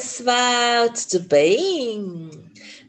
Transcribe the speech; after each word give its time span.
pessoal, 0.00 0.90
tudo 0.94 1.28
bem? 1.28 2.30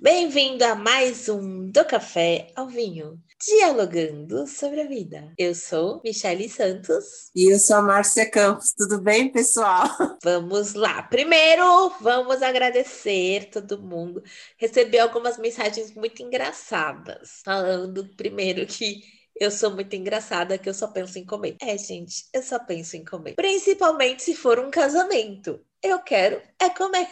Bem-vindo 0.02 0.64
a 0.64 0.76
mais 0.76 1.28
um 1.28 1.70
Do 1.70 1.84
Café 1.84 2.48
ao 2.56 2.70
Vinho, 2.70 3.22
dialogando 3.38 4.48
sobre 4.48 4.80
a 4.80 4.88
vida. 4.88 5.34
Eu 5.38 5.54
sou 5.54 6.00
Michele 6.06 6.48
Santos. 6.48 7.30
E 7.36 7.52
eu 7.52 7.60
sou 7.60 7.76
a 7.76 7.82
Márcia 7.82 8.32
Campos. 8.32 8.74
Tudo 8.78 9.02
bem, 9.02 9.30
pessoal? 9.30 9.90
Vamos 10.24 10.74
lá. 10.74 11.04
Primeiro, 11.04 11.90
vamos 12.00 12.42
agradecer 12.42 13.50
todo 13.52 13.82
mundo. 13.82 14.24
Recebi 14.58 14.98
algumas 14.98 15.38
mensagens 15.38 15.94
muito 15.94 16.24
engraçadas, 16.24 17.42
falando 17.44 18.08
primeiro 18.16 18.66
que 18.66 19.02
eu 19.38 19.52
sou 19.52 19.72
muito 19.72 19.94
engraçada 19.98 20.58
que 20.58 20.70
eu 20.70 20.74
só 20.74 20.88
penso 20.88 21.20
em 21.20 21.26
comer. 21.26 21.58
É, 21.62 21.78
gente, 21.78 22.24
eu 22.34 22.42
só 22.42 22.58
penso 22.58 22.96
em 22.96 23.04
comer. 23.04 23.36
Principalmente 23.36 24.24
se 24.24 24.34
for 24.34 24.60
um 24.60 24.72
casamento. 24.72 25.60
Eu 25.84 26.00
quero 26.00 26.42
é 26.60 26.70
comer. 26.70 27.10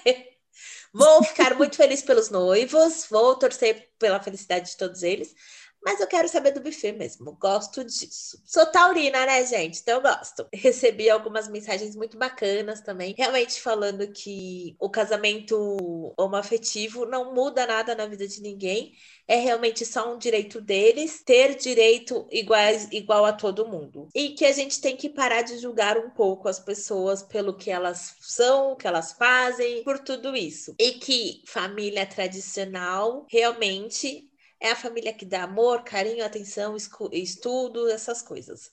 Vou 0.93 1.23
ficar 1.23 1.55
muito 1.55 1.75
feliz 1.75 2.01
pelos 2.01 2.29
noivos, 2.29 3.05
vou 3.09 3.35
torcer 3.35 3.89
pela 3.99 4.21
felicidade 4.21 4.71
de 4.71 4.77
todos 4.77 5.03
eles, 5.03 5.33
mas 5.83 5.99
eu 5.99 6.07
quero 6.07 6.27
saber 6.27 6.51
do 6.51 6.61
buffet 6.61 6.91
mesmo. 6.91 7.31
Gosto 7.39 7.83
disso. 7.83 8.41
Sou 8.45 8.65
taurina, 8.65 9.25
né, 9.25 9.45
gente? 9.45 9.79
Então 9.79 9.95
eu 9.95 10.01
gosto. 10.01 10.47
Recebi 10.53 11.09
algumas 11.09 11.47
mensagens 11.47 11.95
muito 11.95 12.17
bacanas 12.17 12.81
também, 12.81 13.15
realmente 13.17 13.61
falando 13.61 14.07
que 14.11 14.75
o 14.79 14.89
casamento 14.89 16.13
homoafetivo 16.17 17.05
não 17.05 17.33
muda 17.33 17.65
nada 17.65 17.95
na 17.95 18.05
vida 18.05 18.27
de 18.27 18.41
ninguém. 18.41 18.93
É 19.27 19.35
realmente 19.35 19.85
só 19.85 20.13
um 20.13 20.17
direito 20.17 20.59
deles 20.59 21.23
ter 21.23 21.55
direito 21.55 22.27
iguais, 22.31 22.87
igual 22.91 23.25
a 23.25 23.33
todo 23.33 23.67
mundo. 23.67 24.07
E 24.13 24.29
que 24.29 24.43
a 24.43 24.51
gente 24.51 24.81
tem 24.81 24.97
que 24.97 25.09
parar 25.09 25.43
de 25.43 25.59
julgar 25.59 25.97
um 25.97 26.09
pouco 26.09 26.49
as 26.49 26.59
pessoas 26.59 27.21
pelo 27.21 27.55
que 27.55 27.69
elas 27.69 28.15
são, 28.21 28.71
o 28.71 28.75
que 28.75 28.87
elas 28.87 29.13
fazem, 29.13 29.83
por 29.83 29.99
tudo 29.99 30.35
isso. 30.35 30.73
E 30.79 30.93
que 30.93 31.43
família 31.45 32.05
tradicional 32.05 33.25
realmente 33.29 34.28
é 34.61 34.71
a 34.71 34.75
família 34.75 35.13
que 35.13 35.25
dá 35.25 35.43
amor, 35.43 35.83
carinho, 35.83 36.25
atenção, 36.25 36.75
estudo, 37.11 37.89
essas 37.89 38.21
coisas. 38.21 38.71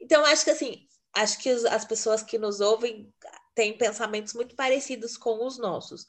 Então, 0.00 0.24
acho 0.24 0.44
que 0.44 0.50
assim, 0.50 0.86
acho 1.14 1.38
que 1.38 1.48
as 1.50 1.84
pessoas 1.84 2.22
que 2.22 2.38
nos 2.38 2.60
ouvem 2.60 3.12
têm 3.54 3.76
pensamentos 3.76 4.34
muito 4.34 4.54
parecidos 4.54 5.16
com 5.16 5.44
os 5.46 5.58
nossos. 5.58 6.06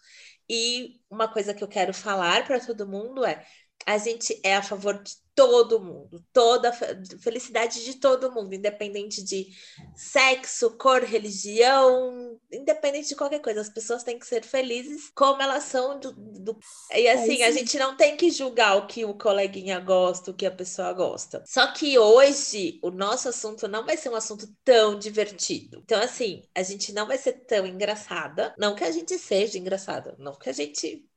E 0.48 1.00
uma 1.10 1.32
coisa 1.32 1.54
que 1.54 1.64
eu 1.64 1.68
quero 1.68 1.94
falar 1.94 2.46
para 2.46 2.60
todo 2.60 2.88
mundo 2.88 3.24
é: 3.26 3.46
a 3.86 3.98
gente 3.98 4.40
é 4.44 4.56
a 4.56 4.64
favor 4.64 5.02
de 5.02 5.14
todo 5.40 5.80
mundo, 5.80 6.22
toda 6.34 6.68
a 6.68 6.74
felicidade 6.74 7.86
de 7.86 7.94
todo 7.94 8.30
mundo, 8.30 8.54
independente 8.54 9.24
de 9.24 9.48
sexo, 9.96 10.72
cor, 10.72 11.02
religião, 11.02 12.38
independente 12.52 13.08
de 13.08 13.16
qualquer 13.16 13.40
coisa. 13.40 13.62
As 13.62 13.70
pessoas 13.70 14.04
têm 14.04 14.20
que 14.20 14.28
ser 14.28 14.44
felizes 14.44 15.10
como 15.16 15.42
elas 15.42 15.64
são. 15.64 15.98
Do, 15.98 16.12
do... 16.12 16.60
E 16.94 17.08
é 17.08 17.14
assim, 17.14 17.42
é 17.42 17.48
a 17.48 17.52
gente 17.52 17.80
não 17.80 17.96
tem 17.96 18.18
que 18.18 18.30
julgar 18.30 18.76
o 18.76 18.86
que 18.86 19.06
o 19.06 19.14
coleguinha 19.14 19.80
gosta, 19.80 20.32
o 20.32 20.34
que 20.34 20.46
a 20.46 20.52
pessoa 20.52 20.92
gosta. 20.92 21.42
Só 21.48 21.72
que 21.72 21.98
hoje 21.98 22.78
o 22.84 22.92
nosso 22.92 23.30
assunto 23.30 23.66
não 23.66 23.86
vai 23.86 23.96
ser 23.96 24.10
um 24.10 24.16
assunto 24.16 24.46
tão 24.66 25.00
divertido. 25.00 25.80
Então, 25.86 26.02
assim, 26.02 26.44
a 26.54 26.64
gente 26.64 26.92
não 26.92 27.08
vai 27.08 27.18
ser 27.18 27.46
tão 27.46 27.66
engraçada. 27.66 28.54
Não 28.58 28.76
que 28.76 28.84
a 28.84 28.92
gente 28.92 29.18
seja 29.18 29.58
engraçada, 29.58 30.18
não 30.20 30.38
que 30.38 30.50
a 30.50 30.54
gente 30.54 31.09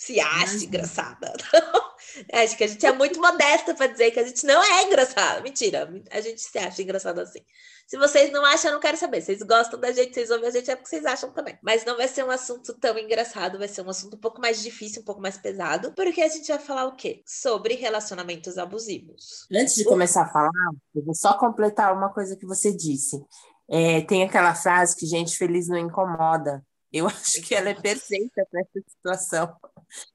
se 0.00 0.18
acha 0.18 0.64
engraçada. 0.64 1.30
Acho 2.32 2.56
que 2.56 2.64
a 2.64 2.66
gente 2.66 2.84
é 2.86 2.90
muito 2.90 3.20
modesta 3.20 3.74
para 3.74 3.86
dizer 3.86 4.10
que 4.10 4.18
a 4.18 4.26
gente 4.26 4.46
não 4.46 4.64
é 4.64 4.84
engraçada. 4.84 5.42
Mentira, 5.42 5.92
a 6.10 6.20
gente 6.22 6.40
se 6.40 6.58
acha 6.58 6.82
engraçado 6.82 7.20
assim. 7.20 7.40
Se 7.86 7.98
vocês 7.98 8.32
não 8.32 8.42
acham, 8.42 8.70
eu 8.70 8.74
não 8.76 8.80
quero 8.80 8.96
saber. 8.96 9.20
Vocês 9.20 9.42
gostam 9.42 9.78
da 9.78 9.92
gente, 9.92 10.14
vocês 10.14 10.30
ouvem 10.30 10.48
a 10.48 10.50
gente, 10.50 10.70
é 10.70 10.74
porque 10.74 10.88
vocês 10.88 11.04
acham 11.04 11.30
também. 11.32 11.58
Mas 11.62 11.84
não 11.84 11.98
vai 11.98 12.08
ser 12.08 12.24
um 12.24 12.30
assunto 12.30 12.72
tão 12.78 12.98
engraçado, 12.98 13.58
vai 13.58 13.68
ser 13.68 13.82
um 13.82 13.90
assunto 13.90 14.16
um 14.16 14.20
pouco 14.20 14.40
mais 14.40 14.62
difícil, 14.62 15.02
um 15.02 15.04
pouco 15.04 15.20
mais 15.20 15.36
pesado, 15.36 15.92
porque 15.92 16.22
a 16.22 16.28
gente 16.28 16.48
vai 16.48 16.58
falar 16.58 16.86
o 16.86 16.96
quê? 16.96 17.22
Sobre 17.26 17.74
relacionamentos 17.74 18.56
abusivos. 18.56 19.46
Antes 19.52 19.74
de 19.74 19.84
começar 19.84 20.22
a 20.22 20.32
falar, 20.32 20.50
eu 20.94 21.04
vou 21.04 21.14
só 21.14 21.34
completar 21.34 21.92
uma 21.92 22.10
coisa 22.10 22.36
que 22.36 22.46
você 22.46 22.74
disse. 22.74 23.22
É, 23.68 24.00
tem 24.00 24.22
aquela 24.22 24.54
frase 24.54 24.96
que 24.96 25.04
gente 25.04 25.36
feliz 25.36 25.68
não 25.68 25.76
incomoda. 25.76 26.64
Eu 26.92 27.06
acho 27.08 27.40
que 27.42 27.54
ela 27.54 27.68
é 27.70 27.74
perfeita 27.74 28.46
para 28.50 28.60
essa 28.60 28.80
situação. 28.88 29.56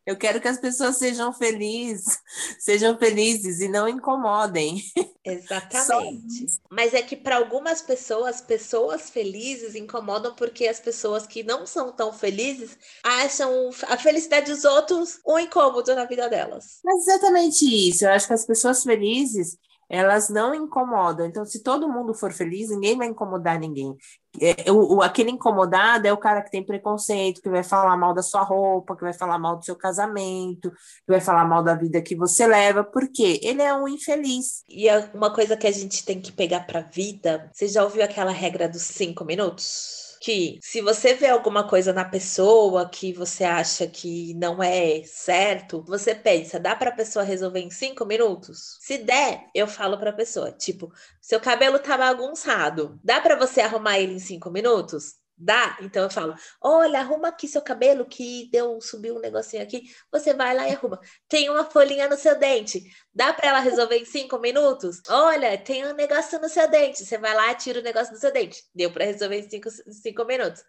Eu 0.06 0.18
quero 0.18 0.40
que 0.40 0.48
as 0.48 0.60
pessoas 0.60 0.98
sejam 0.98 1.34
felizes, 1.34 2.20
sejam 2.60 2.98
felizes 2.98 3.60
e 3.60 3.68
não 3.68 3.88
incomodem. 3.88 4.82
Exatamente. 5.24 6.46
Mas 6.70 6.94
é 6.94 7.02
que 7.02 7.16
para 7.16 7.38
algumas 7.38 7.82
pessoas, 7.82 8.42
pessoas 8.42 9.10
felizes 9.10 9.76
incomodam 9.76 10.36
porque 10.36 10.68
as 10.68 10.80
pessoas 10.80 11.26
que 11.26 11.44
não 11.44 11.66
são 11.66 11.92
tão 11.92 12.14
felizes 12.14 12.78
acham 13.04 13.70
a 13.88 13.98
felicidade 13.98 14.52
dos 14.52 14.64
outros 14.64 15.20
um 15.26 15.40
incômodo 15.40 15.96
na 15.96 16.06
vida 16.06 16.30
delas. 16.30 16.80
Mas 16.84 17.08
exatamente 17.08 17.66
isso. 17.66 18.06
Eu 18.06 18.12
acho 18.12 18.28
que 18.28 18.34
as 18.34 18.46
pessoas 18.46 18.84
felizes 18.84 19.58
elas 19.90 20.30
não 20.30 20.54
incomodam. 20.54 21.26
Então, 21.26 21.46
se 21.46 21.62
todo 21.62 21.90
mundo 21.90 22.14
for 22.14 22.32
feliz, 22.32 22.70
ninguém 22.70 22.98
vai 22.98 23.08
incomodar 23.08 23.60
ninguém. 23.60 23.96
É, 24.42 24.72
o, 24.72 24.96
o, 24.96 25.02
aquele 25.02 25.32
incomodado 25.32 26.08
é 26.08 26.14
o 26.14 26.18
cara 26.18 26.42
que 26.42 26.52
tem 26.52 26.66
preconceito, 26.66 27.42
que 27.42 27.50
vai 27.50 27.64
falar 27.64 27.96
mal 27.96 28.14
da 28.14 28.22
sua 28.22 28.42
roupa, 28.42 28.96
que 28.96 29.04
vai 29.04 29.14
falar 29.14 29.40
mal 29.40 29.58
do 29.58 29.66
seu 29.66 29.76
casamento, 29.76 30.72
que 30.72 31.12
vai 31.12 31.22
falar 31.22 31.46
mal 31.46 31.64
da 31.64 31.76
vida 31.76 32.02
que 32.02 32.16
você 32.16 32.46
leva, 32.46 32.84
porque 32.84 33.40
ele 33.42 33.62
é 33.62 33.74
um 33.74 33.88
infeliz. 33.88 34.64
E 34.68 34.90
é 34.90 35.10
uma 35.14 35.34
coisa 35.34 35.56
que 35.56 35.68
a 35.68 35.72
gente 35.72 36.04
tem 36.06 36.20
que 36.22 36.32
pegar 36.32 36.62
para 36.62 36.80
a 36.80 36.84
vida, 36.84 37.50
você 37.54 37.68
já 37.68 37.84
ouviu 37.84 38.04
aquela 38.04 38.32
regra 38.32 38.68
dos 38.68 38.82
cinco 38.82 39.24
minutos? 39.24 40.05
Que 40.26 40.58
se 40.60 40.82
você 40.82 41.14
vê 41.14 41.28
alguma 41.28 41.68
coisa 41.68 41.94
na 41.94 42.04
pessoa 42.04 42.90
que 42.90 43.14
você 43.14 43.44
acha 43.44 43.86
que 43.86 44.34
não 44.34 44.62
é 44.64 45.04
certo, 45.04 45.84
você 45.88 46.16
pensa, 46.16 46.60
dá 46.60 46.76
para 46.76 46.90
a 46.90 46.96
pessoa 46.96 47.24
resolver 47.24 47.60
em 47.60 47.70
cinco 47.70 48.04
minutos? 48.06 48.78
Se 48.82 48.98
der, 48.98 49.46
eu 49.54 49.68
falo 49.68 50.00
para 50.00 50.10
a 50.10 50.14
pessoa, 50.14 50.52
tipo, 50.52 50.92
seu 51.22 51.40
cabelo 51.40 51.78
tá 51.78 51.96
bagunçado, 51.96 53.00
dá 53.04 53.22
para 53.22 53.36
você 53.36 53.62
arrumar 53.62 54.00
ele 54.00 54.14
em 54.16 54.20
cinco 54.20 54.50
minutos? 54.50 55.14
Dá? 55.38 55.78
Então 55.82 56.04
eu 56.04 56.10
falo: 56.10 56.36
olha, 56.62 57.00
arruma 57.00 57.28
aqui 57.28 57.48
seu 57.48 57.62
cabelo 57.62 58.06
que 58.06 58.50
deu, 58.52 58.80
subiu 58.80 59.18
um 59.18 59.20
negocinho 59.20 59.62
aqui. 59.62 59.84
Você 60.12 60.34
vai 60.34 60.56
lá 60.56 60.68
e 60.68 60.74
arruma. 60.74 61.00
Tem 61.28 61.50
uma 61.50 61.66
folhinha 61.66 62.08
no 62.08 62.16
seu 62.16 62.38
dente. 62.38 62.82
Dá 63.14 63.34
para 63.34 63.50
ela 63.50 63.60
resolver 63.60 63.98
em 63.98 64.06
cinco 64.06 64.40
minutos? 64.40 65.02
Olha, 65.10 65.58
tem 65.58 65.86
um 65.86 65.94
negócio 65.94 66.40
no 66.40 66.48
seu 66.48 66.70
dente. 66.70 67.04
Você 67.06 67.18
vai 67.18 67.34
lá 67.34 67.52
e 67.52 67.56
tira 67.56 67.80
o 67.80 67.84
negócio 67.84 68.14
do 68.14 68.20
seu 68.20 68.32
dente. 68.32 68.64
Deu 68.74 68.92
para 68.92 69.06
resolver 69.06 69.40
em 69.40 69.50
cinco, 69.50 69.70
cinco 69.70 70.26
minutos. 70.26 70.64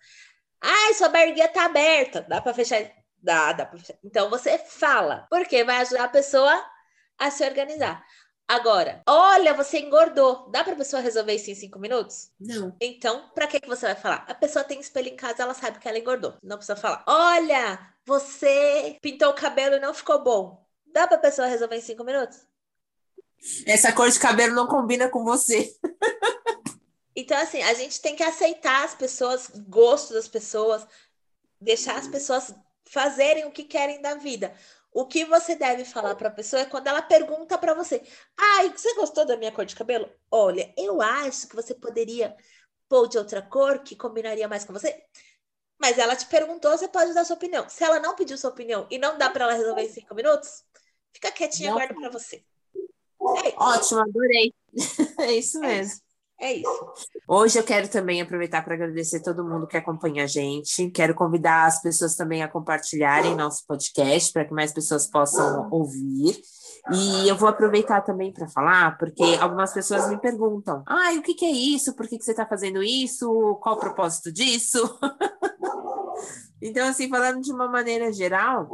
Ai, 0.60 0.94
sua 0.94 1.08
barriguinha 1.08 1.48
tá 1.48 1.66
aberta. 1.66 2.22
Dá 2.28 2.40
para 2.40 2.54
fechar? 2.54 2.90
Dá, 3.22 3.52
dá 3.52 3.66
pra 3.66 3.78
fechar. 3.78 3.96
Então 4.04 4.28
você 4.30 4.58
fala, 4.58 5.26
porque 5.30 5.62
vai 5.64 5.76
ajudar 5.78 6.04
a 6.04 6.08
pessoa 6.08 6.64
a 7.18 7.30
se 7.30 7.44
organizar. 7.44 8.04
Agora, 8.48 9.02
olha, 9.06 9.52
você 9.54 9.80
engordou. 9.80 10.48
Dá 10.50 10.62
para 10.62 10.74
a 10.74 10.76
pessoa 10.76 11.02
resolver 11.02 11.34
isso 11.34 11.50
em 11.50 11.54
cinco 11.54 11.80
minutos? 11.80 12.30
Não. 12.38 12.76
Então, 12.80 13.28
para 13.34 13.48
que, 13.48 13.58
que 13.58 13.68
você 13.68 13.86
vai 13.86 13.96
falar? 13.96 14.24
A 14.28 14.34
pessoa 14.34 14.64
tem 14.64 14.78
espelho 14.78 15.08
em 15.08 15.16
casa, 15.16 15.42
ela 15.42 15.54
sabe 15.54 15.80
que 15.80 15.88
ela 15.88 15.98
engordou. 15.98 16.34
Não 16.42 16.56
precisa 16.56 16.76
falar. 16.76 17.02
Olha, 17.08 17.78
você 18.04 18.96
pintou 19.02 19.30
o 19.30 19.34
cabelo 19.34 19.74
e 19.74 19.80
não 19.80 19.92
ficou 19.92 20.22
bom. 20.22 20.64
Dá 20.92 21.08
para 21.08 21.16
a 21.16 21.20
pessoa 21.20 21.48
resolver 21.48 21.76
em 21.76 21.80
cinco 21.80 22.04
minutos? 22.04 22.38
Essa 23.66 23.92
cor 23.92 24.08
de 24.08 24.18
cabelo 24.18 24.54
não 24.54 24.68
combina 24.68 25.08
com 25.08 25.24
você. 25.24 25.76
então, 27.16 27.36
assim, 27.38 27.62
a 27.62 27.74
gente 27.74 28.00
tem 28.00 28.14
que 28.14 28.22
aceitar 28.22 28.84
as 28.84 28.94
pessoas, 28.94 29.50
gosto 29.68 30.14
das 30.14 30.28
pessoas, 30.28 30.86
deixar 31.60 31.96
as 31.96 32.06
pessoas 32.06 32.54
fazerem 32.84 33.44
o 33.44 33.50
que 33.50 33.64
querem 33.64 34.00
da 34.00 34.14
vida. 34.14 34.54
O 34.96 35.04
que 35.04 35.26
você 35.26 35.54
deve 35.54 35.84
falar 35.84 36.14
para 36.14 36.28
a 36.28 36.32
pessoa 36.32 36.62
é 36.62 36.64
quando 36.64 36.86
ela 36.86 37.02
pergunta 37.02 37.58
para 37.58 37.74
você: 37.74 38.02
"Ai, 38.34 38.70
você 38.70 38.94
gostou 38.94 39.26
da 39.26 39.36
minha 39.36 39.52
cor 39.52 39.66
de 39.66 39.76
cabelo? 39.76 40.10
Olha, 40.30 40.72
eu 40.74 41.02
acho 41.02 41.48
que 41.48 41.54
você 41.54 41.74
poderia 41.74 42.34
pôr 42.88 43.06
de 43.06 43.18
outra 43.18 43.42
cor 43.42 43.80
que 43.80 43.94
combinaria 43.94 44.48
mais 44.48 44.64
com 44.64 44.72
você." 44.72 45.04
Mas 45.78 45.98
ela 45.98 46.16
te 46.16 46.24
perguntou, 46.24 46.70
você 46.70 46.88
pode 46.88 47.12
dar 47.12 47.26
sua 47.26 47.36
opinião. 47.36 47.68
Se 47.68 47.84
ela 47.84 48.00
não 48.00 48.16
pediu 48.16 48.38
sua 48.38 48.48
opinião 48.48 48.86
e 48.90 48.96
não 48.96 49.18
dá 49.18 49.28
para 49.28 49.44
ela 49.44 49.52
resolver 49.52 49.82
em 49.82 49.92
cinco 49.92 50.14
minutos, 50.14 50.64
fica 51.12 51.30
quietinha, 51.30 51.74
guarda 51.74 51.94
para 51.94 52.08
você. 52.08 52.42
É 53.44 53.54
Ótimo, 53.54 54.00
adorei. 54.00 54.54
é 55.20 55.32
isso 55.32 55.60
mesmo. 55.60 56.00
É 56.38 56.52
isso. 56.52 56.92
Hoje 57.26 57.58
eu 57.58 57.64
quero 57.64 57.88
também 57.88 58.20
aproveitar 58.20 58.62
para 58.62 58.74
agradecer 58.74 59.22
todo 59.22 59.44
mundo 59.44 59.66
que 59.66 59.76
acompanha 59.76 60.24
a 60.24 60.26
gente. 60.26 60.90
Quero 60.90 61.14
convidar 61.14 61.64
as 61.64 61.80
pessoas 61.80 62.14
também 62.14 62.42
a 62.42 62.48
compartilharem 62.48 63.34
nosso 63.34 63.64
podcast 63.66 64.32
para 64.32 64.44
que 64.44 64.52
mais 64.52 64.72
pessoas 64.72 65.06
possam 65.06 65.68
ouvir. 65.70 66.38
E 66.92 67.28
eu 67.28 67.36
vou 67.36 67.48
aproveitar 67.48 68.02
também 68.02 68.32
para 68.32 68.48
falar, 68.48 68.96
porque 68.96 69.22
algumas 69.40 69.72
pessoas 69.72 70.08
me 70.08 70.20
perguntam: 70.20 70.84
ah, 70.86 71.12
o 71.16 71.22
que, 71.22 71.34
que 71.34 71.44
é 71.44 71.50
isso? 71.50 71.96
Por 71.96 72.06
que, 72.06 72.18
que 72.18 72.24
você 72.24 72.30
está 72.30 72.46
fazendo 72.46 72.82
isso? 72.82 73.58
Qual 73.60 73.76
o 73.76 73.80
propósito 73.80 74.30
disso? 74.30 74.78
Então, 76.60 76.88
assim, 76.88 77.08
falando 77.08 77.42
de 77.42 77.52
uma 77.52 77.68
maneira 77.68 78.10
geral, 78.12 78.68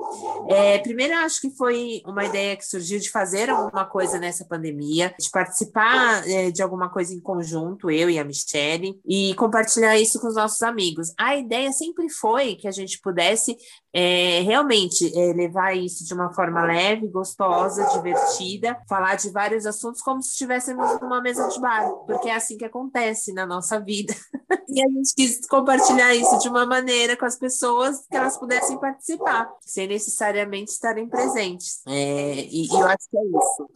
é, 0.48 0.78
primeiro 0.78 1.14
acho 1.16 1.40
que 1.40 1.50
foi 1.50 2.00
uma 2.06 2.24
ideia 2.24 2.56
que 2.56 2.64
surgiu 2.64 3.00
de 3.00 3.10
fazer 3.10 3.50
alguma 3.50 3.84
coisa 3.84 4.18
nessa 4.18 4.44
pandemia, 4.44 5.12
de 5.18 5.28
participar 5.30 6.28
é, 6.28 6.50
de 6.50 6.62
alguma 6.62 6.88
coisa 6.88 7.12
em 7.12 7.20
conjunto, 7.20 7.90
eu 7.90 8.08
e 8.08 8.18
a 8.18 8.24
Michelle, 8.24 9.00
e 9.04 9.34
compartilhar 9.34 9.98
isso 9.98 10.20
com 10.20 10.28
os 10.28 10.36
nossos 10.36 10.62
amigos. 10.62 11.12
A 11.18 11.36
ideia 11.36 11.72
sempre 11.72 12.08
foi 12.08 12.54
que 12.54 12.68
a 12.68 12.72
gente 12.72 13.00
pudesse 13.00 13.56
é, 13.92 14.40
realmente 14.42 15.12
é, 15.18 15.32
levar 15.32 15.76
isso 15.76 16.06
de 16.06 16.14
uma 16.14 16.32
forma 16.32 16.64
leve, 16.64 17.08
gostosa, 17.08 17.84
divertida, 17.86 18.78
falar 18.88 19.16
de 19.16 19.30
vários 19.30 19.66
assuntos 19.66 20.00
como 20.00 20.22
se 20.22 20.30
estivéssemos 20.30 21.00
numa 21.00 21.20
mesa 21.20 21.48
de 21.48 21.60
bar, 21.60 21.90
porque 22.06 22.28
é 22.28 22.36
assim 22.36 22.56
que 22.56 22.64
acontece 22.64 23.32
na 23.32 23.44
nossa 23.44 23.80
vida. 23.80 24.14
e 24.68 24.82
a 24.82 24.88
gente 24.88 25.14
quis 25.14 25.46
compartilhar 25.46 26.14
isso 26.14 26.38
de 26.38 26.48
uma 26.48 26.64
maneira 26.64 27.16
com 27.16 27.26
as 27.26 27.36
pessoas 27.36 27.71
que 28.08 28.16
elas 28.16 28.38
pudessem 28.38 28.78
participar, 28.78 29.50
sem 29.60 29.86
necessariamente 29.86 30.70
estarem 30.70 31.08
presentes. 31.08 31.80
É, 31.86 32.34
e, 32.34 32.66
e 32.66 32.74
eu 32.74 32.86
acho 32.86 33.08
que 33.10 33.18
é 33.18 33.22
isso 33.22 33.68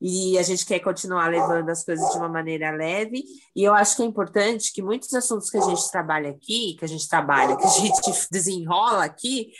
e 0.00 0.38
a 0.38 0.42
gente 0.42 0.64
quer 0.64 0.78
continuar 0.78 1.28
levando 1.28 1.68
as 1.70 1.84
coisas 1.84 2.08
de 2.10 2.18
uma 2.18 2.28
maneira 2.28 2.70
leve. 2.70 3.24
E 3.54 3.64
eu 3.64 3.74
acho 3.74 3.96
que 3.96 4.02
é 4.02 4.06
importante 4.06 4.72
que 4.72 4.82
muitos 4.82 5.12
assuntos 5.12 5.50
que 5.50 5.58
a 5.58 5.62
gente 5.62 5.90
trabalha 5.90 6.30
aqui, 6.30 6.76
que 6.78 6.84
a 6.84 6.88
gente 6.88 7.08
trabalha, 7.08 7.56
que 7.56 7.64
a 7.64 7.70
gente 7.70 8.00
desenrola 8.30 9.04
aqui, 9.04 9.50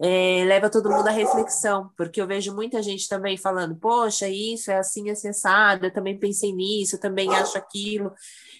é, 0.00 0.44
leva 0.46 0.70
todo 0.70 0.90
mundo 0.90 1.08
à 1.08 1.10
reflexão, 1.10 1.90
porque 1.96 2.20
eu 2.20 2.26
vejo 2.26 2.54
muita 2.54 2.80
gente 2.80 3.08
também 3.08 3.36
falando, 3.36 3.74
poxa, 3.74 4.28
isso 4.28 4.70
é 4.70 4.78
assim 4.78 5.10
acessado, 5.10 5.86
eu 5.86 5.92
também 5.92 6.16
pensei 6.16 6.52
nisso, 6.52 6.94
eu 6.94 7.00
também 7.00 7.34
acho 7.34 7.58
aquilo. 7.58 8.12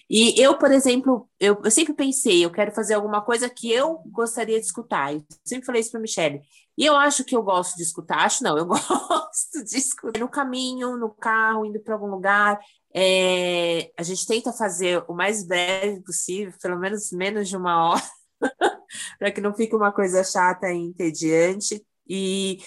E 0.09 0.41
eu, 0.41 0.57
por 0.57 0.71
exemplo, 0.71 1.29
eu, 1.39 1.61
eu, 1.63 1.69
sempre 1.69 1.93
pensei, 1.93 2.43
eu 2.43 2.49
quero 2.49 2.71
fazer 2.71 2.95
alguma 2.95 3.21
coisa 3.21 3.47
que 3.47 3.71
eu 3.71 4.01
gostaria 4.07 4.59
de 4.59 4.65
escutar. 4.65 5.13
Eu 5.13 5.23
sempre 5.45 5.65
falei 5.65 5.81
isso 5.81 5.91
para 5.91 5.99
Michelle. 5.99 6.41
E 6.75 6.85
eu 6.85 6.95
acho 6.95 7.23
que 7.23 7.35
eu 7.35 7.43
gosto 7.43 7.75
de 7.75 7.83
escutar, 7.83 8.25
acho 8.25 8.43
não, 8.43 8.57
eu 8.57 8.65
gosto 8.65 9.63
de 9.63 9.77
escutar 9.77 10.19
no 10.19 10.27
caminho, 10.27 10.97
no 10.97 11.09
carro, 11.11 11.65
indo 11.65 11.79
para 11.79 11.93
algum 11.93 12.07
lugar. 12.07 12.59
É, 12.91 13.91
a 13.95 14.01
gente 14.01 14.25
tenta 14.25 14.51
fazer 14.51 15.03
o 15.07 15.13
mais 15.13 15.45
breve 15.45 16.01
possível, 16.01 16.53
pelo 16.59 16.79
menos 16.79 17.11
menos 17.11 17.47
de 17.47 17.55
uma 17.55 17.91
hora, 17.91 18.03
para 19.19 19.31
que 19.31 19.41
não 19.41 19.53
fique 19.53 19.75
uma 19.75 19.91
coisa 19.91 20.23
chata 20.23 20.71
e 20.71 20.77
entediante. 20.77 21.85
E, 22.07 22.57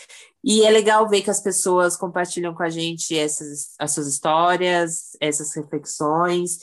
e 0.44 0.62
é 0.64 0.70
legal 0.70 1.08
ver 1.08 1.22
que 1.22 1.30
as 1.30 1.40
pessoas 1.40 1.96
compartilham 1.96 2.54
com 2.54 2.62
a 2.62 2.70
gente 2.70 3.18
essas 3.18 3.74
as 3.76 3.92
suas 3.92 4.06
histórias, 4.06 5.16
essas 5.20 5.52
reflexões. 5.56 6.58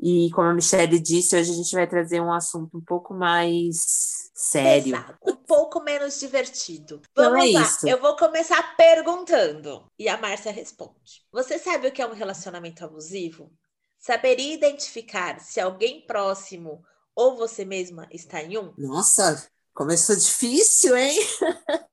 E 0.00 0.30
como 0.30 0.48
a 0.48 0.54
Michelle 0.54 0.98
disse, 1.00 1.36
hoje 1.36 1.50
a 1.50 1.54
gente 1.54 1.74
vai 1.74 1.86
trazer 1.86 2.20
um 2.20 2.32
assunto 2.32 2.78
um 2.78 2.80
pouco 2.80 3.12
mais 3.12 4.30
sério. 4.32 4.94
Exato. 4.94 5.18
Um 5.26 5.34
pouco 5.34 5.80
menos 5.80 6.20
divertido. 6.20 7.02
Então 7.10 7.32
Vamos 7.32 7.44
então 7.46 7.60
é 7.60 7.62
lá, 7.62 7.68
isso. 7.68 7.88
eu 7.88 8.00
vou 8.00 8.16
começar 8.16 8.76
perguntando. 8.76 9.84
E 9.98 10.08
a 10.08 10.16
Márcia 10.16 10.52
responde. 10.52 11.26
Você 11.32 11.58
sabe 11.58 11.88
o 11.88 11.92
que 11.92 12.00
é 12.00 12.06
um 12.06 12.14
relacionamento 12.14 12.84
abusivo? 12.84 13.52
Saberia 13.98 14.54
identificar 14.54 15.40
se 15.40 15.60
alguém 15.60 16.06
próximo 16.06 16.80
ou 17.16 17.36
você 17.36 17.64
mesma 17.64 18.06
está 18.12 18.40
em 18.40 18.56
um? 18.56 18.72
Nossa, 18.78 19.50
começou 19.74 20.14
difícil, 20.14 20.96
hein? 20.96 21.18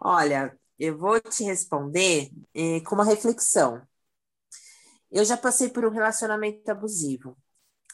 Olha, 0.00 0.58
eu 0.76 0.98
vou 0.98 1.20
te 1.20 1.44
responder 1.44 2.30
eh, 2.52 2.80
com 2.80 2.96
uma 2.96 3.04
reflexão. 3.04 3.80
Eu 5.16 5.24
já 5.24 5.36
passei 5.36 5.70
por 5.70 5.82
um 5.86 5.90
relacionamento 5.90 6.70
abusivo. 6.70 7.36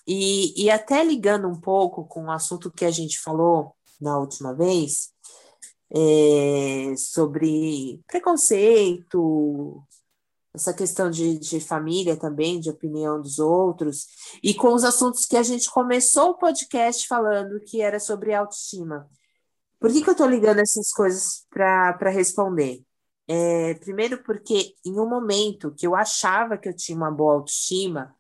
E, 0.04 0.60
e 0.60 0.68
até 0.68 1.04
ligando 1.04 1.46
um 1.46 1.60
pouco 1.60 2.04
com 2.04 2.24
o 2.24 2.32
assunto 2.32 2.68
que 2.68 2.84
a 2.84 2.90
gente 2.90 3.20
falou 3.20 3.76
na 4.00 4.18
última 4.18 4.52
vez, 4.52 5.12
é, 5.94 6.96
sobre 6.96 8.02
preconceito, 8.08 9.86
essa 10.52 10.74
questão 10.74 11.08
de, 11.08 11.38
de 11.38 11.60
família 11.60 12.16
também, 12.16 12.58
de 12.58 12.70
opinião 12.70 13.22
dos 13.22 13.38
outros, 13.38 14.08
e 14.42 14.52
com 14.52 14.74
os 14.74 14.82
assuntos 14.82 15.24
que 15.24 15.36
a 15.36 15.44
gente 15.44 15.70
começou 15.70 16.30
o 16.30 16.38
podcast 16.38 17.06
falando, 17.06 17.60
que 17.60 17.80
era 17.80 18.00
sobre 18.00 18.34
autoestima. 18.34 19.08
Por 19.78 19.92
que, 19.92 20.02
que 20.02 20.08
eu 20.08 20.12
estou 20.12 20.28
ligando 20.28 20.58
essas 20.58 20.90
coisas 20.90 21.46
para 21.48 22.10
responder? 22.10 22.82
É, 23.28 23.74
primeiro, 23.74 24.22
porque 24.22 24.74
em 24.84 24.98
um 24.98 25.08
momento 25.08 25.72
que 25.74 25.86
eu 25.86 25.94
achava 25.94 26.58
que 26.58 26.68
eu 26.68 26.76
tinha 26.76 26.96
uma 26.96 27.10
boa 27.10 27.34
autoestima, 27.34 28.14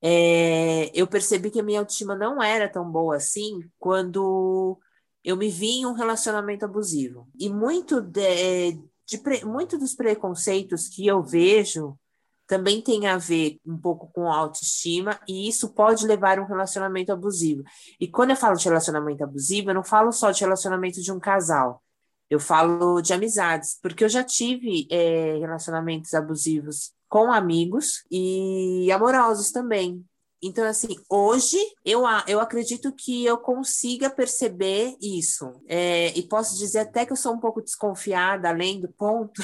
é, 0.00 0.90
eu 0.94 1.06
percebi 1.06 1.50
que 1.50 1.60
a 1.60 1.62
minha 1.62 1.80
autoestima 1.80 2.14
não 2.14 2.42
era 2.42 2.68
tão 2.68 2.90
boa 2.90 3.16
assim 3.16 3.60
quando 3.78 4.78
eu 5.24 5.36
me 5.36 5.48
vi 5.48 5.80
em 5.80 5.86
um 5.86 5.92
relacionamento 5.92 6.64
abusivo. 6.64 7.28
E 7.38 7.50
muito, 7.50 8.00
de, 8.00 8.72
de, 9.04 9.44
muito 9.44 9.76
dos 9.78 9.94
preconceitos 9.94 10.88
que 10.88 11.06
eu 11.06 11.22
vejo 11.22 11.98
também 12.46 12.80
tem 12.80 13.08
a 13.08 13.18
ver 13.18 13.58
um 13.66 13.76
pouco 13.76 14.08
com 14.12 14.30
autoestima, 14.30 15.18
e 15.26 15.48
isso 15.48 15.74
pode 15.74 16.06
levar 16.06 16.38
a 16.38 16.42
um 16.42 16.46
relacionamento 16.46 17.12
abusivo. 17.12 17.64
E 18.00 18.06
quando 18.06 18.30
eu 18.30 18.36
falo 18.36 18.56
de 18.56 18.64
relacionamento 18.64 19.24
abusivo, 19.24 19.70
eu 19.70 19.74
não 19.74 19.82
falo 19.82 20.12
só 20.12 20.30
de 20.30 20.40
relacionamento 20.42 21.02
de 21.02 21.10
um 21.10 21.18
casal. 21.18 21.82
Eu 22.28 22.40
falo 22.40 23.00
de 23.00 23.12
amizades, 23.12 23.78
porque 23.80 24.04
eu 24.04 24.08
já 24.08 24.24
tive 24.24 24.86
é, 24.90 25.38
relacionamentos 25.38 26.12
abusivos 26.12 26.92
com 27.08 27.32
amigos 27.32 28.04
e 28.10 28.90
amorosos 28.90 29.52
também. 29.52 30.04
Então, 30.42 30.64
assim, 30.64 30.96
hoje 31.08 31.58
eu, 31.84 32.02
eu 32.26 32.40
acredito 32.40 32.92
que 32.92 33.24
eu 33.24 33.38
consiga 33.38 34.10
perceber 34.10 34.96
isso. 35.00 35.52
É, 35.66 36.16
e 36.16 36.22
posso 36.22 36.58
dizer 36.58 36.80
até 36.80 37.06
que 37.06 37.12
eu 37.12 37.16
sou 37.16 37.32
um 37.32 37.40
pouco 37.40 37.62
desconfiada, 37.62 38.48
além 38.48 38.80
do 38.80 38.88
ponto, 38.88 39.42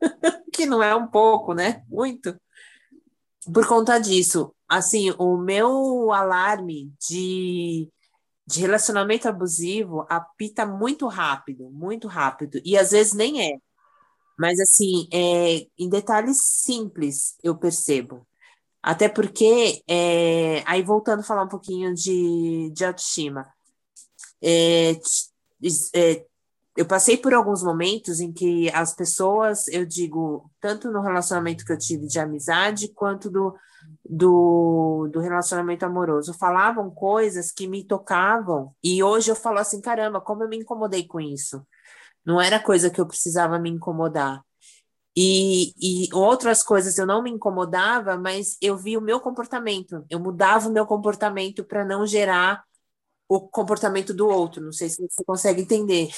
que 0.52 0.66
não 0.66 0.82
é 0.82 0.94
um 0.94 1.06
pouco, 1.06 1.54
né? 1.54 1.82
Muito. 1.88 2.38
Por 3.52 3.66
conta 3.66 3.98
disso, 3.98 4.54
assim, 4.68 5.12
o 5.18 5.36
meu 5.36 6.12
alarme 6.12 6.92
de 7.08 7.90
de 8.46 8.60
relacionamento 8.60 9.28
abusivo 9.28 10.06
apita 10.08 10.64
muito 10.66 11.06
rápido, 11.08 11.70
muito 11.70 12.08
rápido, 12.08 12.60
e 12.64 12.76
às 12.78 12.92
vezes 12.92 13.12
nem 13.14 13.52
é. 13.52 13.58
Mas, 14.38 14.60
assim, 14.60 15.08
é, 15.12 15.66
em 15.78 15.88
detalhes 15.88 16.38
simples 16.42 17.36
eu 17.42 17.56
percebo. 17.56 18.26
Até 18.82 19.08
porque, 19.08 19.82
é, 19.88 20.62
aí 20.66 20.82
voltando 20.82 21.20
a 21.20 21.24
falar 21.24 21.44
um 21.44 21.48
pouquinho 21.48 21.94
de, 21.94 22.70
de 22.72 22.84
autoestima, 22.84 23.48
é, 24.42 24.92
é, 25.94 26.26
eu 26.76 26.84
passei 26.86 27.16
por 27.16 27.32
alguns 27.32 27.62
momentos 27.62 28.20
em 28.20 28.32
que 28.32 28.70
as 28.70 28.94
pessoas, 28.94 29.66
eu 29.68 29.86
digo, 29.86 30.50
tanto 30.60 30.90
no 30.90 31.00
relacionamento 31.00 31.64
que 31.64 31.72
eu 31.72 31.78
tive 31.78 32.06
de 32.06 32.18
amizade, 32.18 32.92
quanto 32.92 33.30
do, 33.30 33.54
do, 34.04 35.08
do 35.12 35.20
relacionamento 35.20 35.86
amoroso. 35.86 36.34
Falavam 36.34 36.90
coisas 36.90 37.50
que 37.50 37.66
me 37.66 37.82
tocavam, 37.84 38.74
e 38.82 39.02
hoje 39.02 39.30
eu 39.30 39.36
falo 39.36 39.58
assim: 39.58 39.80
caramba, 39.80 40.20
como 40.20 40.42
eu 40.42 40.48
me 40.48 40.58
incomodei 40.58 41.06
com 41.06 41.20
isso. 41.20 41.66
Não 42.24 42.40
era 42.40 42.60
coisa 42.60 42.90
que 42.90 43.00
eu 43.00 43.06
precisava 43.06 43.58
me 43.58 43.70
incomodar. 43.70 44.42
E, 45.16 45.72
e 45.80 46.12
outras 46.12 46.62
coisas 46.62 46.98
eu 46.98 47.06
não 47.06 47.22
me 47.22 47.30
incomodava, 47.30 48.18
mas 48.18 48.58
eu 48.60 48.76
vi 48.76 48.98
o 48.98 49.00
meu 49.00 49.18
comportamento, 49.18 50.04
eu 50.10 50.20
mudava 50.20 50.68
o 50.68 50.72
meu 50.72 50.84
comportamento 50.84 51.64
para 51.64 51.86
não 51.86 52.06
gerar 52.06 52.62
o 53.28 53.40
comportamento 53.40 54.14
do 54.14 54.28
outro. 54.28 54.62
Não 54.62 54.72
sei 54.72 54.88
se 54.88 55.02
você 55.02 55.24
consegue 55.24 55.62
entender. 55.62 56.10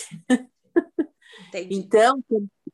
Entendi. 1.49 1.75
Então, 1.77 2.23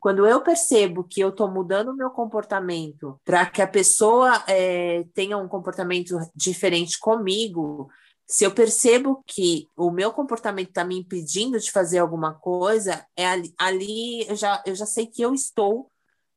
quando 0.00 0.26
eu 0.26 0.42
percebo 0.42 1.04
que 1.04 1.20
eu 1.20 1.28
estou 1.28 1.50
mudando 1.50 1.88
o 1.88 1.96
meu 1.96 2.10
comportamento 2.10 3.20
para 3.24 3.46
que 3.46 3.62
a 3.62 3.66
pessoa 3.66 4.42
é, 4.48 5.04
tenha 5.14 5.38
um 5.38 5.48
comportamento 5.48 6.18
diferente 6.34 6.98
comigo, 6.98 7.88
se 8.26 8.44
eu 8.44 8.52
percebo 8.52 9.22
que 9.26 9.68
o 9.76 9.90
meu 9.90 10.12
comportamento 10.12 10.68
está 10.68 10.84
me 10.84 10.98
impedindo 10.98 11.58
de 11.58 11.70
fazer 11.70 11.98
alguma 11.98 12.34
coisa, 12.34 13.06
é 13.16 13.26
ali, 13.26 13.54
ali 13.58 14.28
eu, 14.28 14.34
já, 14.34 14.62
eu 14.66 14.74
já 14.74 14.86
sei 14.86 15.06
que 15.06 15.22
eu 15.22 15.34
estou 15.34 15.90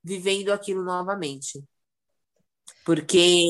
vivendo 0.04 0.52
aquilo 0.52 0.84
novamente. 0.84 1.64
Porque, 2.86 3.46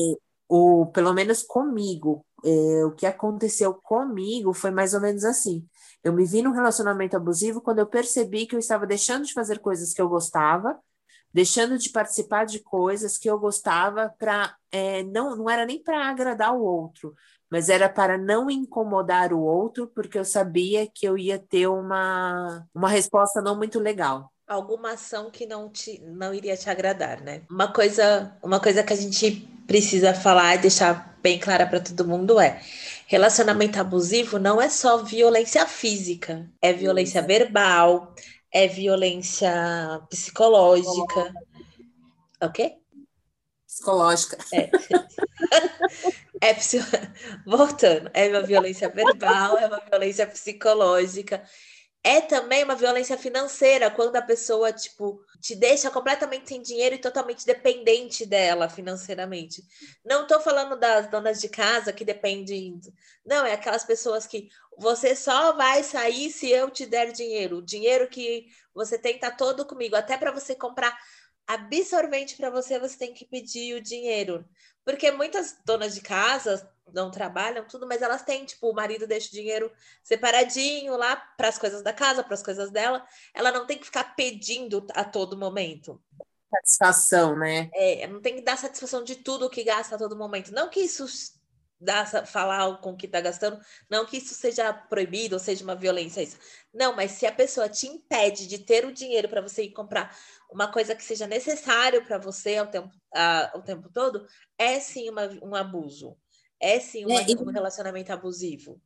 o, 0.48 0.86
pelo 0.86 1.12
menos 1.12 1.42
comigo, 1.42 2.24
é, 2.44 2.84
o 2.84 2.92
que 2.92 3.06
aconteceu 3.06 3.74
comigo 3.74 4.52
foi 4.52 4.70
mais 4.70 4.94
ou 4.94 5.00
menos 5.00 5.24
assim. 5.24 5.66
Eu 6.02 6.12
me 6.12 6.24
vi 6.24 6.42
num 6.42 6.52
relacionamento 6.52 7.16
abusivo 7.16 7.60
quando 7.60 7.80
eu 7.80 7.86
percebi 7.86 8.46
que 8.46 8.54
eu 8.54 8.58
estava 8.58 8.86
deixando 8.86 9.24
de 9.24 9.32
fazer 9.32 9.58
coisas 9.58 9.92
que 9.92 10.00
eu 10.00 10.08
gostava, 10.08 10.78
deixando 11.32 11.76
de 11.78 11.90
participar 11.90 12.46
de 12.46 12.60
coisas 12.60 13.18
que 13.18 13.28
eu 13.28 13.38
gostava 13.38 14.14
para 14.18 14.56
é, 14.70 15.02
não 15.04 15.36
não 15.36 15.50
era 15.50 15.66
nem 15.66 15.82
para 15.82 16.08
agradar 16.08 16.54
o 16.54 16.62
outro, 16.62 17.14
mas 17.50 17.68
era 17.68 17.88
para 17.88 18.16
não 18.16 18.50
incomodar 18.50 19.32
o 19.32 19.40
outro, 19.40 19.88
porque 19.94 20.18
eu 20.18 20.24
sabia 20.24 20.88
que 20.92 21.06
eu 21.06 21.18
ia 21.18 21.38
ter 21.38 21.66
uma 21.66 22.66
uma 22.74 22.88
resposta 22.88 23.42
não 23.42 23.56
muito 23.56 23.80
legal 23.80 24.32
alguma 24.46 24.92
ação 24.92 25.30
que 25.30 25.44
não 25.44 25.68
te 25.68 26.00
não 26.00 26.32
iria 26.32 26.56
te 26.56 26.70
agradar, 26.70 27.20
né? 27.20 27.42
Uma 27.50 27.70
coisa, 27.70 28.34
uma 28.42 28.58
coisa 28.58 28.82
que 28.82 28.94
a 28.94 28.96
gente 28.96 29.46
precisa 29.68 30.14
falar 30.14 30.56
e 30.56 30.58
deixar 30.58 31.16
bem 31.22 31.38
clara 31.38 31.66
para 31.66 31.78
todo 31.78 32.08
mundo 32.08 32.40
é 32.40 32.60
Relacionamento 33.06 33.78
abusivo 33.80 34.38
não 34.38 34.60
é 34.60 34.68
só 34.68 34.98
violência 35.02 35.66
física, 35.66 36.50
é 36.60 36.74
violência 36.74 37.22
verbal, 37.22 38.14
é 38.52 38.66
violência 38.66 39.50
psicológica. 40.10 41.32
O 42.42 42.50
quê? 42.50 42.76
Psicológica. 43.66 44.36
É. 44.52 44.70
é 46.42 46.54
Voltando, 47.46 48.10
é 48.12 48.28
uma 48.28 48.42
violência 48.42 48.90
verbal, 48.90 49.56
é 49.56 49.66
uma 49.66 49.80
violência 49.80 50.26
psicológica, 50.26 51.42
é 52.02 52.20
também 52.20 52.64
uma 52.64 52.74
violência 52.74 53.18
financeira, 53.18 53.90
quando 53.90 54.16
a 54.16 54.22
pessoa, 54.22 54.72
tipo, 54.72 55.20
te 55.40 55.54
deixa 55.54 55.90
completamente 55.90 56.48
sem 56.48 56.62
dinheiro 56.62 56.94
e 56.94 56.98
totalmente 56.98 57.44
dependente 57.44 58.24
dela 58.24 58.68
financeiramente. 58.68 59.62
Não 60.04 60.22
estou 60.22 60.40
falando 60.40 60.78
das 60.78 61.10
donas 61.10 61.40
de 61.40 61.48
casa 61.48 61.92
que 61.92 62.04
dependem. 62.04 62.80
Não, 63.26 63.44
é 63.44 63.52
aquelas 63.52 63.84
pessoas 63.84 64.26
que 64.26 64.48
você 64.78 65.14
só 65.14 65.52
vai 65.52 65.82
sair 65.82 66.30
se 66.30 66.48
eu 66.48 66.70
te 66.70 66.86
der 66.86 67.12
dinheiro. 67.12 67.58
O 67.58 67.62
dinheiro 67.62 68.08
que 68.08 68.46
você 68.72 68.96
tem 68.96 69.18
tá 69.18 69.30
todo 69.30 69.66
comigo. 69.66 69.96
Até 69.96 70.16
para 70.16 70.30
você 70.30 70.54
comprar 70.54 70.96
absorvente 71.48 72.36
para 72.36 72.50
você, 72.50 72.78
você 72.78 72.98
tem 72.98 73.14
que 73.14 73.24
pedir 73.24 73.74
o 73.74 73.80
dinheiro. 73.80 74.44
Porque 74.84 75.10
muitas 75.10 75.56
donas 75.64 75.94
de 75.94 76.02
casa 76.02 76.70
não 76.92 77.10
trabalham, 77.10 77.66
tudo, 77.66 77.86
mas 77.86 78.02
elas 78.02 78.22
têm, 78.22 78.44
tipo, 78.44 78.70
o 78.70 78.74
marido 78.74 79.06
deixa 79.06 79.28
o 79.28 79.32
dinheiro 79.32 79.72
separadinho 80.02 80.96
lá 80.96 81.16
para 81.16 81.48
as 81.48 81.58
coisas 81.58 81.82
da 81.82 81.92
casa, 81.92 82.22
para 82.22 82.34
as 82.34 82.42
coisas 82.42 82.70
dela. 82.70 83.04
Ela 83.34 83.50
não 83.50 83.66
tem 83.66 83.78
que 83.78 83.86
ficar 83.86 84.14
pedindo 84.14 84.86
a 84.94 85.04
todo 85.04 85.38
momento. 85.38 86.00
Satisfação, 86.50 87.36
né? 87.38 87.70
É, 87.74 88.06
não 88.06 88.20
tem 88.20 88.36
que 88.36 88.42
dar 88.42 88.56
satisfação 88.56 89.02
de 89.02 89.16
tudo 89.16 89.50
que 89.50 89.64
gasta 89.64 89.94
a 89.94 89.98
todo 89.98 90.16
momento. 90.16 90.52
Não 90.52 90.70
que 90.70 90.80
isso 90.80 91.06
dá, 91.80 92.04
falar 92.24 92.78
com 92.78 92.90
o 92.90 92.96
que 92.96 93.06
está 93.06 93.20
gastando, 93.20 93.60
não 93.88 94.04
que 94.04 94.16
isso 94.16 94.34
seja 94.34 94.72
proibido 94.72 95.36
ou 95.36 95.40
seja 95.40 95.62
uma 95.62 95.76
violência 95.76 96.22
isso. 96.22 96.36
Não, 96.72 96.94
mas 96.94 97.12
se 97.12 97.26
a 97.26 97.32
pessoa 97.32 97.68
te 97.68 97.86
impede 97.86 98.46
de 98.46 98.58
ter 98.58 98.84
o 98.84 98.92
dinheiro 98.92 99.28
para 99.28 99.40
você 99.40 99.62
ir 99.64 99.72
comprar 99.72 100.16
uma 100.50 100.70
coisa 100.70 100.94
que 100.94 101.04
seja 101.04 101.26
necessário 101.26 102.04
para 102.04 102.18
você 102.18 102.56
ao 102.56 102.66
tempo, 102.66 102.90
o 103.54 103.60
tempo 103.60 103.88
todo, 103.92 104.26
é 104.56 104.80
sim 104.80 105.10
uma, 105.10 105.28
um 105.42 105.54
abuso. 105.54 106.16
É 106.60 106.80
sim 106.80 107.04
uma, 107.04 107.20
é, 107.20 107.26
um 107.38 107.50
relacionamento 107.50 108.12
abusivo. 108.12 108.80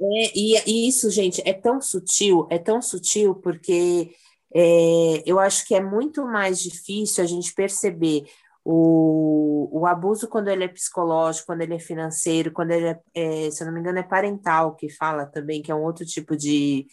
É, 0.00 0.38
e, 0.38 0.62
e, 0.66 0.88
isso, 0.88 1.10
gente, 1.10 1.40
é 1.46 1.52
tão 1.52 1.80
sutil, 1.80 2.46
é 2.50 2.58
tão 2.58 2.82
sutil, 2.82 3.34
porque 3.36 4.10
é, 4.54 5.22
eu 5.24 5.38
acho 5.38 5.66
que 5.66 5.74
é 5.74 5.80
muito 5.80 6.24
mais 6.24 6.60
difícil 6.60 7.24
a 7.24 7.26
gente 7.26 7.54
perceber 7.54 8.24
o, 8.64 9.68
o 9.72 9.86
abuso 9.86 10.28
quando 10.28 10.48
ele 10.48 10.64
é 10.64 10.68
psicológico, 10.68 11.46
quando 11.46 11.62
ele 11.62 11.74
é 11.74 11.78
financeiro, 11.78 12.52
quando 12.52 12.72
ele 12.72 12.88
é, 12.88 13.00
é, 13.14 13.50
se 13.50 13.62
eu 13.62 13.66
não 13.66 13.72
me 13.72 13.80
engano, 13.80 13.98
é 13.98 14.02
parental 14.02 14.74
que 14.74 14.90
fala 14.90 15.24
também, 15.24 15.62
que 15.62 15.70
é 15.70 15.74
um 15.74 15.84
outro 15.84 16.04
tipo 16.04 16.36
de, 16.36 16.86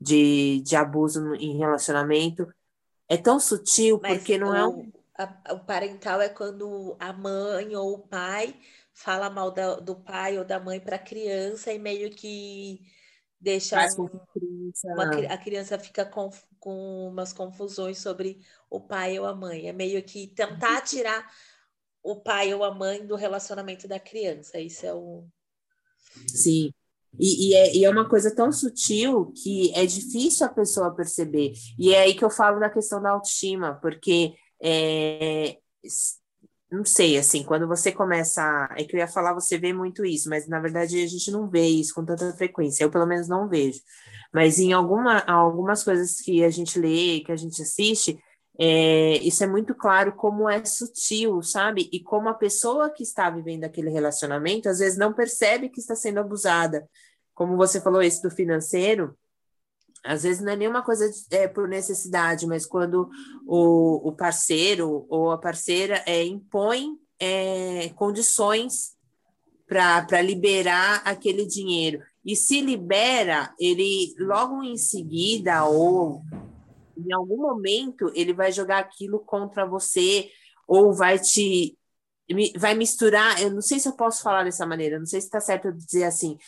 de, 0.00 0.62
de 0.62 0.76
abuso 0.76 1.34
em 1.34 1.58
relacionamento. 1.58 2.46
É 3.08 3.16
tão 3.16 3.38
sutil 3.38 4.00
Mas 4.02 4.18
porque 4.18 4.38
não 4.38 4.50
o, 4.50 4.54
é 4.54 4.66
um. 4.66 4.92
A, 5.16 5.54
o 5.54 5.60
parental 5.60 6.20
é 6.20 6.28
quando 6.28 6.96
a 6.98 7.12
mãe 7.12 7.74
ou 7.74 7.94
o 7.94 7.98
pai 7.98 8.54
fala 8.92 9.30
mal 9.30 9.50
da, 9.50 9.76
do 9.76 9.94
pai 9.94 10.38
ou 10.38 10.44
da 10.44 10.58
mãe 10.58 10.80
para 10.80 10.96
a 10.96 10.98
criança 10.98 11.72
e 11.72 11.78
meio 11.78 12.10
que 12.10 12.80
deixa 13.40 13.76
um, 13.98 14.08
uma, 14.84 15.04
a 15.32 15.38
criança 15.38 15.78
fica 15.78 16.04
com, 16.04 16.30
com 16.58 17.08
umas 17.08 17.32
confusões 17.32 17.98
sobre 17.98 18.40
o 18.68 18.80
pai 18.80 19.18
ou 19.18 19.26
a 19.26 19.34
mãe. 19.34 19.68
É 19.68 19.72
meio 19.72 20.02
que 20.02 20.26
tentar 20.28 20.80
tirar 20.82 21.30
o 22.02 22.16
pai 22.16 22.52
ou 22.54 22.64
a 22.64 22.74
mãe 22.74 23.06
do 23.06 23.16
relacionamento 23.16 23.86
da 23.86 24.00
criança. 24.00 24.58
Isso 24.58 24.86
é 24.86 24.94
o. 24.94 25.26
Sim. 26.28 26.72
E, 27.18 27.50
e, 27.50 27.54
é, 27.54 27.76
e 27.76 27.84
é 27.84 27.90
uma 27.90 28.08
coisa 28.08 28.34
tão 28.34 28.52
sutil 28.52 29.32
que 29.42 29.72
é 29.74 29.84
difícil 29.86 30.46
a 30.46 30.50
pessoa 30.50 30.94
perceber. 30.94 31.52
E 31.78 31.94
é 31.94 32.00
aí 32.00 32.14
que 32.14 32.24
eu 32.24 32.30
falo 32.30 32.60
da 32.60 32.70
questão 32.70 33.02
da 33.02 33.10
autoestima, 33.10 33.78
porque 33.80 34.34
é, 34.62 35.56
não 36.70 36.84
sei, 36.84 37.16
assim, 37.16 37.44
quando 37.44 37.66
você 37.68 37.92
começa. 37.92 38.68
É 38.76 38.84
que 38.84 38.96
eu 38.96 39.00
ia 39.00 39.08
falar, 39.08 39.32
você 39.34 39.56
vê 39.56 39.72
muito 39.72 40.04
isso, 40.04 40.28
mas 40.28 40.48
na 40.48 40.60
verdade 40.60 41.02
a 41.02 41.06
gente 41.06 41.30
não 41.30 41.48
vê 41.48 41.66
isso 41.66 41.94
com 41.94 42.04
tanta 42.04 42.32
frequência, 42.36 42.84
eu 42.84 42.90
pelo 42.90 43.06
menos 43.06 43.28
não 43.28 43.48
vejo. 43.48 43.80
Mas 44.34 44.58
em 44.58 44.72
alguma, 44.72 45.20
algumas 45.20 45.84
coisas 45.84 46.20
que 46.20 46.44
a 46.44 46.50
gente 46.50 46.78
lê, 46.78 47.20
que 47.20 47.32
a 47.32 47.36
gente 47.36 47.62
assiste, 47.62 48.18
é, 48.58 49.18
isso 49.18 49.44
é 49.44 49.46
muito 49.46 49.74
claro 49.74 50.12
como 50.16 50.48
é 50.48 50.64
sutil, 50.64 51.42
sabe? 51.42 51.88
E 51.92 52.02
como 52.02 52.28
a 52.28 52.34
pessoa 52.34 52.90
que 52.90 53.02
está 53.02 53.30
vivendo 53.30 53.64
aquele 53.64 53.90
relacionamento 53.90 54.68
às 54.68 54.78
vezes 54.78 54.98
não 54.98 55.12
percebe 55.12 55.68
que 55.68 55.80
está 55.80 55.94
sendo 55.94 56.20
abusada. 56.20 56.88
Como 57.36 57.54
você 57.54 57.82
falou, 57.82 58.00
esse 58.00 58.22
do 58.22 58.30
financeiro, 58.30 59.14
às 60.02 60.22
vezes 60.22 60.42
não 60.42 60.52
é 60.52 60.56
nenhuma 60.56 60.82
coisa 60.82 61.04
é, 61.30 61.46
por 61.46 61.68
necessidade, 61.68 62.46
mas 62.46 62.64
quando 62.64 63.10
o, 63.46 64.08
o 64.08 64.12
parceiro 64.12 65.06
ou 65.10 65.30
a 65.30 65.38
parceira 65.38 66.02
é, 66.06 66.24
impõe 66.24 66.96
é, 67.20 67.90
condições 67.90 68.96
para 69.68 70.22
liberar 70.22 71.02
aquele 71.04 71.44
dinheiro. 71.44 72.02
E 72.24 72.34
se 72.34 72.62
libera, 72.62 73.54
ele 73.60 74.14
logo 74.18 74.62
em 74.62 74.78
seguida 74.78 75.66
ou 75.66 76.22
em 76.96 77.12
algum 77.12 77.36
momento 77.36 78.10
ele 78.14 78.32
vai 78.32 78.50
jogar 78.50 78.78
aquilo 78.78 79.18
contra 79.20 79.66
você 79.66 80.30
ou 80.66 80.94
vai 80.94 81.18
te 81.18 81.76
vai 82.56 82.74
misturar. 82.74 83.40
Eu 83.42 83.50
não 83.50 83.60
sei 83.60 83.78
se 83.78 83.88
eu 83.88 83.92
posso 83.92 84.22
falar 84.22 84.44
dessa 84.44 84.64
maneira, 84.64 84.98
não 84.98 85.06
sei 85.06 85.20
se 85.20 85.26
está 85.26 85.40
certo 85.40 85.70
dizer 85.70 86.04
assim, 86.04 86.38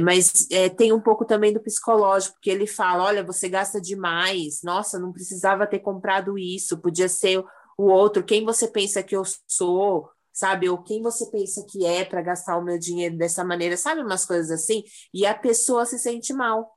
mas 0.00 0.48
é, 0.50 0.68
tem 0.68 0.92
um 0.92 1.00
pouco 1.00 1.24
também 1.24 1.52
do 1.52 1.60
psicológico, 1.60 2.38
que 2.42 2.50
ele 2.50 2.66
fala: 2.66 3.04
olha, 3.04 3.22
você 3.22 3.48
gasta 3.48 3.80
demais, 3.80 4.60
nossa, 4.62 4.98
não 4.98 5.12
precisava 5.12 5.66
ter 5.66 5.78
comprado 5.78 6.36
isso, 6.36 6.80
podia 6.80 7.08
ser 7.08 7.44
o 7.78 7.84
outro, 7.84 8.24
quem 8.24 8.44
você 8.44 8.68
pensa 8.68 9.02
que 9.02 9.16
eu 9.16 9.22
sou, 9.48 10.08
sabe? 10.32 10.68
Ou 10.68 10.82
quem 10.82 11.00
você 11.00 11.30
pensa 11.30 11.64
que 11.68 11.86
é 11.86 12.04
para 12.04 12.22
gastar 12.22 12.56
o 12.58 12.62
meu 12.62 12.78
dinheiro 12.78 13.16
dessa 13.16 13.44
maneira, 13.44 13.76
sabe? 13.76 14.02
Umas 14.02 14.24
coisas 14.24 14.50
assim, 14.50 14.82
e 15.12 15.24
a 15.24 15.34
pessoa 15.34 15.86
se 15.86 15.98
sente 15.98 16.32
mal. 16.32 16.76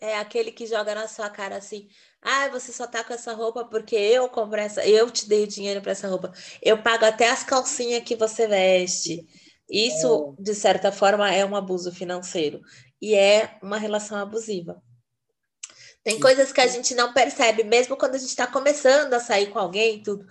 É 0.00 0.18
aquele 0.18 0.52
que 0.52 0.66
joga 0.66 0.94
na 0.94 1.08
sua 1.08 1.30
cara 1.30 1.56
assim: 1.56 1.88
ah, 2.22 2.48
você 2.48 2.72
só 2.72 2.86
tá 2.86 3.02
com 3.02 3.12
essa 3.12 3.32
roupa 3.32 3.64
porque 3.64 3.96
eu 3.96 4.28
comprei 4.28 4.64
essa, 4.64 4.86
eu 4.86 5.10
te 5.10 5.28
dei 5.28 5.46
dinheiro 5.46 5.80
para 5.80 5.92
essa 5.92 6.08
roupa, 6.08 6.32
eu 6.62 6.82
pago 6.82 7.04
até 7.04 7.30
as 7.30 7.42
calcinhas 7.42 8.04
que 8.04 8.14
você 8.14 8.46
veste. 8.46 9.26
Isso, 9.68 10.36
é. 10.38 10.42
de 10.42 10.54
certa 10.54 10.92
forma, 10.92 11.32
é 11.32 11.44
um 11.44 11.56
abuso 11.56 11.92
financeiro 11.92 12.60
e 13.00 13.14
é 13.14 13.58
uma 13.62 13.78
relação 13.78 14.18
abusiva. 14.18 14.82
Tem 16.02 16.20
coisas 16.20 16.52
que 16.52 16.60
a 16.60 16.66
gente 16.66 16.94
não 16.94 17.14
percebe, 17.14 17.64
mesmo 17.64 17.96
quando 17.96 18.14
a 18.14 18.18
gente 18.18 18.28
está 18.28 18.46
começando 18.46 19.14
a 19.14 19.20
sair 19.20 19.46
com 19.50 19.58
alguém, 19.58 20.02
tudo, 20.02 20.26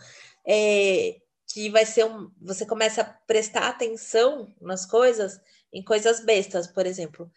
é, 0.45 1.19
que 1.47 1.69
vai 1.69 1.85
ser 1.85 2.05
um. 2.05 2.31
Você 2.39 2.63
começa 2.65 3.01
a 3.01 3.05
prestar 3.05 3.67
atenção 3.67 4.53
nas 4.61 4.85
coisas, 4.85 5.39
em 5.71 5.83
coisas 5.83 6.23
bestas, 6.23 6.67
por 6.67 6.85
exemplo. 6.85 7.31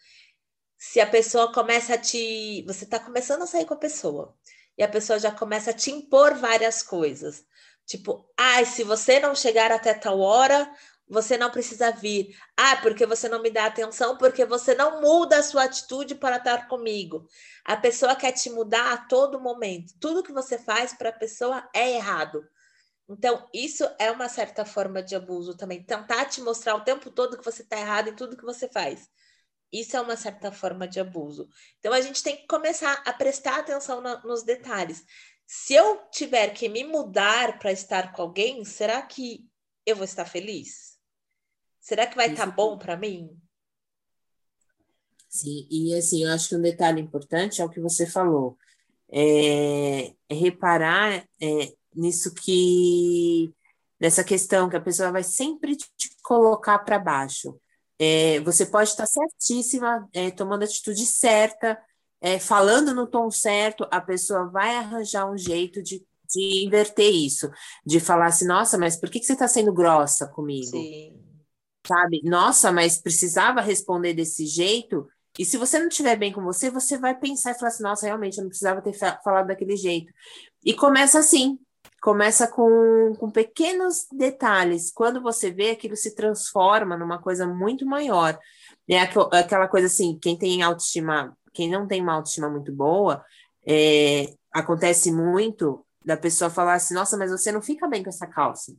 Se 0.77 0.99
a 0.99 1.07
pessoa 1.07 1.51
começa 1.51 1.95
a 1.95 1.97
te. 1.97 2.63
Você 2.67 2.83
está 2.83 2.99
começando 2.99 3.41
a 3.41 3.47
sair 3.47 3.65
com 3.65 3.73
a 3.73 3.77
pessoa, 3.77 4.35
e 4.77 4.83
a 4.83 4.87
pessoa 4.87 5.17
já 5.17 5.31
começa 5.31 5.71
a 5.71 5.73
te 5.73 5.89
impor 5.89 6.35
várias 6.35 6.83
coisas. 6.83 7.43
Tipo, 7.87 8.29
ai, 8.37 8.63
ah, 8.63 8.65
se 8.65 8.83
você 8.83 9.19
não 9.19 9.33
chegar 9.33 9.71
até 9.71 9.93
tal 9.93 10.19
hora, 10.19 10.69
você 11.09 11.37
não 11.37 11.49
precisa 11.49 11.91
vir. 11.91 12.37
Ah, 12.55 12.77
porque 12.77 13.05
você 13.05 13.29
não 13.29 13.41
me 13.41 13.49
dá 13.49 13.65
atenção, 13.65 14.17
porque 14.17 14.45
você 14.45 14.75
não 14.75 15.01
muda 15.01 15.37
a 15.37 15.43
sua 15.43 15.63
atitude 15.63 16.15
para 16.15 16.37
estar 16.37 16.67
comigo. 16.67 17.27
A 17.63 17.77
pessoa 17.77 18.15
quer 18.15 18.33
te 18.33 18.49
mudar 18.49 18.93
a 18.93 18.97
todo 18.97 19.39
momento. 19.39 19.93
Tudo 19.99 20.23
que 20.23 20.33
você 20.33 20.57
faz 20.57 20.93
para 20.93 21.09
a 21.09 21.13
pessoa 21.13 21.67
é 21.73 21.95
errado. 21.95 22.43
Então, 23.09 23.47
isso 23.53 23.89
é 23.99 24.11
uma 24.11 24.27
certa 24.27 24.65
forma 24.65 25.01
de 25.01 25.15
abuso 25.15 25.55
também. 25.55 25.81
Tentar 25.81 26.25
te 26.25 26.41
mostrar 26.41 26.75
o 26.75 26.83
tempo 26.83 27.09
todo 27.09 27.37
que 27.37 27.45
você 27.45 27.61
está 27.61 27.79
errado 27.79 28.09
em 28.09 28.15
tudo 28.15 28.35
que 28.35 28.43
você 28.43 28.67
faz. 28.67 29.09
Isso 29.71 29.95
é 29.95 30.01
uma 30.01 30.17
certa 30.17 30.51
forma 30.51 30.87
de 30.87 30.99
abuso. 30.99 31.47
Então, 31.79 31.93
a 31.93 32.01
gente 32.01 32.21
tem 32.21 32.35
que 32.35 32.47
começar 32.47 33.01
a 33.05 33.13
prestar 33.13 33.59
atenção 33.59 34.01
no, 34.01 34.21
nos 34.23 34.43
detalhes. 34.43 35.05
Se 35.45 35.73
eu 35.73 36.01
tiver 36.11 36.49
que 36.49 36.67
me 36.67 36.83
mudar 36.83 37.57
para 37.59 37.71
estar 37.71 38.11
com 38.11 38.21
alguém, 38.23 38.65
será 38.65 39.01
que 39.01 39.49
eu 39.85 39.95
vou 39.95 40.03
estar 40.03 40.25
feliz? 40.25 40.86
Será 41.87 42.05
que 42.05 42.17
vai 42.17 42.29
estar 42.29 42.47
tá 42.47 42.51
bom 42.51 42.77
para 42.77 42.97
mim? 42.97 43.29
Sim, 45.29 45.65
e 45.71 45.95
assim, 45.95 46.25
eu 46.25 46.33
acho 46.33 46.49
que 46.49 46.55
um 46.57 46.61
detalhe 46.61 46.99
importante 46.99 47.61
é 47.61 47.65
o 47.65 47.69
que 47.69 47.79
você 47.79 48.05
falou. 48.05 48.57
É, 49.09 50.13
é 50.27 50.33
reparar 50.35 51.25
é, 51.41 51.73
nisso 51.95 52.33
que 52.33 53.53
nessa 53.97 54.21
questão 54.21 54.69
que 54.69 54.75
a 54.75 54.81
pessoa 54.81 55.13
vai 55.13 55.23
sempre 55.23 55.77
te 55.77 56.09
colocar 56.23 56.79
para 56.79 56.99
baixo. 56.99 57.57
É, 57.97 58.41
você 58.41 58.65
pode 58.65 58.89
estar 58.89 59.07
certíssima, 59.07 60.09
é, 60.11 60.29
tomando 60.29 60.63
a 60.63 60.65
atitude 60.65 61.05
certa, 61.05 61.81
é, 62.19 62.37
falando 62.37 62.93
no 62.93 63.07
tom 63.07 63.31
certo, 63.31 63.87
a 63.89 64.01
pessoa 64.01 64.49
vai 64.49 64.75
arranjar 64.75 65.31
um 65.31 65.37
jeito 65.37 65.81
de, 65.81 66.05
de 66.29 66.65
inverter 66.65 67.15
isso, 67.15 67.49
de 67.85 68.01
falar 68.01 68.25
assim, 68.25 68.45
nossa, 68.45 68.77
mas 68.77 68.97
por 68.97 69.09
que, 69.09 69.21
que 69.21 69.25
você 69.25 69.31
está 69.31 69.47
sendo 69.47 69.71
grossa 69.71 70.27
comigo? 70.27 70.71
Sim. 70.71 71.26
Sabe? 71.87 72.21
Nossa, 72.23 72.71
mas 72.71 73.01
precisava 73.01 73.61
responder 73.61 74.13
desse 74.13 74.45
jeito. 74.45 75.07
E 75.39 75.45
se 75.45 75.57
você 75.57 75.79
não 75.79 75.87
estiver 75.87 76.15
bem 76.15 76.33
com 76.33 76.43
você, 76.43 76.69
você 76.69 76.97
vai 76.97 77.17
pensar 77.17 77.51
e 77.51 77.53
falar 77.55 77.69
assim: 77.69 77.83
nossa, 77.83 78.05
realmente, 78.05 78.37
eu 78.37 78.43
não 78.43 78.49
precisava 78.49 78.81
ter 78.81 78.93
falado 78.93 79.47
daquele 79.47 79.75
jeito. 79.77 80.11
E 80.65 80.73
começa 80.73 81.19
assim, 81.19 81.57
começa 82.01 82.47
com, 82.47 83.13
com 83.17 83.31
pequenos 83.31 84.07
detalhes. 84.11 84.91
Quando 84.91 85.21
você 85.21 85.51
vê, 85.51 85.71
aquilo 85.71 85.95
se 85.95 86.15
transforma 86.15 86.97
numa 86.97 87.19
coisa 87.19 87.47
muito 87.47 87.85
maior. 87.85 88.37
É 88.89 88.99
aquela 88.99 89.67
coisa 89.67 89.87
assim: 89.87 90.17
quem 90.19 90.37
tem 90.37 90.61
autoestima, 90.61 91.37
quem 91.53 91.69
não 91.69 91.87
tem 91.87 92.01
uma 92.01 92.13
autoestima 92.13 92.49
muito 92.49 92.71
boa, 92.73 93.23
é, 93.65 94.33
acontece 94.51 95.11
muito 95.11 95.85
da 96.03 96.17
pessoa 96.17 96.49
falar 96.49 96.75
assim: 96.75 96.93
nossa, 96.93 97.15
mas 97.17 97.31
você 97.31 97.51
não 97.51 97.61
fica 97.61 97.87
bem 97.87 98.03
com 98.03 98.09
essa 98.09 98.27
calça. 98.27 98.73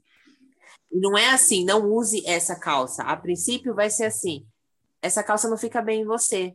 Não 0.90 1.16
é 1.16 1.30
assim, 1.30 1.64
não 1.64 1.84
use 1.84 2.26
essa 2.26 2.58
calça. 2.58 3.02
A 3.02 3.16
princípio 3.16 3.74
vai 3.74 3.90
ser 3.90 4.06
assim: 4.06 4.46
essa 5.02 5.22
calça 5.22 5.48
não 5.48 5.56
fica 5.56 5.82
bem 5.82 6.02
em 6.02 6.06
você. 6.06 6.54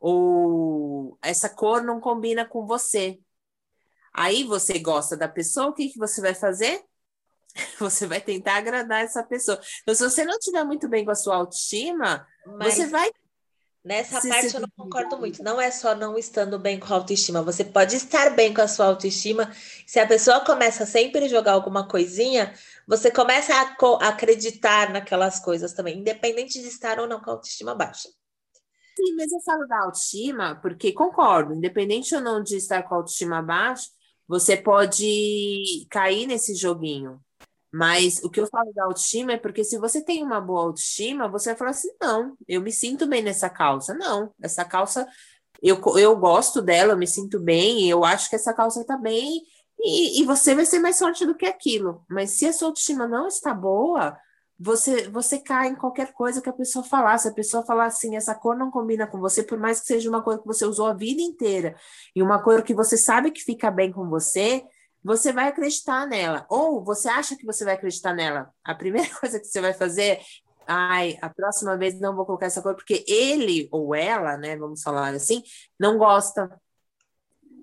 Ou 0.00 1.18
essa 1.22 1.48
cor 1.48 1.82
não 1.82 2.00
combina 2.00 2.44
com 2.44 2.66
você. 2.66 3.20
Aí 4.12 4.44
você 4.44 4.78
gosta 4.78 5.16
da 5.16 5.28
pessoa, 5.28 5.68
o 5.68 5.72
que, 5.72 5.88
que 5.88 5.98
você 5.98 6.20
vai 6.20 6.34
fazer? 6.34 6.82
Você 7.78 8.06
vai 8.06 8.18
tentar 8.18 8.56
agradar 8.56 9.04
essa 9.04 9.22
pessoa. 9.22 9.60
Então, 9.82 9.94
se 9.94 10.02
você 10.02 10.24
não 10.24 10.38
estiver 10.38 10.64
muito 10.64 10.88
bem 10.88 11.04
com 11.04 11.10
a 11.10 11.14
sua 11.14 11.36
autoestima, 11.36 12.26
Mas... 12.46 12.72
você 12.72 12.86
vai 12.86 13.10
Nessa 13.84 14.20
se, 14.20 14.28
parte 14.28 14.50
se... 14.50 14.56
eu 14.56 14.60
não 14.60 14.68
concordo 14.76 15.18
muito. 15.18 15.42
Não 15.42 15.60
é 15.60 15.70
só 15.70 15.94
não 15.94 16.16
estando 16.16 16.58
bem 16.58 16.78
com 16.78 16.92
a 16.92 16.96
autoestima. 16.96 17.42
Você 17.42 17.64
pode 17.64 17.96
estar 17.96 18.30
bem 18.30 18.54
com 18.54 18.60
a 18.60 18.68
sua 18.68 18.86
autoestima. 18.86 19.52
Se 19.86 19.98
a 19.98 20.06
pessoa 20.06 20.44
começa 20.44 20.86
sempre 20.86 21.24
a 21.24 21.28
jogar 21.28 21.52
alguma 21.52 21.88
coisinha, 21.88 22.54
você 22.86 23.10
começa 23.10 23.52
a 23.54 24.08
acreditar 24.08 24.92
naquelas 24.92 25.40
coisas 25.40 25.72
também, 25.72 25.98
independente 25.98 26.60
de 26.60 26.68
estar 26.68 27.00
ou 27.00 27.08
não 27.08 27.20
com 27.20 27.30
a 27.30 27.32
autoestima 27.34 27.74
baixa. 27.74 28.08
Sim, 28.96 29.16
mas 29.16 29.32
eu 29.32 29.40
falo 29.40 29.66
da 29.66 29.80
autoestima 29.80 30.58
porque 30.62 30.92
concordo, 30.92 31.54
independente 31.54 32.14
ou 32.14 32.20
não 32.20 32.42
de 32.42 32.56
estar 32.56 32.82
com 32.84 32.94
a 32.94 32.98
autoestima 32.98 33.42
baixa, 33.42 33.88
você 34.28 34.56
pode 34.56 35.86
cair 35.90 36.26
nesse 36.26 36.54
joguinho. 36.54 37.20
Mas 37.72 38.22
o 38.22 38.28
que 38.28 38.38
eu 38.38 38.46
falo 38.46 38.70
da 38.74 38.84
autoestima 38.84 39.32
é 39.32 39.38
porque 39.38 39.64
se 39.64 39.78
você 39.78 40.02
tem 40.04 40.22
uma 40.22 40.40
boa 40.40 40.64
autoestima, 40.64 41.26
você 41.26 41.50
vai 41.50 41.58
falar 41.58 41.70
assim: 41.70 41.90
não, 42.00 42.36
eu 42.46 42.60
me 42.60 42.70
sinto 42.70 43.06
bem 43.06 43.22
nessa 43.22 43.48
calça. 43.48 43.94
Não, 43.94 44.30
essa 44.42 44.62
calça, 44.64 45.08
eu, 45.62 45.80
eu 45.96 46.14
gosto 46.16 46.60
dela, 46.60 46.92
eu 46.92 46.98
me 46.98 47.06
sinto 47.06 47.40
bem, 47.40 47.88
eu 47.88 48.04
acho 48.04 48.28
que 48.28 48.36
essa 48.36 48.52
calça 48.52 48.84
tá 48.84 48.98
bem, 48.98 49.42
e, 49.80 50.20
e 50.20 50.24
você 50.24 50.54
vai 50.54 50.66
ser 50.66 50.80
mais 50.80 50.98
forte 50.98 51.24
do 51.24 51.34
que 51.34 51.46
aquilo. 51.46 52.04
Mas 52.10 52.32
se 52.32 52.46
a 52.46 52.52
sua 52.52 52.68
autoestima 52.68 53.08
não 53.08 53.26
está 53.26 53.54
boa, 53.54 54.18
você, 54.58 55.08
você 55.08 55.38
cai 55.38 55.68
em 55.68 55.74
qualquer 55.74 56.12
coisa 56.12 56.40
que 56.40 56.48
a 56.48 56.52
pessoa 56.52 56.84
falar. 56.84 57.18
Se 57.18 57.28
a 57.28 57.32
pessoa 57.32 57.64
falar 57.64 57.86
assim, 57.86 58.16
essa 58.16 58.34
cor 58.34 58.56
não 58.56 58.70
combina 58.70 59.06
com 59.06 59.18
você, 59.18 59.42
por 59.42 59.58
mais 59.58 59.80
que 59.80 59.86
seja 59.86 60.08
uma 60.10 60.22
cor 60.22 60.38
que 60.38 60.46
você 60.46 60.64
usou 60.64 60.86
a 60.86 60.94
vida 60.94 61.22
inteira, 61.22 61.74
e 62.14 62.22
uma 62.22 62.40
cor 62.42 62.62
que 62.62 62.74
você 62.74 62.96
sabe 62.96 63.30
que 63.30 63.40
fica 63.42 63.70
bem 63.70 63.90
com 63.90 64.08
você, 64.08 64.62
você 65.02 65.32
vai 65.32 65.48
acreditar 65.48 66.06
nela. 66.06 66.46
Ou 66.48 66.82
você 66.84 67.08
acha 67.08 67.36
que 67.36 67.44
você 67.44 67.64
vai 67.64 67.74
acreditar 67.74 68.14
nela. 68.14 68.52
A 68.64 68.74
primeira 68.74 69.08
coisa 69.18 69.40
que 69.40 69.46
você 69.46 69.60
vai 69.60 69.72
fazer, 69.72 70.20
ai, 70.66 71.18
a 71.20 71.28
próxima 71.28 71.76
vez 71.76 71.98
não 71.98 72.14
vou 72.14 72.26
colocar 72.26 72.46
essa 72.46 72.62
cor, 72.62 72.74
porque 72.74 73.04
ele 73.06 73.68
ou 73.70 73.94
ela, 73.94 74.36
né, 74.36 74.56
vamos 74.56 74.82
falar 74.82 75.14
assim, 75.14 75.42
não 75.78 75.98
gosta 75.98 76.50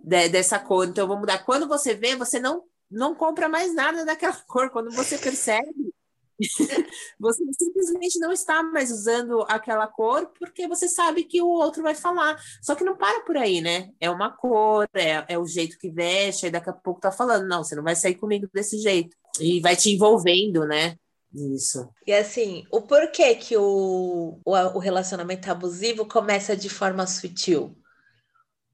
de, 0.03 0.29
dessa 0.29 0.59
cor. 0.59 0.87
Então, 0.87 1.03
eu 1.03 1.07
vou 1.07 1.17
mudar. 1.17 1.39
Quando 1.45 1.67
você 1.67 1.93
vê, 1.93 2.15
você 2.15 2.39
não, 2.39 2.63
não 2.89 3.15
compra 3.15 3.47
mais 3.47 3.73
nada 3.73 4.05
daquela 4.05 4.35
cor. 4.47 4.69
Quando 4.69 4.91
você 4.91 5.17
percebe, 5.17 5.93
você 7.19 7.43
simplesmente 7.57 8.19
não 8.19 8.31
está 8.31 8.63
mais 8.63 8.91
usando 8.91 9.45
aquela 9.47 9.87
cor 9.87 10.31
porque 10.37 10.67
você 10.67 10.87
sabe 10.87 11.23
que 11.23 11.41
o 11.41 11.47
outro 11.47 11.83
vai 11.83 11.95
falar. 11.95 12.41
Só 12.61 12.75
que 12.75 12.83
não 12.83 12.95
para 12.95 13.21
por 13.21 13.37
aí, 13.37 13.61
né? 13.61 13.89
É 13.99 14.09
uma 14.09 14.31
cor, 14.31 14.87
é, 14.93 15.25
é 15.27 15.37
o 15.37 15.45
jeito 15.45 15.77
que 15.77 15.89
veste, 15.89 16.45
aí 16.45 16.51
daqui 16.51 16.69
a 16.69 16.73
pouco 16.73 17.01
tá 17.01 17.11
falando, 17.11 17.47
não, 17.47 17.63
você 17.63 17.75
não 17.75 17.83
vai 17.83 17.95
sair 17.95 18.15
comigo 18.15 18.47
desse 18.53 18.77
jeito. 18.79 19.15
E 19.39 19.59
vai 19.59 19.75
te 19.75 19.91
envolvendo, 19.91 20.65
né? 20.65 20.95
Isso. 21.33 21.87
E 22.07 22.13
assim, 22.13 22.65
o 22.71 22.81
porquê 22.81 23.35
que 23.35 23.55
o, 23.55 24.39
o, 24.43 24.51
o 24.51 24.79
relacionamento 24.79 25.49
abusivo 25.49 26.05
começa 26.05 26.57
de 26.57 26.69
forma 26.69 27.05
sutil? 27.05 27.77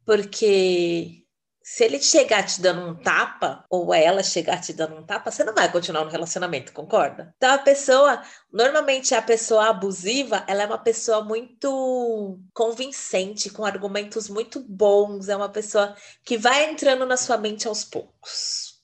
Porque 0.06 1.25
se 1.68 1.84
ele 1.84 2.00
chegar 2.00 2.44
te 2.46 2.62
dando 2.62 2.88
um 2.88 2.94
tapa, 2.94 3.66
ou 3.72 3.92
ela 3.92 4.22
chegar 4.22 4.62
te 4.62 4.72
dando 4.72 4.98
um 4.98 5.04
tapa, 5.04 5.32
você 5.32 5.44
não 5.44 5.52
vai 5.52 5.72
continuar 5.72 6.06
no 6.06 6.12
relacionamento, 6.12 6.72
concorda? 6.72 7.34
Então 7.38 7.52
a 7.52 7.58
pessoa, 7.58 8.22
normalmente 8.54 9.16
a 9.16 9.22
pessoa 9.22 9.70
abusiva, 9.70 10.46
ela 10.48 10.62
é 10.62 10.68
uma 10.68 10.78
pessoa 10.78 11.24
muito 11.24 12.40
convincente, 12.54 13.50
com 13.50 13.66
argumentos 13.66 14.30
muito 14.30 14.60
bons, 14.60 15.28
é 15.28 15.36
uma 15.36 15.50
pessoa 15.50 15.96
que 16.24 16.38
vai 16.38 16.70
entrando 16.70 17.04
na 17.04 17.18
sua 17.18 17.36
mente 17.36 17.68
aos 17.68 17.84
poucos. 17.84 18.80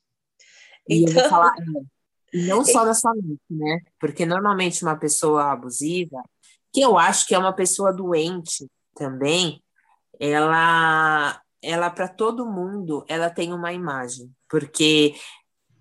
E 0.90 1.04
então... 1.04 1.30
falar, 1.30 1.54
e 2.34 2.48
não 2.48 2.66
só 2.66 2.84
na 2.84 2.96
sua 2.96 3.14
mente, 3.14 3.42
né? 3.48 3.82
Porque 4.00 4.26
normalmente 4.26 4.82
uma 4.82 4.98
pessoa 4.98 5.52
abusiva, 5.52 6.24
que 6.74 6.82
eu 6.82 6.98
acho 6.98 7.28
que 7.28 7.36
é 7.36 7.38
uma 7.38 7.54
pessoa 7.54 7.94
doente 7.94 8.68
também, 8.96 9.62
ela 10.20 11.40
ela 11.62 11.90
para 11.90 12.08
todo 12.08 12.50
mundo, 12.50 13.06
ela 13.08 13.30
tem 13.30 13.54
uma 13.54 13.72
imagem, 13.72 14.32
porque 14.50 15.16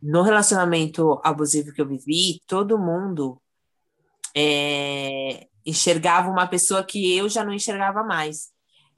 no 0.02 0.22
relacionamento 0.22 1.20
abusivo 1.24 1.72
que 1.72 1.80
eu 1.80 1.88
vivi, 1.88 2.40
todo 2.46 2.78
mundo 2.78 3.40
é, 4.34 5.46
enxergava 5.64 6.30
uma 6.30 6.46
pessoa 6.46 6.84
que 6.84 7.16
eu 7.16 7.28
já 7.28 7.44
não 7.44 7.52
enxergava 7.52 8.02
mais. 8.02 8.48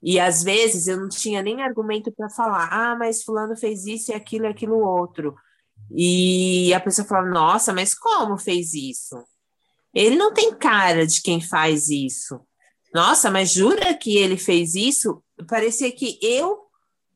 E 0.01 0.19
às 0.19 0.43
vezes 0.43 0.87
eu 0.87 0.99
não 0.99 1.07
tinha 1.07 1.41
nem 1.41 1.61
argumento 1.61 2.11
para 2.11 2.29
falar, 2.29 2.67
ah, 2.71 2.95
mas 2.95 3.23
fulano 3.23 3.55
fez 3.55 3.85
isso 3.85 4.11
e 4.11 4.13
aquilo 4.15 4.45
e 4.45 4.49
aquilo 4.49 4.77
outro. 4.77 5.35
E 5.91 6.73
a 6.73 6.79
pessoa 6.79 7.07
falava, 7.07 7.29
nossa, 7.29 7.73
mas 7.73 7.93
como 7.93 8.37
fez 8.37 8.73
isso? 8.73 9.15
Ele 9.93 10.15
não 10.15 10.33
tem 10.33 10.53
cara 10.55 11.05
de 11.05 11.21
quem 11.21 11.39
faz 11.39 11.89
isso. 11.89 12.39
Nossa, 12.93 13.31
mas 13.31 13.51
jura 13.51 13.93
que 13.93 14.17
ele 14.17 14.37
fez 14.37 14.75
isso? 14.75 15.23
Parecia 15.47 15.91
que 15.91 16.19
eu 16.21 16.62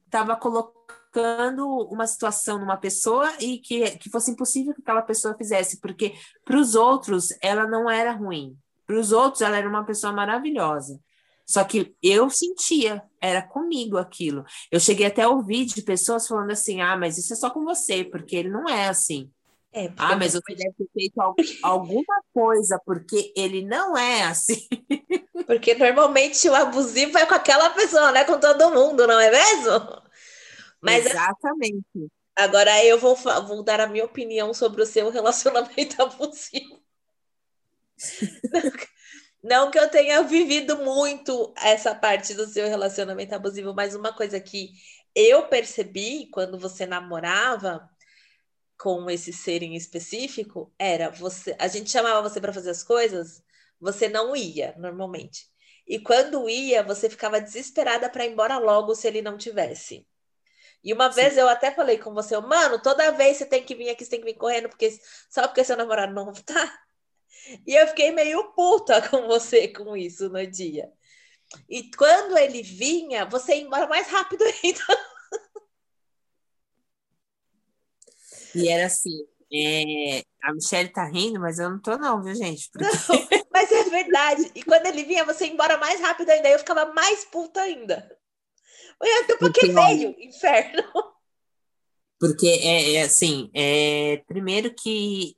estava 0.08 0.36
colocando 0.36 1.68
uma 1.92 2.08
situação 2.08 2.60
numa 2.60 2.78
pessoa 2.78 3.32
e 3.40 3.60
que, 3.60 3.98
que 3.98 4.10
fosse 4.10 4.32
impossível 4.32 4.74
que 4.74 4.82
aquela 4.82 5.02
pessoa 5.02 5.38
fizesse, 5.38 5.80
porque 5.80 6.14
para 6.44 6.58
os 6.58 6.76
outros 6.76 7.28
ela 7.42 7.68
não 7.68 7.90
era 7.90 8.12
ruim, 8.12 8.58
para 8.86 8.98
os 8.98 9.12
outros 9.12 9.42
ela 9.42 9.58
era 9.58 9.70
uma 9.70 9.86
pessoa 9.86 10.12
maravilhosa. 10.14 11.00
Só 11.46 11.64
que 11.64 11.96
eu 12.04 12.30
sentia, 12.30 13.02
era 13.22 13.42
comigo 13.42 13.98
aquilo. 13.98 14.44
Eu 14.70 14.82
cheguei 14.82 15.06
até 15.06 15.24
a 15.24 15.30
ouvir 15.30 15.66
de 15.66 15.82
pessoas 15.82 16.28
falando 16.28 16.52
assim: 16.52 16.82
ah, 16.82 16.98
mas 16.98 17.18
isso 17.18 17.32
é 17.32 17.38
só 17.38 17.50
com 17.50 17.64
você, 17.64 18.04
porque 18.04 18.36
ele 18.36 18.50
não 18.50 18.68
é 18.68 18.90
assim. 18.90 19.32
É, 19.74 19.92
ah, 19.98 20.16
mas 20.16 20.34
você 20.34 20.56
deve 20.56 20.74
ter 20.78 20.88
feito 20.94 21.22
alguma 21.62 22.24
coisa, 22.34 22.80
porque 22.86 23.32
ele 23.36 23.64
não 23.64 23.98
é 23.98 24.24
assim. 24.24 24.68
Porque 25.46 25.76
normalmente 25.76 26.50
o 26.50 26.56
abusivo 26.56 27.18
é 27.18 27.26
com 27.26 27.34
aquela 27.34 27.70
pessoa, 27.70 28.12
não 28.12 28.20
é 28.20 28.26
com 28.26 28.38
todo 28.38 28.72
mundo, 28.72 29.08
não 29.08 29.18
é 29.18 29.32
mesmo? 29.32 30.02
Mas 30.82 31.06
Exatamente. 31.06 32.12
Agora 32.36 32.84
eu 32.84 33.00
vou, 33.00 33.16
vou 33.16 33.64
dar 33.64 33.80
a 33.80 33.88
minha 33.88 34.04
opinião 34.04 34.54
sobre 34.54 34.82
o 34.82 34.86
seu 34.86 35.10
relacionamento 35.10 36.00
abusivo. 36.04 36.82
Não 39.42 39.72
que 39.72 39.80
eu 39.80 39.90
tenha 39.90 40.22
vivido 40.22 40.78
muito 40.78 41.54
essa 41.58 41.96
parte 41.96 42.34
do 42.34 42.46
seu 42.46 42.68
relacionamento 42.68 43.34
abusivo, 43.34 43.74
mas 43.74 43.96
uma 43.96 44.14
coisa 44.14 44.40
que 44.40 44.72
eu 45.16 45.48
percebi 45.48 46.30
quando 46.32 46.60
você 46.60 46.86
namorava 46.86 47.90
com 48.78 49.10
esse 49.10 49.34
ser 49.34 49.64
em 49.64 49.76
específico 49.76 50.74
era 50.78 51.10
você, 51.10 51.56
a 51.60 51.68
gente 51.68 51.90
chamava 51.90 52.28
você 52.28 52.40
para 52.40 52.54
fazer 52.54 52.70
as 52.70 52.84
coisas, 52.84 53.44
você 53.80 54.08
não 54.08 54.36
ia 54.36 54.76
normalmente. 54.78 55.48
E 55.88 56.00
quando 56.00 56.50
ia, 56.50 56.84
você 56.84 57.10
ficava 57.10 57.40
desesperada 57.40 58.10
para 58.10 58.26
ir 58.26 58.32
embora 58.32 58.58
logo 58.58 58.94
se 58.94 59.08
ele 59.08 59.22
não 59.22 59.38
tivesse. 59.38 60.06
E 60.84 60.94
uma 60.94 61.12
Sim. 61.12 61.22
vez 61.22 61.38
eu 61.38 61.48
até 61.48 61.72
falei 61.72 61.98
com 61.98 62.14
você, 62.14 62.38
mano, 62.40 62.82
toda 62.82 63.12
vez 63.12 63.38
você 63.38 63.46
tem 63.46 63.64
que 63.64 63.76
vir 63.76 63.90
aqui, 63.90 64.04
você 64.04 64.12
tem 64.12 64.20
que 64.20 64.26
vir 64.26 64.38
correndo, 64.38 64.70
porque 64.70 64.98
só 65.30 65.48
porque 65.48 65.64
seu 65.64 65.78
namorado 65.78 66.14
não 66.14 66.32
tá. 66.44 66.80
E 67.66 67.74
eu 67.76 67.88
fiquei 67.88 68.12
meio 68.12 68.52
puta 68.54 69.02
com 69.10 69.28
você 69.28 69.68
com 69.70 69.96
isso 69.96 70.30
no 70.30 70.46
dia. 70.46 70.92
E 71.70 71.90
quando 71.96 72.38
ele 72.38 72.62
vinha, 72.62 73.26
você 73.26 73.56
ia 73.56 73.62
embora 73.62 73.88
mais 73.88 74.08
rápido 74.08 74.44
ainda. 74.64 74.84
E 78.58 78.70
era 78.70 78.88
assim, 78.88 79.26
é, 79.54 80.24
a 80.44 80.54
Michelle 80.54 80.90
tá 80.90 81.06
rindo, 81.06 81.40
mas 81.40 81.60
eu 81.60 81.70
não 81.70 81.80
tô 81.80 81.98
não, 81.98 82.22
viu, 82.22 82.36
gente? 82.36 82.70
Porque... 82.74 82.86
Não, 82.86 83.46
mas 83.52 83.72
é 83.72 83.84
verdade. 83.84 84.52
E 84.56 84.64
quando 84.64 84.86
ele 84.86 85.04
vinha, 85.04 85.26
você 85.26 85.46
ia 85.46 85.54
embora 85.54 85.78
mais 85.78 86.00
rápido 86.02 86.30
ainda. 86.30 86.50
Eu 86.50 86.60
ficava 86.60 86.94
mais 86.94 87.26
puta 87.26 87.62
ainda. 87.62 88.10
Então, 89.02 89.38
por 89.38 89.54
que 89.54 89.68
veio, 89.68 90.16
inferno? 90.20 90.84
Porque, 92.20 92.48
é, 92.48 92.96
é 92.96 93.04
assim, 93.04 93.50
é, 93.54 94.24
primeiro 94.28 94.74
que 94.74 95.38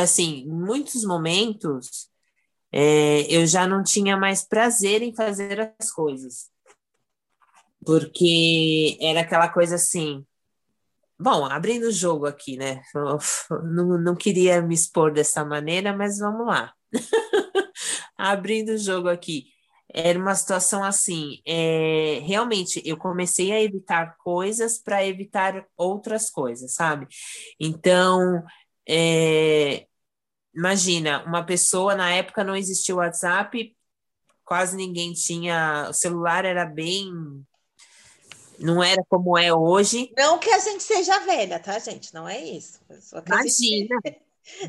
assim, 0.00 0.44
em 0.46 0.48
muitos 0.48 1.04
momentos, 1.04 2.08
é, 2.72 3.22
eu 3.28 3.46
já 3.46 3.66
não 3.66 3.82
tinha 3.82 4.16
mais 4.16 4.42
prazer 4.42 5.02
em 5.02 5.14
fazer 5.14 5.74
as 5.78 5.90
coisas. 5.90 6.50
Porque 7.84 8.96
era 9.00 9.20
aquela 9.20 9.48
coisa 9.48 9.74
assim. 9.74 10.24
Bom, 11.22 11.44
abrindo 11.44 11.84
o 11.84 11.92
jogo 11.92 12.26
aqui, 12.26 12.56
né? 12.56 12.82
Não, 13.64 13.96
não 13.98 14.16
queria 14.16 14.60
me 14.60 14.74
expor 14.74 15.12
dessa 15.12 15.44
maneira, 15.44 15.96
mas 15.96 16.18
vamos 16.18 16.46
lá. 16.46 16.72
abrindo 18.18 18.70
o 18.70 18.78
jogo 18.78 19.08
aqui. 19.08 19.46
Era 19.94 20.18
uma 20.18 20.34
situação 20.34 20.82
assim, 20.82 21.40
é, 21.46 22.20
realmente 22.24 22.82
eu 22.84 22.96
comecei 22.96 23.52
a 23.52 23.62
evitar 23.62 24.16
coisas 24.18 24.78
para 24.82 25.06
evitar 25.06 25.64
outras 25.76 26.28
coisas, 26.30 26.74
sabe? 26.74 27.06
Então, 27.60 28.42
é, 28.88 29.86
imagina, 30.54 31.22
uma 31.24 31.44
pessoa, 31.44 31.94
na 31.94 32.10
época 32.12 32.42
não 32.42 32.56
existia 32.56 32.96
WhatsApp, 32.96 33.76
quase 34.44 34.76
ninguém 34.76 35.12
tinha, 35.12 35.88
o 35.90 35.92
celular 35.92 36.44
era 36.44 36.64
bem. 36.66 37.12
Não 38.58 38.82
era 38.82 39.02
como 39.08 39.36
é 39.36 39.52
hoje. 39.52 40.12
Não 40.16 40.38
que 40.38 40.50
a 40.50 40.58
gente 40.58 40.82
seja 40.82 41.18
velha, 41.20 41.58
tá, 41.58 41.78
gente? 41.78 42.12
Não 42.14 42.28
é 42.28 42.40
isso. 42.40 42.80
Imagina. 43.26 43.98
Gente... 44.04 44.20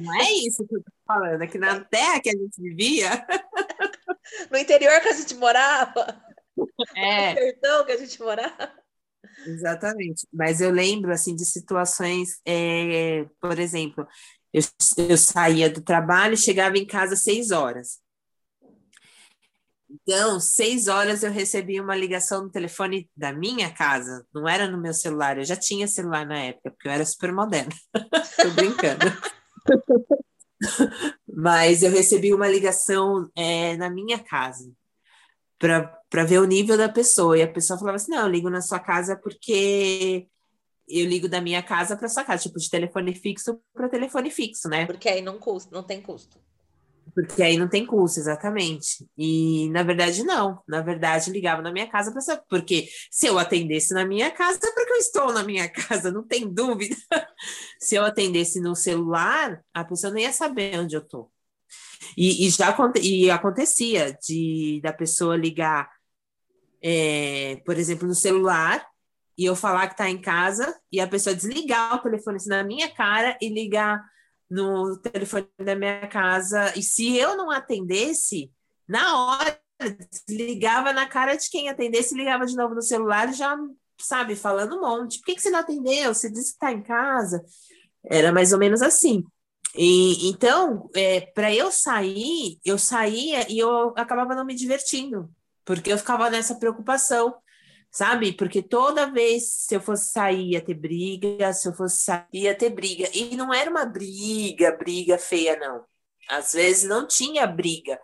Não 0.02 0.22
é 0.22 0.32
isso 0.34 0.66
que 0.68 0.76
eu 0.76 0.84
tô 0.84 0.92
falando, 1.08 1.42
é 1.42 1.48
que 1.48 1.58
na 1.58 1.80
terra 1.80 2.20
que 2.22 2.30
a 2.30 2.34
gente 2.34 2.62
vivia. 2.62 3.26
No 4.50 4.58
interior 4.58 5.00
que 5.02 5.10
a 5.10 5.14
gente 5.14 5.36
morava. 5.36 6.24
É. 6.96 7.34
No 7.34 7.40
sertão 7.40 7.86
que 7.86 7.92
a 7.92 7.98
gente 7.98 8.20
morava. 8.22 8.72
Exatamente. 9.46 10.28
Mas 10.32 10.62
eu 10.62 10.72
lembro 10.72 11.12
assim 11.12 11.36
de 11.36 11.46
situações, 11.46 12.42
é, 12.46 13.26
por 13.40 13.60
exemplo, 13.60 14.08
eu, 14.52 14.62
eu 15.10 15.18
saía 15.18 15.70
do 15.70 15.82
trabalho, 15.82 16.38
chegava 16.38 16.78
em 16.78 16.86
casa 16.86 17.14
às 17.14 17.24
seis 17.24 17.52
horas. 17.52 18.00
Então, 19.94 20.40
seis 20.40 20.88
horas 20.88 21.22
eu 21.22 21.32
recebi 21.32 21.80
uma 21.80 21.96
ligação 21.96 22.44
no 22.44 22.50
telefone 22.50 23.08
da 23.16 23.32
minha 23.32 23.72
casa, 23.72 24.26
não 24.34 24.48
era 24.48 24.68
no 24.68 24.82
meu 24.82 24.94
celular, 24.94 25.38
eu 25.38 25.46
já 25.46 25.56
tinha 25.56 25.88
celular 25.88 26.26
na 26.26 26.40
época, 26.40 26.72
porque 26.72 26.88
eu 26.88 26.92
era 26.92 27.06
super 27.06 27.32
moderna. 27.32 27.72
Tô 28.42 28.50
brincando. 28.52 29.06
Mas 31.28 31.84
eu 31.84 31.92
recebi 31.92 32.34
uma 32.34 32.48
ligação 32.48 33.30
é, 33.36 33.78
na 33.78 33.90
minha 33.90 34.18
casa 34.18 34.72
para 35.60 36.24
ver 36.26 36.40
o 36.40 36.46
nível 36.46 36.78
da 36.78 36.90
pessoa. 36.90 37.38
E 37.38 37.42
a 37.42 37.52
pessoa 37.52 37.78
falava 37.78 37.98
assim: 37.98 38.12
não, 38.12 38.24
eu 38.24 38.32
ligo 38.32 38.50
na 38.50 38.62
sua 38.62 38.80
casa 38.80 39.16
porque 39.16 40.28
eu 40.88 41.06
ligo 41.06 41.30
da 41.30 41.40
minha 41.40 41.62
casa 41.62 41.96
para 41.96 42.10
sua 42.10 42.24
casa, 42.24 42.44
tipo 42.44 42.60
de 42.60 42.70
telefone 42.70 43.14
fixo 43.14 43.60
para 43.74 43.90
telefone 43.90 44.30
fixo, 44.30 44.68
né? 44.68 44.86
Porque 44.86 45.08
aí 45.08 45.22
não 45.22 45.38
custa, 45.38 45.70
não 45.74 45.84
tem 45.84 46.02
custo. 46.02 46.40
Porque 47.14 47.44
aí 47.44 47.58
não 47.58 47.68
tem 47.68 47.86
custo, 47.86 48.20
exatamente. 48.20 49.08
E 49.18 49.70
na 49.70 49.84
verdade 49.84 50.24
não, 50.24 50.62
na 50.68 50.82
verdade 50.82 51.32
ligava 51.32 51.62
na 51.62 51.72
minha 51.72 51.88
casa 51.88 52.12
para 52.12 52.22
saber, 52.22 52.44
porque 52.50 52.88
se 53.12 53.28
eu 53.28 53.38
atendesse 53.38 53.94
na 53.94 54.06
minha 54.06 54.32
casa, 54.32 54.60
é 54.64 54.72
porque 54.72 54.94
eu 54.94 54.98
estou 54.98 55.32
na 55.32 55.44
minha 55.44 55.70
casa, 55.70 56.12
não 56.12 56.26
tem 56.26 56.52
dúvida. 56.52 56.96
se 57.80 57.96
eu 57.96 58.04
atendesse 58.04 58.60
no 58.60 58.76
celular, 58.76 59.62
a 59.74 59.84
pessoa 59.84 60.12
não 60.12 60.20
ia 60.20 60.34
saber 60.34 60.80
onde 60.80 60.96
eu 60.96 61.02
estou. 61.02 61.32
E, 62.18 62.48
e, 62.48 62.50
já 62.50 62.76
e 63.02 63.32
acontecia 63.32 64.18
de 64.22 64.82
da 64.84 64.92
pessoa 64.92 65.36
ligar, 65.38 65.90
é, 66.82 67.62
por 67.66 67.78
exemplo, 67.78 68.08
no 68.08 68.16
celular 68.16 68.86
e 69.38 69.46
eu 69.46 69.56
falar 69.56 69.88
que 69.88 69.94
está 69.94 70.10
em 70.10 70.20
casa 70.20 70.78
e 70.92 71.00
a 71.00 71.08
pessoa 71.08 71.36
desligar 71.36 71.96
o 71.96 72.00
telefone 72.00 72.38
assim, 72.38 72.50
na 72.50 72.64
minha 72.64 72.90
cara 72.94 73.38
e 73.42 73.50
ligar 73.50 74.04
no 74.54 74.98
telefone 74.98 75.48
da 75.58 75.76
minha 75.76 76.08
casa. 76.08 76.78
E 76.78 76.84
se 76.84 77.18
eu 77.18 77.36
não 77.36 77.50
atendesse, 77.50 78.52
na 78.88 79.26
hora 79.26 79.60
desligava 80.28 80.94
na 80.94 81.08
cara 81.08 81.36
de 81.36 81.50
quem 81.50 81.68
atendesse, 81.70 82.16
ligava 82.16 82.46
de 82.46 82.56
novo 82.56 82.76
no 82.76 82.82
celular, 82.82 83.34
já 83.34 83.58
sabe, 84.00 84.36
falando 84.36 84.78
um 84.78 84.82
monte. 84.82 85.20
Por 85.20 85.26
que, 85.26 85.36
que 85.36 85.42
você 85.42 85.50
não 85.50 85.60
atendeu? 85.60 86.14
Você 86.14 86.30
disse 86.30 86.52
que 86.52 86.66
está 86.66 86.72
em 86.72 86.82
casa. 86.82 87.44
Era 88.06 88.32
mais 88.32 88.54
ou 88.54 88.60
menos 88.60 88.82
assim. 88.82 89.24
E, 89.76 90.30
então, 90.30 90.90
é, 90.96 91.22
para 91.22 91.54
eu 91.54 91.72
sair, 91.72 92.60
eu 92.64 92.78
saía 92.78 93.52
e 93.52 93.58
eu 93.58 93.92
acabava 93.98 94.36
não 94.36 94.46
me 94.46 94.54
divertindo, 94.54 95.32
porque 95.66 95.92
eu 95.92 95.98
ficava 95.98 96.30
nessa 96.30 96.56
preocupação 96.56 97.34
sabe? 97.94 98.34
Porque 98.34 98.62
toda 98.64 99.12
vez 99.12 99.54
se 99.54 99.76
eu 99.76 99.80
fosse 99.82 100.12
sair 100.12 100.54
ia 100.54 100.62
ter 100.62 100.74
briga, 100.74 101.54
se 101.54 101.70
eu 101.70 101.74
fosse 101.74 102.04
sair 102.04 102.26
ia 102.34 102.56
ter 102.56 102.72
briga. 102.72 103.08
E 103.14 103.36
não 103.38 103.54
era 103.54 103.70
uma 103.70 103.86
briga, 103.86 104.76
briga 104.76 105.18
feia, 105.18 105.56
não. 105.58 105.86
Às 106.30 106.54
vezes 106.54 106.90
não 106.90 107.08
tinha 107.08 107.46
briga, 107.46 108.00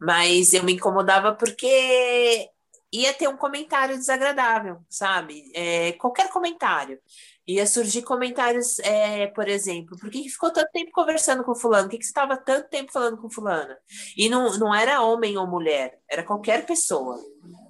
mas 0.00 0.52
eu 0.52 0.64
me 0.64 0.74
incomodava 0.74 1.34
porque 1.34 2.48
ia 2.92 3.14
ter 3.14 3.28
um 3.28 3.36
comentário 3.36 3.96
desagradável, 3.96 4.78
sabe? 4.88 5.50
É, 5.54 5.92
qualquer 5.92 6.30
comentário. 6.30 6.98
Ia 7.48 7.66
surgir 7.66 8.02
comentários, 8.02 8.78
é, 8.80 9.26
por 9.28 9.48
exemplo, 9.48 9.96
por 9.98 10.10
que 10.10 10.28
ficou 10.28 10.52
tanto 10.52 10.70
tempo 10.70 10.90
conversando 10.92 11.42
com 11.42 11.54
fulano? 11.54 11.84
Por 11.84 11.92
que, 11.92 11.98
que 11.98 12.04
você 12.04 12.10
estava 12.10 12.36
tanto 12.36 12.68
tempo 12.68 12.92
falando 12.92 13.16
com 13.16 13.30
fulano? 13.30 13.74
E 14.14 14.28
não, 14.28 14.58
não 14.58 14.74
era 14.74 15.00
homem 15.00 15.38
ou 15.38 15.46
mulher, 15.46 15.98
era 16.06 16.22
qualquer 16.22 16.66
pessoa. 16.66 17.18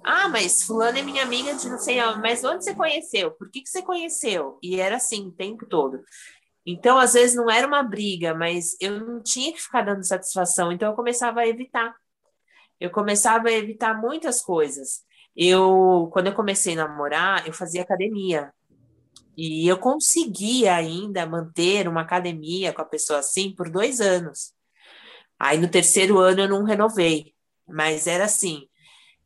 Ah, 0.03 0.27
mas 0.27 0.63
fulano 0.63 0.97
é 0.97 1.01
minha 1.01 1.23
amiga 1.23 1.53
de 1.53 1.69
não 1.69 1.77
sei, 1.77 1.97
mas 2.21 2.43
onde 2.43 2.65
você 2.65 2.75
conheceu? 2.75 3.31
Por 3.31 3.49
que, 3.49 3.61
que 3.61 3.69
você 3.69 3.81
conheceu? 3.81 4.59
E 4.61 4.81
era 4.81 4.97
assim 4.97 5.27
o 5.27 5.31
tempo 5.31 5.65
todo. 5.65 6.03
Então, 6.65 6.97
às 6.97 7.13
vezes, 7.13 7.35
não 7.35 7.49
era 7.49 7.65
uma 7.65 7.81
briga, 7.81 8.33
mas 8.35 8.75
eu 8.81 8.99
não 8.99 9.23
tinha 9.23 9.53
que 9.53 9.61
ficar 9.61 9.81
dando 9.81 10.03
satisfação, 10.05 10.71
então 10.73 10.89
eu 10.89 10.95
começava 10.95 11.39
a 11.39 11.47
evitar. 11.47 11.95
Eu 12.79 12.89
começava 12.91 13.47
a 13.47 13.53
evitar 13.53 13.93
muitas 13.99 14.41
coisas. 14.41 15.03
Eu, 15.35 16.09
quando 16.11 16.27
eu 16.27 16.35
comecei 16.35 16.73
a 16.73 16.87
namorar, 16.87 17.47
eu 17.47 17.53
fazia 17.53 17.81
academia. 17.81 18.53
E 19.41 19.65
eu 19.65 19.77
conseguia 19.77 20.75
ainda 20.75 21.25
manter 21.25 21.87
uma 21.87 22.01
academia 22.01 22.73
com 22.73 22.81
a 22.81 22.85
pessoa 22.85 23.19
assim 23.19 23.55
por 23.55 23.69
dois 23.69 24.01
anos. 24.01 24.51
Aí 25.39 25.57
no 25.57 25.69
terceiro 25.69 26.17
ano 26.19 26.41
eu 26.41 26.49
não 26.49 26.65
renovei, 26.65 27.33
mas 27.65 28.05
era 28.05 28.25
assim, 28.25 28.67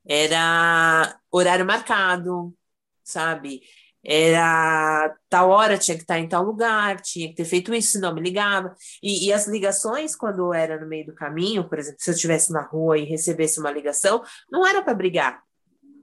era 0.08 1.19
horário 1.32 1.65
marcado, 1.65 2.56
sabe? 3.04 3.62
Era 4.04 5.17
tal 5.28 5.49
hora 5.49 5.80
tinha 5.80 5.97
que 5.97 6.04
estar 6.04 6.19
em 6.19 6.30
tal 6.30 6.43
lugar, 6.43 7.02
tinha 7.02 7.30
que 7.30 7.36
ter 7.36 7.45
feito 7.45 7.73
isso, 7.73 7.93
senão 7.93 8.13
me 8.13 8.21
ligava. 8.21 8.76
E, 9.02 9.28
e 9.28 9.34
as 9.34 9.47
ligações, 9.47 10.15
quando 10.15 10.54
era 10.54 10.80
no 10.80 10.88
meio 10.88 11.08
do 11.08 11.15
caminho, 11.15 11.67
por 11.67 11.80
exemplo, 11.80 11.97
se 11.99 12.12
eu 12.12 12.13
estivesse 12.13 12.54
na 12.54 12.62
rua 12.62 12.99
e 12.99 13.06
recebesse 13.06 13.60
uma 13.60 13.71
ligação, 13.71 14.21
não 14.52 14.67
era 14.67 14.84
para 14.84 14.93
brigar, 14.93 15.41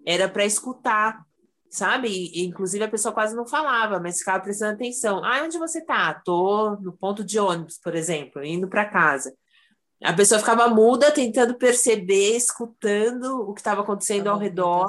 era 0.04 0.28
para 0.28 0.44
escutar, 0.44 1.24
sabe? 1.70 2.08
E, 2.08 2.44
inclusive 2.44 2.84
a 2.84 2.88
pessoa 2.90 3.14
quase 3.14 3.34
não 3.34 3.46
falava, 3.46 4.00
mas 4.00 4.18
ficava 4.18 4.42
prestando 4.42 4.74
atenção. 4.74 5.24
Ah, 5.24 5.42
onde 5.44 5.56
você 5.56 5.80
tá? 5.80 6.12
Tô 6.24 6.76
no 6.80 6.92
ponto 6.92 7.24
de 7.24 7.38
ônibus, 7.38 7.78
por 7.78 7.94
exemplo, 7.94 8.44
indo 8.44 8.68
para 8.68 8.84
casa. 8.84 9.32
A 10.02 10.12
pessoa 10.12 10.40
ficava 10.40 10.68
muda, 10.68 11.12
tentando 11.12 11.54
perceber, 11.54 12.36
escutando 12.36 13.48
o 13.48 13.54
que 13.54 13.60
estava 13.60 13.82
acontecendo 13.82 14.28
ao 14.28 14.38
redor 14.38 14.88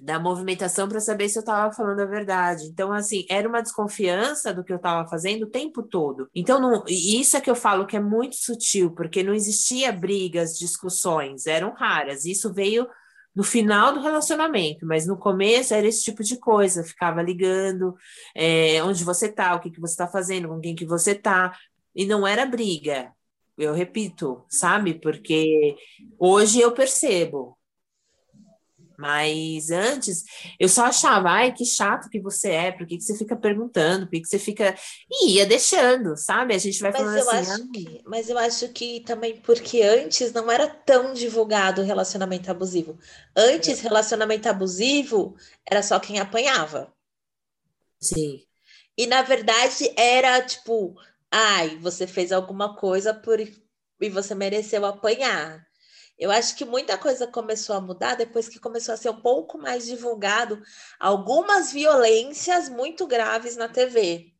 da 0.00 0.18
movimentação 0.18 0.88
para 0.88 0.98
saber 0.98 1.28
se 1.28 1.38
eu 1.38 1.40
estava 1.40 1.72
falando 1.72 2.00
a 2.00 2.06
verdade. 2.06 2.64
Então, 2.64 2.92
assim, 2.92 3.24
era 3.30 3.48
uma 3.48 3.62
desconfiança 3.62 4.52
do 4.52 4.64
que 4.64 4.72
eu 4.72 4.76
estava 4.76 5.08
fazendo 5.08 5.44
o 5.44 5.50
tempo 5.50 5.82
todo. 5.82 6.28
Então, 6.34 6.60
não, 6.60 6.84
isso 6.88 7.36
é 7.36 7.40
que 7.40 7.50
eu 7.50 7.54
falo 7.54 7.86
que 7.86 7.96
é 7.96 8.00
muito 8.00 8.34
sutil, 8.34 8.90
porque 8.90 9.22
não 9.22 9.34
existia 9.34 9.92
brigas, 9.92 10.58
discussões, 10.58 11.46
eram 11.46 11.72
raras. 11.72 12.24
Isso 12.24 12.52
veio 12.52 12.88
no 13.34 13.42
final 13.42 13.92
do 13.92 14.00
relacionamento, 14.00 14.86
mas 14.86 15.06
no 15.06 15.16
começo 15.16 15.74
era 15.74 15.86
esse 15.86 16.04
tipo 16.04 16.22
de 16.22 16.38
coisa, 16.38 16.84
ficava 16.84 17.20
ligando, 17.22 17.94
é, 18.34 18.82
onde 18.82 19.02
você 19.04 19.30
tá, 19.30 19.54
o 19.54 19.60
que, 19.60 19.70
que 19.70 19.80
você 19.80 19.94
está 19.94 20.06
fazendo, 20.06 20.48
com 20.48 20.60
quem 20.60 20.74
que 20.74 20.86
você 20.86 21.14
tá, 21.14 21.56
e 21.94 22.06
não 22.06 22.26
era 22.26 22.46
briga, 22.46 23.12
eu 23.56 23.72
repito, 23.72 24.44
sabe? 24.48 24.94
Porque 24.94 25.76
hoje 26.18 26.60
eu 26.60 26.72
percebo, 26.72 27.56
mas 29.04 29.70
antes 29.70 30.24
eu 30.58 30.66
só 30.66 30.86
achava, 30.86 31.28
ai, 31.28 31.52
que 31.52 31.66
chato 31.66 32.08
que 32.08 32.18
você 32.18 32.52
é, 32.52 32.72
por 32.72 32.86
que, 32.86 32.96
que 32.96 33.04
você 33.04 33.14
fica 33.14 33.36
perguntando, 33.36 34.06
por 34.06 34.12
que, 34.12 34.22
que 34.22 34.28
você 34.28 34.38
fica. 34.38 34.74
E 35.10 35.34
ia 35.34 35.44
deixando, 35.44 36.16
sabe? 36.16 36.54
A 36.54 36.58
gente 36.58 36.80
vai 36.80 36.90
mas 36.90 37.02
falando 37.02 37.18
eu 37.18 37.30
assim. 37.30 37.52
Acho 37.52 37.70
que, 37.70 38.02
mas 38.06 38.30
eu 38.30 38.38
acho 38.38 38.68
que 38.70 39.00
também 39.00 39.36
porque 39.42 39.82
antes 39.82 40.32
não 40.32 40.50
era 40.50 40.66
tão 40.66 41.12
divulgado 41.12 41.82
o 41.82 41.84
relacionamento 41.84 42.50
abusivo. 42.50 42.98
Antes, 43.36 43.80
relacionamento 43.80 44.48
abusivo 44.48 45.36
era 45.70 45.82
só 45.82 46.00
quem 46.00 46.18
apanhava. 46.18 46.90
Sim. 48.00 48.40
E 48.96 49.06
na 49.06 49.20
verdade 49.20 49.92
era 49.98 50.40
tipo, 50.40 50.94
ai, 51.30 51.76
você 51.76 52.06
fez 52.06 52.32
alguma 52.32 52.74
coisa 52.74 53.12
por... 53.12 53.38
e 53.38 54.08
você 54.08 54.34
mereceu 54.34 54.86
apanhar. 54.86 55.62
Eu 56.18 56.30
acho 56.30 56.56
que 56.56 56.64
muita 56.64 56.96
coisa 56.96 57.26
começou 57.26 57.74
a 57.74 57.80
mudar 57.80 58.14
depois 58.14 58.48
que 58.48 58.60
começou 58.60 58.94
a 58.94 58.96
ser 58.96 59.10
um 59.10 59.20
pouco 59.20 59.58
mais 59.58 59.86
divulgado 59.86 60.62
algumas 60.98 61.72
violências 61.72 62.68
muito 62.68 63.06
graves 63.06 63.56
na 63.56 63.68
TV. 63.68 64.32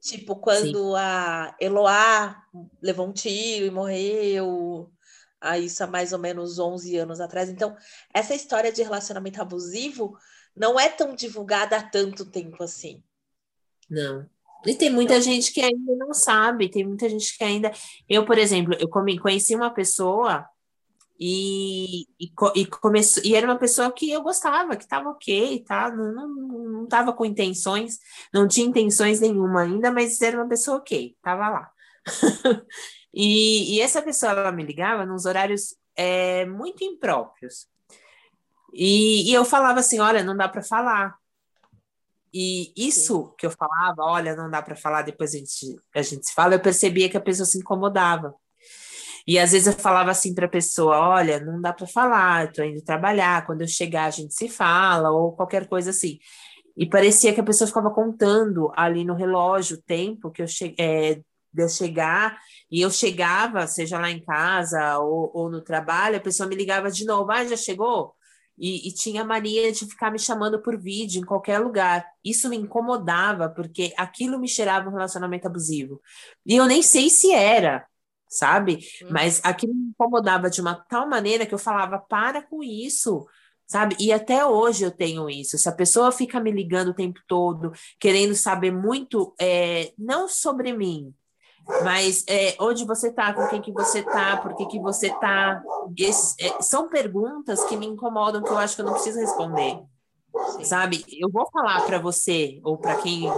Tipo, 0.00 0.34
quando 0.36 0.90
Sim. 0.90 0.96
a 0.96 1.56
Eloá 1.60 2.42
levou 2.82 3.06
um 3.06 3.12
tiro 3.12 3.66
e 3.66 3.70
morreu, 3.70 4.92
a 5.40 5.58
isso 5.58 5.84
há 5.84 5.86
mais 5.86 6.12
ou 6.12 6.18
menos 6.18 6.58
11 6.58 6.96
anos 6.96 7.20
atrás. 7.20 7.48
Então, 7.48 7.76
essa 8.12 8.34
história 8.34 8.72
de 8.72 8.82
relacionamento 8.82 9.40
abusivo 9.40 10.18
não 10.56 10.78
é 10.78 10.88
tão 10.88 11.14
divulgada 11.14 11.76
há 11.76 11.82
tanto 11.82 12.24
tempo 12.24 12.62
assim. 12.64 13.02
Não. 13.88 14.28
E 14.66 14.74
tem 14.74 14.90
muita 14.90 15.14
não. 15.14 15.20
gente 15.20 15.52
que 15.52 15.60
ainda 15.60 15.96
não 15.96 16.14
sabe, 16.14 16.68
tem 16.68 16.84
muita 16.84 17.08
gente 17.08 17.36
que 17.36 17.42
ainda. 17.42 17.72
Eu, 18.08 18.24
por 18.24 18.38
exemplo, 18.38 18.74
eu 18.78 18.88
conheci 18.88 19.54
uma 19.54 19.72
pessoa 19.72 20.48
e, 21.24 22.02
e, 22.18 22.32
e, 22.56 22.66
começou, 22.66 23.22
e 23.24 23.36
era 23.36 23.46
uma 23.46 23.56
pessoa 23.56 23.92
que 23.92 24.10
eu 24.10 24.22
gostava, 24.22 24.74
que 24.74 24.82
estava 24.82 25.08
ok, 25.08 25.62
tá? 25.62 25.88
Não, 25.88 26.12
não, 26.12 26.88
não 26.88 27.12
com 27.12 27.24
intenções, 27.24 28.00
não 28.34 28.48
tinha 28.48 28.66
intenções 28.66 29.20
nenhuma 29.20 29.62
ainda, 29.62 29.92
mas 29.92 30.20
era 30.20 30.36
uma 30.36 30.48
pessoa 30.48 30.78
ok, 30.78 31.16
tava 31.22 31.48
lá. 31.48 31.70
e, 33.14 33.76
e, 33.76 33.80
essa 33.80 34.02
pessoa 34.02 34.32
ela 34.32 34.50
me 34.50 34.64
ligava 34.64 35.06
nos 35.06 35.24
horários 35.24 35.76
é, 35.94 36.44
muito 36.46 36.82
impróprios. 36.82 37.68
E, 38.74 39.30
e 39.30 39.32
eu 39.32 39.44
falava 39.44 39.78
assim: 39.78 40.00
olha, 40.00 40.24
não 40.24 40.36
dá 40.36 40.48
para 40.48 40.62
falar. 40.62 41.16
E 42.34 42.72
isso 42.76 43.26
Sim. 43.26 43.34
que 43.38 43.46
eu 43.46 43.50
falava, 43.52 44.02
olha, 44.02 44.34
não 44.34 44.50
dá 44.50 44.60
para 44.60 44.74
falar, 44.74 45.02
depois 45.02 45.34
a 45.34 45.38
gente, 45.38 45.80
a 45.94 46.02
gente 46.02 46.26
se 46.26 46.34
fala, 46.34 46.54
eu 46.54 46.60
percebia 46.60 47.08
que 47.08 47.16
a 47.16 47.20
pessoa 47.20 47.46
se 47.46 47.58
incomodava. 47.58 48.34
E 49.26 49.38
às 49.38 49.52
vezes 49.52 49.66
eu 49.68 49.72
falava 49.72 50.10
assim 50.10 50.34
para 50.34 50.46
a 50.46 50.48
pessoa: 50.48 50.98
olha, 50.98 51.40
não 51.40 51.60
dá 51.60 51.72
para 51.72 51.86
falar, 51.86 52.46
estou 52.46 52.64
indo 52.64 52.82
trabalhar, 52.82 53.46
quando 53.46 53.62
eu 53.62 53.68
chegar 53.68 54.06
a 54.06 54.10
gente 54.10 54.34
se 54.34 54.48
fala, 54.48 55.10
ou 55.10 55.32
qualquer 55.32 55.68
coisa 55.68 55.90
assim. 55.90 56.18
E 56.76 56.86
parecia 56.86 57.34
que 57.34 57.40
a 57.40 57.44
pessoa 57.44 57.68
ficava 57.68 57.90
contando 57.90 58.70
ali 58.74 59.04
no 59.04 59.14
relógio 59.14 59.76
o 59.76 59.82
tempo 59.82 60.30
que 60.30 60.42
eu 60.42 60.48
che 60.48 60.74
é, 60.78 61.20
de 61.52 61.62
eu 61.62 61.68
chegar, 61.68 62.38
e 62.70 62.80
eu 62.80 62.90
chegava, 62.90 63.66
seja 63.66 63.98
lá 63.98 64.10
em 64.10 64.22
casa 64.24 64.98
ou, 64.98 65.30
ou 65.34 65.50
no 65.50 65.60
trabalho, 65.60 66.16
a 66.16 66.20
pessoa 66.20 66.48
me 66.48 66.56
ligava 66.56 66.90
de 66.90 67.04
novo: 67.04 67.30
ah, 67.30 67.44
já 67.44 67.56
chegou? 67.56 68.14
E, 68.58 68.88
e, 68.88 68.92
tinha 68.92 69.24
mania 69.24 69.72
de 69.72 69.86
ficar 69.86 70.10
me 70.10 70.18
chamando 70.18 70.62
por 70.62 70.78
vídeo 70.78 71.20
em 71.20 71.24
qualquer 71.24 71.58
lugar. 71.58 72.06
Isso 72.24 72.48
me 72.48 72.56
incomodava, 72.56 73.48
porque 73.48 73.92
aquilo 73.96 74.38
me 74.38 74.48
cheirava 74.48 74.88
um 74.88 74.92
relacionamento 74.92 75.46
abusivo. 75.46 76.00
E 76.46 76.56
eu 76.56 76.66
nem 76.66 76.82
sei 76.82 77.08
se 77.08 77.32
era, 77.32 77.84
sabe? 78.32 78.78
Hum. 79.02 79.08
Mas 79.10 79.40
aquilo 79.44 79.74
me 79.74 79.90
incomodava 79.90 80.48
de 80.48 80.60
uma 80.60 80.74
tal 80.74 81.08
maneira 81.08 81.44
que 81.44 81.54
eu 81.54 81.58
falava, 81.58 81.98
para 81.98 82.42
com 82.42 82.62
isso, 82.62 83.26
sabe? 83.66 83.94
E 84.00 84.12
até 84.12 84.44
hoje 84.44 84.84
eu 84.84 84.90
tenho 84.90 85.28
isso. 85.28 85.58
Se 85.58 85.68
a 85.68 85.72
pessoa 85.72 86.10
fica 86.10 86.40
me 86.40 86.50
ligando 86.50 86.88
o 86.88 86.94
tempo 86.94 87.20
todo, 87.28 87.72
querendo 88.00 88.34
saber 88.34 88.72
muito, 88.72 89.34
é, 89.38 89.92
não 89.98 90.26
sobre 90.26 90.72
mim, 90.72 91.14
mas 91.84 92.24
é, 92.26 92.56
onde 92.58 92.84
você 92.84 93.12
tá, 93.12 93.32
com 93.32 93.46
quem 93.48 93.60
que 93.60 93.70
você 93.70 94.02
tá, 94.02 94.36
por 94.38 94.56
que 94.56 94.66
que 94.66 94.80
você 94.80 95.10
tá, 95.10 95.62
Esse, 95.96 96.34
é, 96.42 96.60
são 96.60 96.88
perguntas 96.88 97.62
que 97.64 97.76
me 97.76 97.86
incomodam, 97.86 98.42
que 98.42 98.50
eu 98.50 98.58
acho 98.58 98.74
que 98.74 98.80
eu 98.80 98.86
não 98.86 98.94
preciso 98.94 99.20
responder, 99.20 99.78
Sim. 100.56 100.64
sabe? 100.64 101.04
Eu 101.20 101.30
vou 101.30 101.48
falar 101.52 101.82
para 101.86 101.98
você, 101.98 102.60
ou 102.64 102.78
para 102.78 102.96
quem 102.96 103.30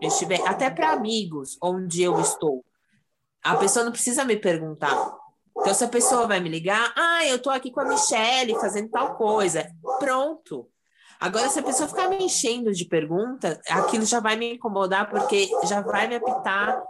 estiver, 0.00 0.40
até 0.48 0.68
para 0.68 0.90
amigos, 0.92 1.56
onde 1.62 2.02
eu 2.02 2.18
estou, 2.20 2.64
a 3.42 3.56
pessoa 3.56 3.84
não 3.84 3.92
precisa 3.92 4.24
me 4.24 4.36
perguntar. 4.36 5.18
Então, 5.56 5.74
se 5.74 5.84
a 5.84 5.88
pessoa 5.88 6.26
vai 6.26 6.40
me 6.40 6.48
ligar, 6.48 6.92
ah, 6.96 7.26
eu 7.26 7.36
estou 7.36 7.52
aqui 7.52 7.70
com 7.70 7.80
a 7.80 7.84
Michelle 7.84 8.58
fazendo 8.60 8.88
tal 8.88 9.16
coisa. 9.16 9.70
Pronto. 9.98 10.68
Agora, 11.18 11.50
se 11.50 11.58
a 11.58 11.62
pessoa 11.62 11.88
ficar 11.88 12.08
me 12.08 12.16
enchendo 12.16 12.72
de 12.72 12.86
perguntas, 12.86 13.58
aquilo 13.68 14.06
já 14.06 14.20
vai 14.20 14.36
me 14.36 14.54
incomodar, 14.54 15.10
porque 15.10 15.50
já 15.64 15.82
vai 15.82 16.08
me 16.08 16.16
apitar, 16.16 16.82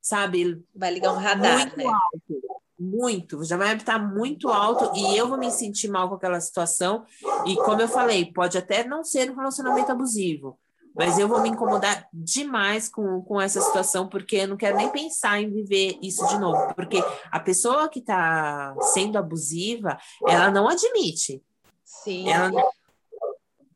sabe? 0.00 0.60
Vai 0.74 0.92
ligar 0.92 1.12
um 1.12 1.18
radar. 1.18 1.58
Muito 1.58 1.76
né? 1.76 1.84
alto. 1.86 2.60
Muito. 2.76 3.44
Já 3.44 3.56
vai 3.56 3.72
apitar 3.72 4.12
muito 4.12 4.48
alto 4.48 4.90
e 4.96 5.16
eu 5.16 5.28
vou 5.28 5.38
me 5.38 5.50
sentir 5.50 5.86
mal 5.86 6.08
com 6.08 6.16
aquela 6.16 6.40
situação. 6.40 7.04
E, 7.46 7.54
como 7.56 7.80
eu 7.80 7.88
falei, 7.88 8.32
pode 8.32 8.58
até 8.58 8.82
não 8.82 9.04
ser 9.04 9.30
um 9.30 9.36
relacionamento 9.36 9.92
abusivo 9.92 10.58
mas 11.00 11.18
eu 11.18 11.26
vou 11.26 11.40
me 11.40 11.48
incomodar 11.48 12.06
demais 12.12 12.86
com, 12.86 13.22
com 13.22 13.40
essa 13.40 13.58
situação, 13.58 14.06
porque 14.06 14.36
eu 14.36 14.48
não 14.48 14.56
quero 14.58 14.76
nem 14.76 14.90
pensar 14.90 15.40
em 15.40 15.50
viver 15.50 15.98
isso 16.02 16.26
de 16.28 16.38
novo. 16.38 16.74
Porque 16.74 17.02
a 17.32 17.40
pessoa 17.40 17.88
que 17.88 18.00
está 18.00 18.74
sendo 18.92 19.16
abusiva, 19.16 19.96
ela 20.28 20.50
não 20.50 20.68
admite. 20.68 21.42
Sim. 21.82 22.28
Ela... 22.30 22.50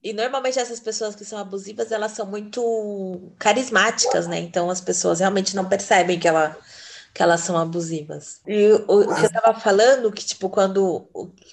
E 0.03 0.13
normalmente 0.13 0.59
essas 0.59 0.79
pessoas 0.81 1.15
que 1.15 1.25
são 1.25 1.39
abusivas, 1.39 1.91
elas 1.91 2.13
são 2.13 2.27
muito 2.27 3.33
carismáticas, 3.39 4.27
né? 4.27 4.39
Então 4.41 4.69
as 4.69 4.83
pessoas 4.83 5.21
realmente 5.21 5.57
não 5.57 5.67
percebem 5.67 6.21
que, 6.21 6.29
ela, 6.29 6.55
que 7.15 7.23
elas 7.23 7.41
são 7.41 7.57
abusivas. 7.57 8.43
E 8.47 8.71
o, 8.87 9.01
o 9.01 9.15
que 9.15 9.23
eu 9.23 9.27
estava 9.29 9.59
falando, 9.59 10.13
que 10.13 10.27
tipo, 10.27 10.51
quando 10.51 11.09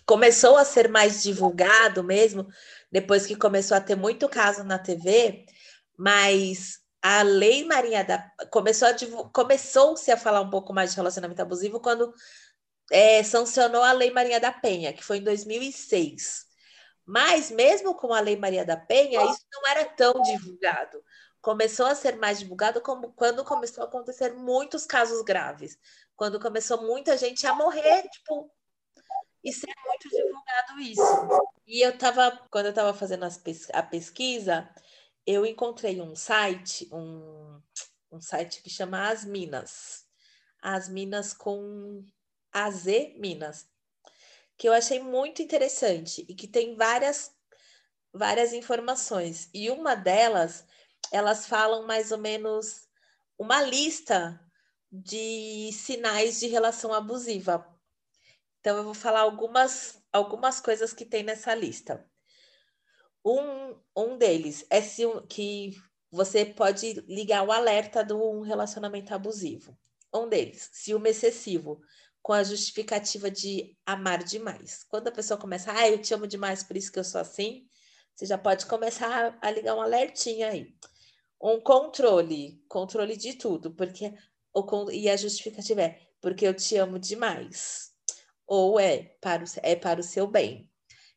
começou 0.05 0.57
a 0.57 0.65
ser 0.65 0.89
mais 0.89 1.23
divulgado 1.23 2.03
mesmo, 2.03 2.45
depois 2.91 3.25
que 3.25 3.37
começou 3.37 3.77
a 3.77 3.79
ter 3.79 3.95
muito 3.95 4.27
caso 4.27 4.65
na 4.65 4.77
TV, 4.77 5.45
mas 6.01 6.79
a 6.99 7.21
Lei 7.21 7.63
Maria 7.63 8.03
da 8.03 8.27
começou 8.49 8.87
a 8.87 8.95
começou-se 9.31 10.11
a 10.11 10.17
falar 10.17 10.41
um 10.41 10.49
pouco 10.49 10.73
mais 10.73 10.89
de 10.89 10.95
relacionamento 10.95 11.43
abusivo 11.43 11.79
quando 11.79 12.11
é, 12.91 13.21
sancionou 13.21 13.83
a 13.83 13.91
Lei 13.91 14.09
Maria 14.09 14.39
da 14.39 14.51
Penha, 14.51 14.91
que 14.93 15.03
foi 15.03 15.17
em 15.17 15.23
2006. 15.23 16.47
Mas 17.05 17.51
mesmo 17.51 17.93
com 17.93 18.11
a 18.13 18.19
Lei 18.19 18.35
Maria 18.35 18.65
da 18.65 18.75
Penha, 18.75 19.21
isso 19.29 19.45
não 19.53 19.67
era 19.69 19.85
tão 19.85 20.13
divulgado. 20.23 21.03
Começou 21.39 21.85
a 21.85 21.93
ser 21.93 22.15
mais 22.17 22.39
divulgado 22.39 22.81
como 22.81 23.13
quando 23.13 23.45
começou 23.45 23.83
a 23.83 23.87
acontecer 23.87 24.33
muitos 24.33 24.87
casos 24.87 25.21
graves, 25.23 25.77
quando 26.15 26.39
começou 26.39 26.81
muita 26.81 27.15
gente 27.15 27.45
a 27.45 27.53
morrer, 27.53 28.09
tipo, 28.09 28.51
e 29.43 29.53
ser 29.53 29.71
muito 29.85 30.09
divulgado 30.09 30.79
isso. 30.79 31.51
E 31.67 31.85
eu 31.85 31.95
tava, 31.95 32.39
quando 32.49 32.65
eu 32.65 32.71
estava 32.71 32.91
fazendo 32.91 33.27
pes 33.43 33.67
a 33.71 33.83
pesquisa, 33.83 34.67
eu 35.25 35.45
encontrei 35.45 36.01
um 36.01 36.15
site, 36.15 36.89
um, 36.91 37.61
um 38.11 38.21
site 38.21 38.61
que 38.61 38.69
chama 38.69 39.09
As 39.09 39.23
Minas. 39.23 40.05
As 40.61 40.89
Minas 40.89 41.33
com 41.33 42.05
AZ 42.51 42.85
Minas, 43.17 43.67
que 44.57 44.67
eu 44.67 44.73
achei 44.73 44.99
muito 44.99 45.41
interessante 45.41 46.25
e 46.27 46.35
que 46.35 46.47
tem 46.47 46.75
várias 46.75 47.31
várias 48.13 48.53
informações. 48.53 49.49
E 49.53 49.69
uma 49.69 49.95
delas, 49.95 50.65
elas 51.11 51.47
falam 51.47 51.87
mais 51.87 52.11
ou 52.11 52.17
menos 52.17 52.87
uma 53.37 53.61
lista 53.61 54.39
de 54.91 55.71
sinais 55.71 56.39
de 56.39 56.47
relação 56.47 56.93
abusiva. 56.93 57.65
Então 58.59 58.77
eu 58.77 58.83
vou 58.83 58.93
falar 58.93 59.21
algumas 59.21 60.01
algumas 60.11 60.59
coisas 60.59 60.93
que 60.93 61.05
tem 61.05 61.23
nessa 61.23 61.55
lista. 61.55 62.05
Um, 63.23 63.75
um 63.95 64.17
deles 64.17 64.65
é 64.69 64.81
se, 64.81 65.03
que 65.29 65.71
você 66.11 66.45
pode 66.45 66.93
ligar 67.07 67.43
o 67.43 67.51
alerta 67.51 68.03
de 68.03 68.13
um 68.13 68.41
relacionamento 68.41 69.13
abusivo. 69.13 69.77
Um 70.13 70.27
deles, 70.27 70.69
ciúme 70.73 71.09
excessivo, 71.09 71.81
com 72.21 72.33
a 72.33 72.43
justificativa 72.43 73.31
de 73.31 73.77
amar 73.85 74.23
demais. 74.23 74.83
Quando 74.83 75.07
a 75.07 75.11
pessoa 75.11 75.39
começa, 75.39 75.71
ah, 75.71 75.89
eu 75.89 76.01
te 76.01 76.13
amo 76.13 76.27
demais, 76.27 76.63
por 76.63 76.75
isso 76.75 76.91
que 76.91 76.99
eu 76.99 77.03
sou 77.03 77.21
assim, 77.21 77.65
você 78.15 78.25
já 78.25 78.37
pode 78.37 78.65
começar 78.65 79.37
a, 79.41 79.51
ligar 79.51 79.75
um 79.75 79.81
alertinho 79.81 80.47
aí. 80.47 80.75
Um 81.41 81.59
controle, 81.59 82.63
controle 82.67 83.17
de 83.17 83.33
tudo, 83.33 83.73
porque 83.73 84.13
o, 84.53 84.91
e 84.91 85.09
a 85.09 85.17
justificativa 85.17 85.81
é 85.81 85.99
porque 86.19 86.45
eu 86.45 86.53
te 86.53 86.77
amo 86.77 86.99
demais. 86.99 87.91
Ou 88.45 88.79
é 88.79 89.15
para 89.21 89.43
o, 89.43 89.47
é 89.63 89.75
para 89.75 89.99
o 89.99 90.03
seu 90.03 90.27
bem. 90.27 90.70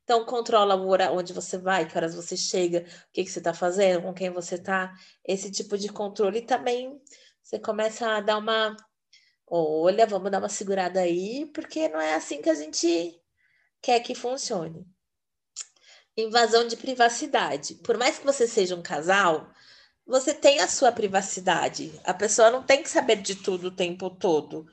Então, 0.05 0.25
controla 0.25 0.77
o 0.77 0.89
horário, 0.89 1.17
onde 1.17 1.33
você 1.33 1.59
vai, 1.59 1.89
que 1.89 1.97
horas 1.97 2.15
você 2.15 2.37
chega, 2.37 2.81
o 3.09 3.13
que, 3.13 3.25
que 3.25 3.31
você 3.31 3.39
está 3.41 3.55
fazendo, 3.55 4.03
com 4.03 4.15
quem 4.15 4.31
você 4.31 4.57
está. 4.57 4.95
Esse 5.25 5.51
tipo 5.51 5.79
de 5.79 5.89
controle 5.89 6.43
também 6.43 7.01
você 7.45 7.59
começa 7.59 8.09
a 8.09 8.21
dar 8.21 8.39
uma. 8.39 8.75
Olha, 9.47 10.07
vamos 10.07 10.31
dar 10.31 10.39
uma 10.39 10.49
segurada 10.49 11.01
aí, 11.01 11.47
porque 11.55 11.89
não 11.91 12.01
é 12.01 12.15
assim 12.15 12.41
que 12.41 12.49
a 12.49 12.55
gente 12.55 13.21
quer 13.83 14.01
que 14.01 14.15
funcione. 14.15 14.87
Invasão 16.17 16.67
de 16.67 16.77
privacidade. 16.77 17.75
Por 17.77 17.99
mais 17.99 18.19
que 18.19 18.25
você 18.25 18.49
seja 18.49 18.75
um 18.75 18.83
casal, 18.83 19.53
você 20.07 20.33
tem 20.33 20.61
a 20.61 20.69
sua 20.69 20.91
privacidade. 20.91 21.93
A 22.05 22.15
pessoa 22.15 22.51
não 22.51 22.63
tem 22.63 22.83
que 22.83 22.89
saber 22.89 23.17
de 23.17 23.35
tudo 23.35 23.69
o 23.69 23.77
tempo 23.77 24.09
todo. 24.11 24.67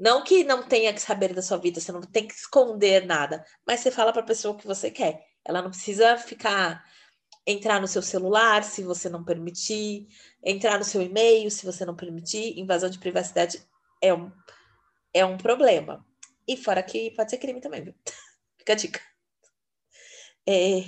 Não 0.00 0.24
que 0.24 0.42
não 0.44 0.62
tenha 0.62 0.94
que 0.94 1.00
saber 1.00 1.34
da 1.34 1.42
sua 1.42 1.58
vida, 1.58 1.78
você 1.78 1.92
não 1.92 2.00
tem 2.00 2.26
que 2.26 2.32
esconder 2.32 3.04
nada, 3.04 3.44
mas 3.66 3.80
você 3.80 3.90
fala 3.90 4.14
para 4.14 4.22
a 4.22 4.26
pessoa 4.26 4.54
o 4.54 4.56
que 4.56 4.66
você 4.66 4.90
quer. 4.90 5.26
Ela 5.44 5.60
não 5.60 5.68
precisa 5.68 6.16
ficar 6.16 6.82
entrar 7.46 7.82
no 7.82 7.86
seu 7.86 8.00
celular 8.00 8.64
se 8.64 8.82
você 8.82 9.10
não 9.10 9.22
permitir, 9.22 10.08
entrar 10.42 10.78
no 10.78 10.84
seu 10.84 11.02
e-mail 11.02 11.50
se 11.50 11.66
você 11.66 11.84
não 11.84 11.94
permitir. 11.94 12.58
Invasão 12.58 12.88
de 12.88 12.98
privacidade 12.98 13.62
é 14.02 14.14
um, 14.14 14.32
é 15.12 15.22
um 15.22 15.36
problema. 15.36 16.02
E 16.48 16.56
fora 16.56 16.82
que 16.82 17.10
pode 17.10 17.30
ser 17.30 17.36
crime 17.36 17.60
também, 17.60 17.82
viu? 17.84 17.94
Fica 18.56 18.72
a 18.72 18.76
dica. 18.76 19.00
É, 20.48 20.80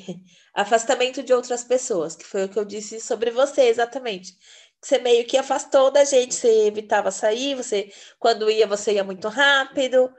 afastamento 0.54 1.22
de 1.22 1.34
outras 1.34 1.62
pessoas, 1.62 2.16
que 2.16 2.24
foi 2.24 2.44
o 2.44 2.48
que 2.48 2.58
eu 2.58 2.64
disse 2.64 2.98
sobre 2.98 3.30
você 3.30 3.64
exatamente. 3.64 4.34
Você 4.82 4.98
meio 4.98 5.26
que 5.26 5.36
afastou 5.36 5.90
da 5.90 6.04
gente, 6.04 6.34
você 6.34 6.66
evitava 6.66 7.10
sair, 7.10 7.54
você 7.54 7.92
quando 8.18 8.50
ia, 8.50 8.66
você 8.66 8.94
ia 8.94 9.04
muito 9.04 9.28
rápido, 9.28 10.12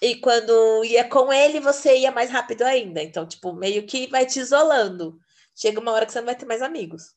e 0.00 0.16
quando 0.16 0.84
ia 0.84 1.08
com 1.08 1.32
ele, 1.32 1.60
você 1.60 1.98
ia 1.98 2.12
mais 2.12 2.30
rápido 2.30 2.62
ainda. 2.62 3.02
Então, 3.02 3.26
tipo, 3.26 3.52
meio 3.52 3.86
que 3.86 4.08
vai 4.08 4.26
te 4.26 4.40
isolando. 4.40 5.18
Chega 5.54 5.80
uma 5.80 5.92
hora 5.92 6.06
que 6.06 6.12
você 6.12 6.18
não 6.20 6.26
vai 6.26 6.36
ter 6.36 6.46
mais 6.46 6.62
amigos. 6.62 7.14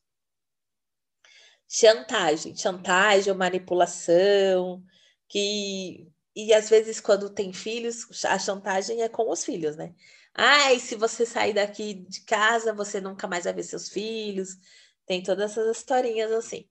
Chantagem, 1.67 2.55
chantagem 2.55 3.33
manipulação, 3.33 4.83
que 5.27 6.12
e 6.35 6.53
às 6.53 6.69
vezes 6.69 6.99
quando 7.01 7.29
tem 7.29 7.51
filhos, 7.53 8.07
a 8.25 8.39
chantagem 8.39 9.01
é 9.03 9.09
com 9.09 9.29
os 9.29 9.43
filhos, 9.43 9.75
né? 9.75 9.93
Ai, 10.33 10.79
se 10.79 10.95
você 10.95 11.25
sair 11.25 11.53
daqui 11.53 11.93
de 11.93 12.21
casa, 12.21 12.73
você 12.73 13.01
nunca 13.01 13.27
mais 13.27 13.43
vai 13.43 13.53
ver 13.53 13.63
seus 13.63 13.89
filhos. 13.89 14.57
Tem 15.05 15.21
todas 15.23 15.51
essas 15.51 15.77
historinhas 15.77 16.31
assim. 16.31 16.67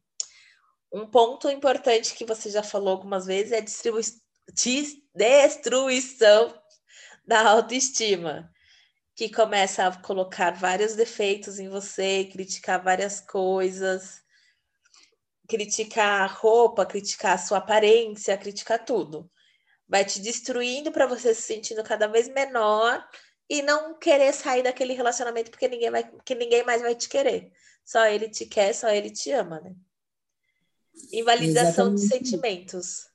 Um 0.93 1.07
ponto 1.07 1.51
importante 1.51 2.15
que 2.15 2.25
você 2.25 2.51
já 2.51 2.63
falou 2.63 2.91
algumas 2.91 3.27
vezes 3.27 3.53
é 3.53 3.61
distribui 3.61 4.03
destruição 5.15 6.55
da 7.27 7.51
autoestima, 7.51 8.51
que 9.15 9.29
começa 9.29 9.87
a 9.87 9.97
colocar 10.01 10.53
vários 10.53 10.95
defeitos 10.95 11.59
em 11.59 11.69
você, 11.69 12.25
criticar 12.33 12.83
várias 12.83 13.21
coisas, 13.21 14.23
criticar 15.47 16.23
a 16.23 16.27
roupa, 16.27 16.87
criticar 16.87 17.35
a 17.35 17.39
sua 17.39 17.59
aparência, 17.59 18.39
criticar 18.39 18.85
tudo. 18.85 19.31
Vai 19.87 20.05
te 20.05 20.21
destruindo 20.21 20.93
para 20.93 21.07
você 21.07 21.35
se 21.35 21.43
sentindo 21.43 21.83
cada 21.83 22.07
vez 22.07 22.29
menor 22.29 23.07
e 23.49 23.61
não 23.63 23.99
querer 23.99 24.33
sair 24.33 24.63
daquele 24.63 24.93
relacionamento 24.93 25.51
porque 25.51 25.69
ninguém 25.69 25.91
vai, 25.91 26.11
que 26.25 26.35
ninguém 26.35 26.63
mais 26.65 26.81
vai 26.81 26.95
te 26.95 27.09
querer. 27.09 27.51
Só 27.85 28.07
ele 28.07 28.29
te 28.29 28.47
quer, 28.47 28.75
só 28.75 28.89
ele 28.91 29.11
te 29.11 29.31
ama, 29.33 29.61
né? 29.61 29.75
Invalidação 31.13 31.95
Exatamente. 31.95 32.01
de 32.01 32.09
sentimentos. 32.09 33.09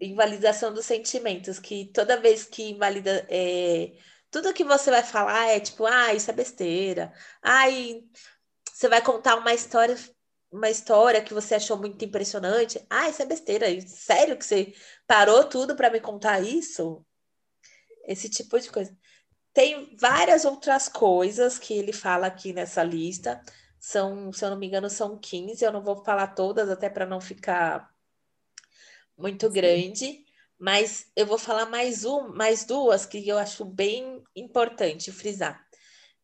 Invalidação 0.00 0.72
dos 0.72 0.86
sentimentos, 0.86 1.58
que 1.58 1.90
toda 1.92 2.20
vez 2.20 2.44
que 2.44 2.70
invalida. 2.70 3.26
É, 3.28 3.92
tudo 4.30 4.54
que 4.54 4.64
você 4.64 4.90
vai 4.90 5.02
falar 5.02 5.48
é 5.48 5.60
tipo, 5.60 5.84
ah, 5.84 6.14
isso 6.14 6.30
é 6.30 6.34
besteira. 6.34 7.12
Ai, 7.42 8.02
você 8.72 8.88
vai 8.88 9.02
contar 9.02 9.36
uma 9.36 9.52
história, 9.52 9.98
uma 10.50 10.70
história 10.70 11.20
que 11.20 11.34
você 11.34 11.56
achou 11.56 11.76
muito 11.76 12.02
impressionante. 12.04 12.84
Ah, 12.88 13.08
isso 13.08 13.20
é 13.20 13.26
besteira. 13.26 13.66
Sério 13.86 14.38
que 14.38 14.44
você 14.44 14.72
parou 15.06 15.44
tudo 15.44 15.76
para 15.76 15.90
me 15.90 16.00
contar 16.00 16.40
isso? 16.40 17.04
Esse 18.06 18.30
tipo 18.30 18.58
de 18.58 18.70
coisa. 18.70 18.96
Tem 19.52 19.94
várias 20.00 20.44
outras 20.44 20.88
coisas 20.88 21.58
que 21.58 21.74
ele 21.74 21.92
fala 21.92 22.28
aqui 22.28 22.52
nessa 22.52 22.82
lista 22.82 23.42
são, 23.80 24.30
se 24.30 24.44
eu 24.44 24.50
não 24.50 24.58
me 24.58 24.66
engano, 24.66 24.90
são 24.90 25.18
15. 25.18 25.64
Eu 25.64 25.72
não 25.72 25.82
vou 25.82 26.04
falar 26.04 26.28
todas, 26.28 26.68
até 26.68 26.90
para 26.90 27.06
não 27.06 27.20
ficar 27.20 27.92
muito 29.16 29.46
Sim. 29.46 29.52
grande. 29.52 30.24
Mas 30.58 31.10
eu 31.16 31.24
vou 31.24 31.38
falar 31.38 31.64
mais 31.64 32.04
um, 32.04 32.28
mais 32.28 32.66
duas 32.66 33.06
que 33.06 33.26
eu 33.26 33.38
acho 33.38 33.64
bem 33.64 34.22
importante 34.36 35.10
frisar. 35.10 35.66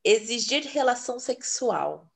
Exigir 0.04 0.64
relação 0.66 1.18
sexual. 1.18 2.12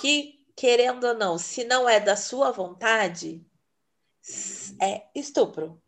Que, 0.00 0.46
querendo 0.54 1.04
ou 1.04 1.14
não, 1.14 1.36
se 1.36 1.64
não 1.64 1.88
é 1.88 1.98
da 1.98 2.14
sua 2.14 2.52
vontade, 2.52 3.44
é 4.80 5.08
estupro. 5.12 5.82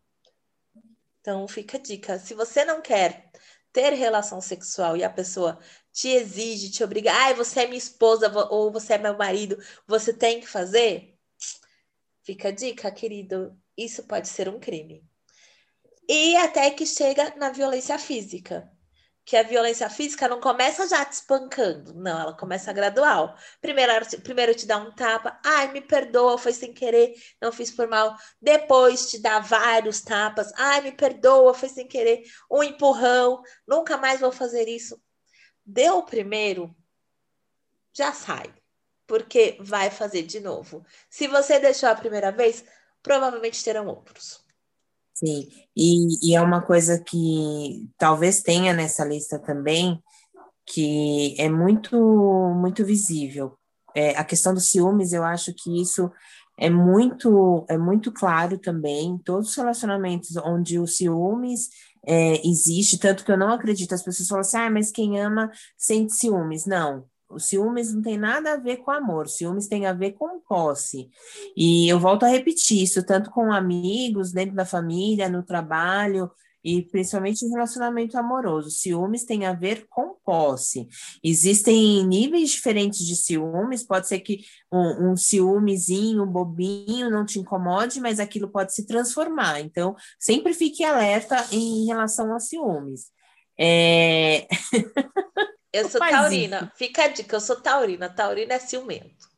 Então 1.21 1.47
fica 1.47 1.77
a 1.77 1.81
dica. 1.81 2.19
Se 2.19 2.33
você 2.33 2.65
não 2.65 2.81
quer 2.81 3.31
ter 3.71 3.93
relação 3.93 4.41
sexual 4.41 4.97
e 4.97 5.03
a 5.03 5.09
pessoa 5.09 5.57
te 5.91 6.09
exige, 6.09 6.71
te 6.71 6.83
obriga, 6.83 7.11
ai, 7.13 7.33
você 7.33 7.61
é 7.61 7.65
minha 7.65 7.77
esposa 7.77 8.31
ou 8.49 8.71
você 8.71 8.93
é 8.93 8.97
meu 8.97 9.17
marido, 9.17 9.57
você 9.87 10.13
tem 10.13 10.39
que 10.39 10.47
fazer? 10.47 11.17
Fica 12.23 12.49
a 12.49 12.51
dica, 12.51 12.91
querido, 12.91 13.57
isso 13.77 14.03
pode 14.03 14.27
ser 14.27 14.47
um 14.47 14.59
crime. 14.59 15.03
E 16.07 16.35
até 16.37 16.69
que 16.71 16.85
chega 16.85 17.35
na 17.35 17.49
violência 17.49 17.97
física 17.97 18.71
que 19.23 19.37
a 19.37 19.43
violência 19.43 19.89
física 19.89 20.27
não 20.27 20.39
começa 20.41 20.87
já 20.87 21.05
te 21.05 21.13
espancando, 21.13 21.93
não, 21.93 22.19
ela 22.19 22.33
começa 22.35 22.73
gradual. 22.73 23.35
Primeiro, 23.61 23.93
primeiro 24.23 24.55
te 24.55 24.65
dá 24.65 24.77
um 24.77 24.91
tapa, 24.91 25.39
ai, 25.45 25.71
me 25.71 25.81
perdoa, 25.81 26.37
foi 26.37 26.53
sem 26.53 26.73
querer, 26.73 27.13
não 27.39 27.51
fiz 27.51 27.71
por 27.71 27.87
mal. 27.87 28.15
Depois 28.41 29.09
te 29.09 29.19
dá 29.19 29.39
vários 29.39 30.01
tapas, 30.01 30.51
ai, 30.57 30.81
me 30.81 30.91
perdoa, 30.91 31.53
foi 31.53 31.69
sem 31.69 31.87
querer, 31.87 32.23
um 32.49 32.63
empurrão, 32.63 33.41
nunca 33.67 33.97
mais 33.97 34.19
vou 34.19 34.31
fazer 34.31 34.67
isso. 34.67 34.99
Deu 35.73 35.99
o 35.99 36.03
primeiro, 36.03 36.75
já 37.93 38.11
sai, 38.11 38.53
porque 39.07 39.55
vai 39.61 39.89
fazer 39.89 40.23
de 40.23 40.41
novo. 40.41 40.85
Se 41.09 41.29
você 41.29 41.61
deixou 41.61 41.87
a 41.87 41.95
primeira 41.95 42.29
vez, 42.29 42.65
provavelmente 43.01 43.63
terão 43.63 43.87
outros. 43.87 44.43
Sim, 45.13 45.47
e, 45.73 46.29
e 46.29 46.35
é 46.35 46.41
uma 46.41 46.61
coisa 46.61 47.01
que 47.01 47.89
talvez 47.97 48.41
tenha 48.41 48.73
nessa 48.73 49.05
lista 49.05 49.39
também, 49.39 50.03
que 50.65 51.35
é 51.39 51.49
muito, 51.49 51.95
muito 52.53 52.83
visível. 52.83 53.57
É, 53.95 54.17
a 54.17 54.25
questão 54.25 54.53
dos 54.53 54.67
ciúmes, 54.67 55.13
eu 55.13 55.23
acho 55.23 55.53
que 55.53 55.81
isso 55.81 56.11
é 56.57 56.69
muito, 56.69 57.65
é 57.69 57.77
muito 57.77 58.11
claro 58.11 58.57
também. 58.57 59.17
Todos 59.19 59.51
os 59.51 59.55
relacionamentos 59.55 60.35
onde 60.35 60.77
o 60.77 60.85
ciúmes 60.85 61.69
é, 62.05 62.45
existe, 62.47 62.97
tanto 62.97 63.23
que 63.23 63.31
eu 63.31 63.37
não 63.37 63.51
acredito, 63.51 63.93
as 63.93 64.03
pessoas 64.03 64.27
falam 64.27 64.41
assim, 64.41 64.57
ah, 64.57 64.69
mas 64.69 64.91
quem 64.91 65.19
ama 65.19 65.51
sente 65.77 66.13
ciúmes. 66.13 66.65
Não, 66.65 67.05
o 67.29 67.39
ciúmes 67.39 67.93
não 67.93 68.01
tem 68.01 68.17
nada 68.17 68.53
a 68.53 68.57
ver 68.57 68.77
com 68.77 68.91
amor, 68.91 69.25
o 69.25 69.29
ciúmes 69.29 69.67
tem 69.67 69.85
a 69.85 69.93
ver 69.93 70.13
com 70.13 70.39
posse. 70.41 71.09
E 71.55 71.87
eu 71.87 71.99
volto 71.99 72.23
a 72.23 72.29
repetir 72.29 72.83
isso, 72.83 73.05
tanto 73.05 73.29
com 73.31 73.51
amigos, 73.51 74.31
dentro 74.31 74.55
da 74.55 74.65
família, 74.65 75.29
no 75.29 75.43
trabalho, 75.43 76.29
e 76.63 76.83
principalmente 76.83 77.43
em 77.43 77.49
relacionamento 77.49 78.17
amoroso. 78.17 78.69
Ciúmes 78.69 79.23
tem 79.23 79.45
a 79.45 79.53
ver 79.53 79.85
com 79.89 80.15
posse. 80.23 80.87
Existem 81.23 82.05
níveis 82.05 82.51
diferentes 82.51 83.05
de 83.05 83.15
ciúmes, 83.15 83.83
pode 83.83 84.07
ser 84.07 84.19
que 84.19 84.43
um, 84.71 85.11
um 85.11 85.17
ciúmezinho, 85.17 86.23
um 86.23 86.31
bobinho 86.31 87.09
não 87.09 87.25
te 87.25 87.39
incomode, 87.39 87.99
mas 87.99 88.19
aquilo 88.19 88.49
pode 88.49 88.73
se 88.73 88.85
transformar. 88.85 89.59
Então, 89.59 89.95
sempre 90.19 90.53
fique 90.53 90.83
alerta 90.83 91.45
em 91.51 91.85
relação 91.85 92.33
a 92.35 92.39
ciúmes. 92.39 93.11
É... 93.57 94.47
Eu 95.73 95.87
sou 95.89 95.99
taurina. 95.99 96.71
Fica 96.75 97.03
a 97.05 97.07
dica, 97.07 97.35
eu 97.35 97.41
sou 97.41 97.59
taurina. 97.61 98.09
Taurina 98.09 98.53
é 98.53 98.59
ciumento. 98.59 99.30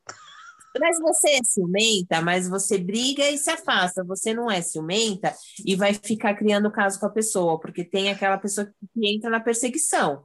Mas 0.79 0.99
você 0.99 1.29
é 1.29 1.43
ciumenta, 1.43 2.21
mas 2.21 2.47
você 2.49 2.77
briga 2.77 3.29
e 3.29 3.37
se 3.37 3.49
afasta. 3.49 4.03
Você 4.03 4.33
não 4.33 4.49
é 4.49 4.61
ciumenta 4.61 5.33
e 5.65 5.75
vai 5.75 5.93
ficar 5.93 6.33
criando 6.35 6.71
caso 6.71 6.99
com 6.99 7.05
a 7.05 7.11
pessoa, 7.11 7.59
porque 7.59 7.83
tem 7.83 8.09
aquela 8.09 8.37
pessoa 8.37 8.65
que 8.93 9.07
entra 9.07 9.29
na 9.29 9.39
perseguição 9.39 10.23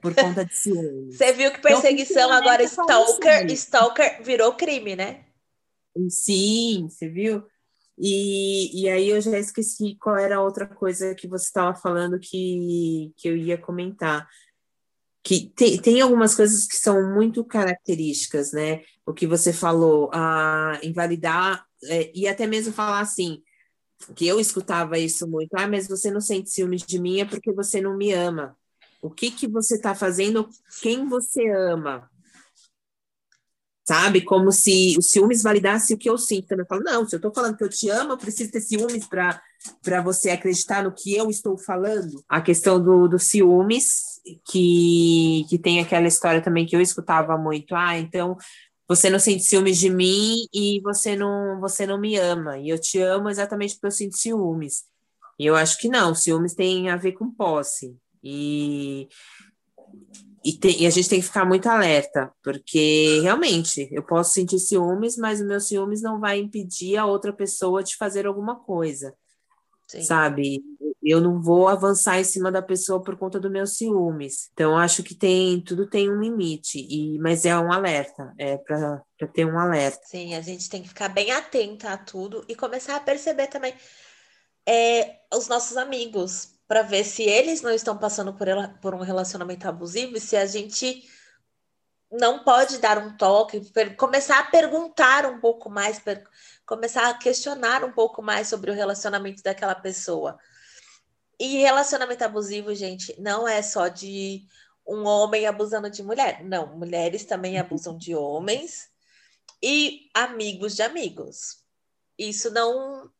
por 0.00 0.14
conta 0.14 0.44
de 0.44 0.54
ciúme. 0.54 1.12
Você 1.12 1.32
viu 1.32 1.50
que 1.50 1.58
então, 1.58 1.80
perseguição 1.80 2.24
então, 2.24 2.32
agora, 2.32 2.62
stalker, 2.62 3.50
stalker 3.52 4.22
virou 4.22 4.54
crime, 4.54 4.96
né? 4.96 5.24
Sim, 6.08 6.88
você 6.88 7.08
viu? 7.08 7.44
E, 7.96 8.82
e 8.82 8.88
aí 8.88 9.10
eu 9.10 9.20
já 9.20 9.38
esqueci 9.38 9.96
qual 10.00 10.16
era 10.16 10.36
a 10.36 10.42
outra 10.42 10.66
coisa 10.66 11.14
que 11.14 11.28
você 11.28 11.44
estava 11.44 11.76
falando 11.76 12.18
que, 12.18 13.12
que 13.16 13.28
eu 13.28 13.36
ia 13.36 13.56
comentar 13.56 14.26
que 15.24 15.50
tem, 15.56 15.80
tem 15.80 16.00
algumas 16.02 16.34
coisas 16.34 16.66
que 16.66 16.76
são 16.76 17.14
muito 17.14 17.42
características, 17.42 18.52
né? 18.52 18.82
O 19.06 19.12
que 19.12 19.26
você 19.26 19.52
falou, 19.52 20.10
a 20.12 20.78
invalidar, 20.82 21.66
é, 21.84 22.10
e 22.14 22.26
até 22.26 22.46
mesmo 22.46 22.72
falar 22.72 23.00
assim, 23.00 23.42
que 24.14 24.26
eu 24.26 24.40
escutava 24.40 24.98
isso 24.98 25.26
muito, 25.28 25.54
ah, 25.54 25.66
mas 25.66 25.86
você 25.88 26.10
não 26.10 26.20
sente 26.20 26.50
ciúmes 26.50 26.82
de 26.82 26.98
mim 26.98 27.20
é 27.20 27.24
porque 27.24 27.52
você 27.52 27.80
não 27.80 27.96
me 27.96 28.12
ama. 28.12 28.56
O 29.00 29.10
que 29.10 29.30
que 29.30 29.46
você 29.46 29.76
está 29.76 29.94
fazendo? 29.94 30.48
Quem 30.80 31.06
você 31.06 31.46
ama? 31.50 32.10
Sabe? 33.86 34.22
Como 34.22 34.50
se 34.50 34.96
o 34.96 35.02
ciúmes 35.02 35.42
validasse 35.42 35.92
o 35.92 35.98
que 35.98 36.08
eu 36.08 36.16
sinto. 36.16 36.52
Eu 36.52 36.64
falo, 36.66 36.82
não, 36.82 37.06
se 37.06 37.14
eu 37.14 37.18
estou 37.18 37.32
falando 37.32 37.56
que 37.56 37.64
eu 37.64 37.68
te 37.68 37.90
amo, 37.90 38.12
eu 38.12 38.18
preciso 38.18 38.50
ter 38.50 38.62
ciúmes 38.62 39.06
para 39.06 40.00
você 40.02 40.30
acreditar 40.30 40.82
no 40.82 40.94
que 40.94 41.14
eu 41.14 41.28
estou 41.28 41.58
falando. 41.58 42.24
A 42.26 42.40
questão 42.40 42.82
do, 42.82 43.06
do 43.06 43.18
ciúmes 43.18 44.14
que, 44.50 45.44
que 45.50 45.58
tem 45.58 45.80
aquela 45.80 46.08
história 46.08 46.40
também 46.40 46.64
que 46.64 46.74
eu 46.74 46.80
escutava 46.80 47.36
muito. 47.36 47.74
Ah, 47.74 47.98
então 47.98 48.38
você 48.88 49.08
não 49.08 49.18
sente 49.18 49.42
ciúmes 49.42 49.78
de 49.78 49.88
mim 49.88 50.46
e 50.52 50.80
você 50.82 51.16
não, 51.16 51.60
você 51.60 51.86
não 51.86 51.98
me 51.98 52.16
ama. 52.16 52.58
E 52.58 52.68
eu 52.68 52.78
te 52.78 52.98
amo 53.00 53.28
exatamente 53.28 53.74
porque 53.74 53.86
eu 53.86 53.90
sinto 53.90 54.16
ciúmes. 54.16 54.84
E 55.38 55.46
eu 55.46 55.56
acho 55.56 55.78
que 55.78 55.88
não, 55.88 56.14
ciúmes 56.14 56.54
tem 56.54 56.90
a 56.90 56.96
ver 56.96 57.12
com 57.12 57.30
posse. 57.30 57.96
E, 58.22 59.08
e, 60.44 60.52
tem, 60.52 60.82
e, 60.82 60.86
a 60.86 60.90
gente 60.90 61.08
tem 61.08 61.20
que 61.20 61.26
ficar 61.26 61.44
muito 61.44 61.66
alerta, 61.68 62.32
porque 62.42 63.20
realmente 63.22 63.88
eu 63.90 64.02
posso 64.02 64.32
sentir 64.32 64.58
ciúmes, 64.58 65.16
mas 65.16 65.40
o 65.40 65.46
meu 65.46 65.60
ciúmes 65.60 66.02
não 66.02 66.20
vai 66.20 66.38
impedir 66.38 66.96
a 66.96 67.06
outra 67.06 67.32
pessoa 67.32 67.82
de 67.82 67.96
fazer 67.96 68.26
alguma 68.26 68.56
coisa. 68.56 69.14
Sim. 69.86 70.02
sabe? 70.02 70.62
Eu 71.02 71.20
não 71.20 71.40
vou 71.40 71.68
avançar 71.68 72.18
em 72.18 72.24
cima 72.24 72.50
da 72.50 72.62
pessoa 72.62 73.02
por 73.02 73.16
conta 73.16 73.38
dos 73.38 73.50
meus 73.50 73.76
ciúmes. 73.76 74.48
Então, 74.54 74.76
acho 74.76 75.02
que 75.02 75.14
tem 75.14 75.60
tudo 75.60 75.86
tem 75.86 76.10
um 76.10 76.20
limite, 76.20 76.78
e 76.78 77.18
mas 77.18 77.44
é 77.44 77.56
um 77.58 77.70
alerta, 77.70 78.32
é 78.38 78.56
para 78.56 79.02
ter 79.32 79.44
um 79.44 79.58
alerta. 79.58 80.00
Sim, 80.06 80.34
a 80.34 80.40
gente 80.40 80.68
tem 80.68 80.82
que 80.82 80.88
ficar 80.88 81.08
bem 81.10 81.30
atenta 81.30 81.90
a 81.90 81.98
tudo 81.98 82.44
e 82.48 82.54
começar 82.54 82.96
a 82.96 83.00
perceber 83.00 83.48
também 83.48 83.74
é, 84.66 85.16
os 85.34 85.46
nossos 85.46 85.76
amigos, 85.76 86.54
para 86.66 86.82
ver 86.82 87.04
se 87.04 87.22
eles 87.22 87.60
não 87.60 87.70
estão 87.70 87.96
passando 87.98 88.32
por, 88.32 88.48
ela, 88.48 88.68
por 88.80 88.94
um 88.94 89.00
relacionamento 89.00 89.68
abusivo 89.68 90.16
e 90.16 90.20
se 90.20 90.36
a 90.36 90.46
gente 90.46 91.04
não 92.18 92.44
pode 92.44 92.78
dar 92.78 92.98
um 92.98 93.16
toque, 93.16 93.60
começar 93.96 94.38
a 94.38 94.44
perguntar 94.44 95.26
um 95.26 95.40
pouco 95.40 95.68
mais, 95.68 96.00
começar 96.64 97.08
a 97.08 97.14
questionar 97.14 97.84
um 97.84 97.92
pouco 97.92 98.22
mais 98.22 98.48
sobre 98.48 98.70
o 98.70 98.74
relacionamento 98.74 99.42
daquela 99.42 99.74
pessoa. 99.74 100.38
E 101.38 101.58
relacionamento 101.58 102.22
abusivo, 102.24 102.74
gente, 102.74 103.20
não 103.20 103.48
é 103.48 103.60
só 103.62 103.88
de 103.88 104.46
um 104.86 105.04
homem 105.04 105.46
abusando 105.46 105.90
de 105.90 106.02
mulher. 106.02 106.44
Não, 106.44 106.76
mulheres 106.76 107.24
também 107.24 107.58
abusam 107.58 107.98
de 107.98 108.14
homens 108.14 108.88
e 109.60 110.08
amigos 110.14 110.76
de 110.76 110.82
amigos. 110.82 111.64
Isso 112.16 112.50
não 112.50 113.10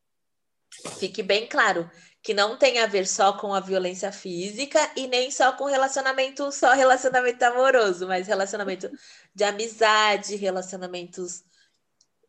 fique 0.99 1.23
bem 1.23 1.49
claro 1.49 1.91
que 2.25 2.33
não 2.33 2.57
tem 2.57 2.79
a 2.79 2.87
ver 2.87 3.07
só 3.07 3.35
com 3.35 3.53
a 3.53 3.61
violência 3.61 4.11
física 4.11 4.81
e 4.97 5.07
nem 5.07 5.31
só 5.31 5.53
com 5.53 5.67
relacionamento, 5.67 6.51
só 6.51 6.73
relacionamento 6.73 7.45
amoroso, 7.45 8.09
mas 8.09 8.27
relacionamento 8.27 8.91
de 9.35 9.45
amizade, 9.45 10.35
relacionamentos 10.35 11.45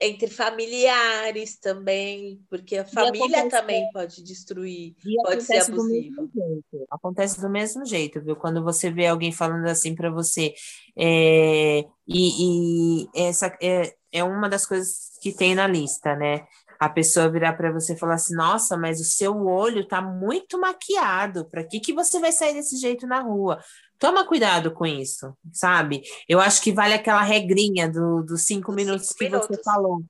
entre 0.01 0.27
familiares 0.27 1.57
também, 1.57 2.41
porque 2.49 2.75
a 2.75 2.85
família 2.85 3.47
também 3.47 3.89
pode 3.93 4.21
destruir, 4.21 4.97
pode 5.23 5.43
ser 5.43 5.59
abusiva. 5.59 6.23
Do 6.23 6.85
acontece 6.91 7.39
do 7.39 7.49
mesmo 7.49 7.85
jeito, 7.85 8.21
viu? 8.21 8.35
Quando 8.35 8.61
você 8.61 8.91
vê 8.91 9.07
alguém 9.07 9.31
falando 9.31 9.65
assim 9.67 9.95
para 9.95 10.11
você, 10.11 10.53
é, 10.97 11.85
e, 12.05 13.03
e, 13.05 13.09
essa 13.15 13.47
é, 13.61 13.95
é 14.11 14.23
uma 14.25 14.49
das 14.49 14.65
coisas 14.65 15.17
que 15.21 15.31
tem 15.31 15.55
na 15.55 15.67
lista, 15.67 16.17
né? 16.17 16.45
A 16.80 16.89
pessoa 16.89 17.30
virar 17.30 17.53
para 17.53 17.71
você 17.71 17.93
e 17.93 17.97
falar 17.97 18.15
assim: 18.15 18.36
Nossa, 18.36 18.78
mas 18.78 18.99
o 18.99 19.03
seu 19.03 19.45
olho 19.45 19.88
tá 19.88 20.01
muito 20.01 20.59
maquiado. 20.59 21.45
Para 21.49 21.63
que 21.63 21.80
que 21.80 21.93
você 21.93 22.19
vai 22.19 22.32
sair 22.32 22.53
desse 22.53 22.78
jeito 22.78 23.07
na 23.07 23.21
rua? 23.21 23.59
Toma 23.97 24.26
cuidado 24.26 24.71
com 24.71 24.86
isso, 24.86 25.36
sabe? 25.53 26.03
Eu 26.28 26.39
acho 26.39 26.61
que 26.61 26.71
vale 26.71 26.93
aquela 26.93 27.21
regrinha 27.21 27.89
dos 27.89 28.26
do 28.26 28.38
cinco 28.38 28.71
minutos 28.71 29.07
cinco 29.07 29.17
que 29.17 29.26
minutos. 29.26 29.47
você 29.47 29.63
falou, 29.63 30.03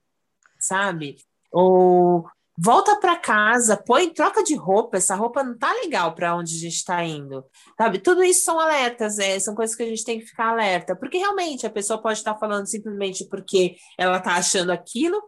sabe? 0.59 1.18
Ou 1.51 2.26
volta 2.57 2.95
para 2.99 3.18
casa, 3.18 3.76
põe, 3.76 4.09
troca 4.09 4.43
de 4.43 4.55
roupa, 4.55 4.97
essa 4.97 5.16
roupa 5.16 5.43
não 5.43 5.57
tá 5.57 5.72
legal 5.74 6.16
para 6.16 6.36
onde 6.36 6.55
a 6.55 6.59
gente 6.59 6.76
está 6.76 7.03
indo, 7.03 7.43
sabe? 7.78 7.99
Tudo 7.99 8.24
isso 8.24 8.43
são 8.43 8.59
alertas, 8.59 9.20
é, 9.20 9.38
são 9.39 9.53
coisas 9.53 9.76
que 9.76 9.84
a 9.84 9.88
gente 9.88 10.05
tem 10.05 10.20
que 10.20 10.26
ficar 10.26 10.49
alerta, 10.49 10.95
porque 10.95 11.18
realmente 11.18 11.68
a 11.68 11.70
pessoa 11.70 12.01
pode 12.01 12.20
estar 12.20 12.34
tá 12.34 12.39
falando 12.39 12.66
simplesmente 12.66 13.26
porque 13.26 13.76
ela 13.97 14.20
tá 14.20 14.36
achando 14.36 14.72
aquilo, 14.72 15.22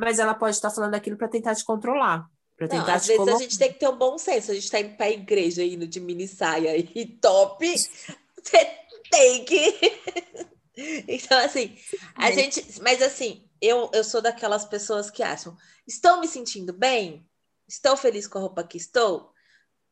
mas 0.00 0.18
ela 0.18 0.34
pode 0.34 0.56
estar 0.56 0.70
falando 0.70 0.94
aquilo 0.94 1.16
para 1.16 1.28
tentar 1.28 1.54
te 1.54 1.64
controlar. 1.64 2.26
Pra 2.56 2.66
tentar 2.66 2.86
não, 2.86 2.94
às 2.94 3.06
vezes 3.06 3.16
colocar. 3.16 3.36
a 3.36 3.42
gente 3.42 3.58
tem 3.58 3.72
que 3.72 3.78
ter 3.78 3.88
um 3.88 3.96
bom 3.96 4.18
senso. 4.18 4.50
A 4.50 4.54
gente 4.54 4.64
está 4.64 4.80
indo 4.80 4.96
para 4.96 5.06
a 5.06 5.10
igreja 5.10 5.62
indo 5.62 5.86
de 5.86 6.00
mini 6.00 6.26
saia 6.26 6.76
e 6.76 7.06
top. 7.06 7.66
Você 8.42 8.70
tem 9.10 9.44
que. 9.44 9.78
então, 11.06 11.38
assim, 11.38 11.76
a 12.14 12.30
gente. 12.30 12.64
Mas 12.80 13.02
assim, 13.02 13.44
eu, 13.60 13.90
eu 13.92 14.02
sou 14.02 14.22
daquelas 14.22 14.64
pessoas 14.64 15.10
que 15.10 15.22
acham: 15.22 15.56
estou 15.86 16.18
me 16.20 16.26
sentindo 16.26 16.72
bem? 16.72 17.26
Estou 17.68 17.96
feliz 17.96 18.26
com 18.26 18.38
a 18.38 18.42
roupa 18.42 18.64
que 18.64 18.78
estou? 18.78 19.32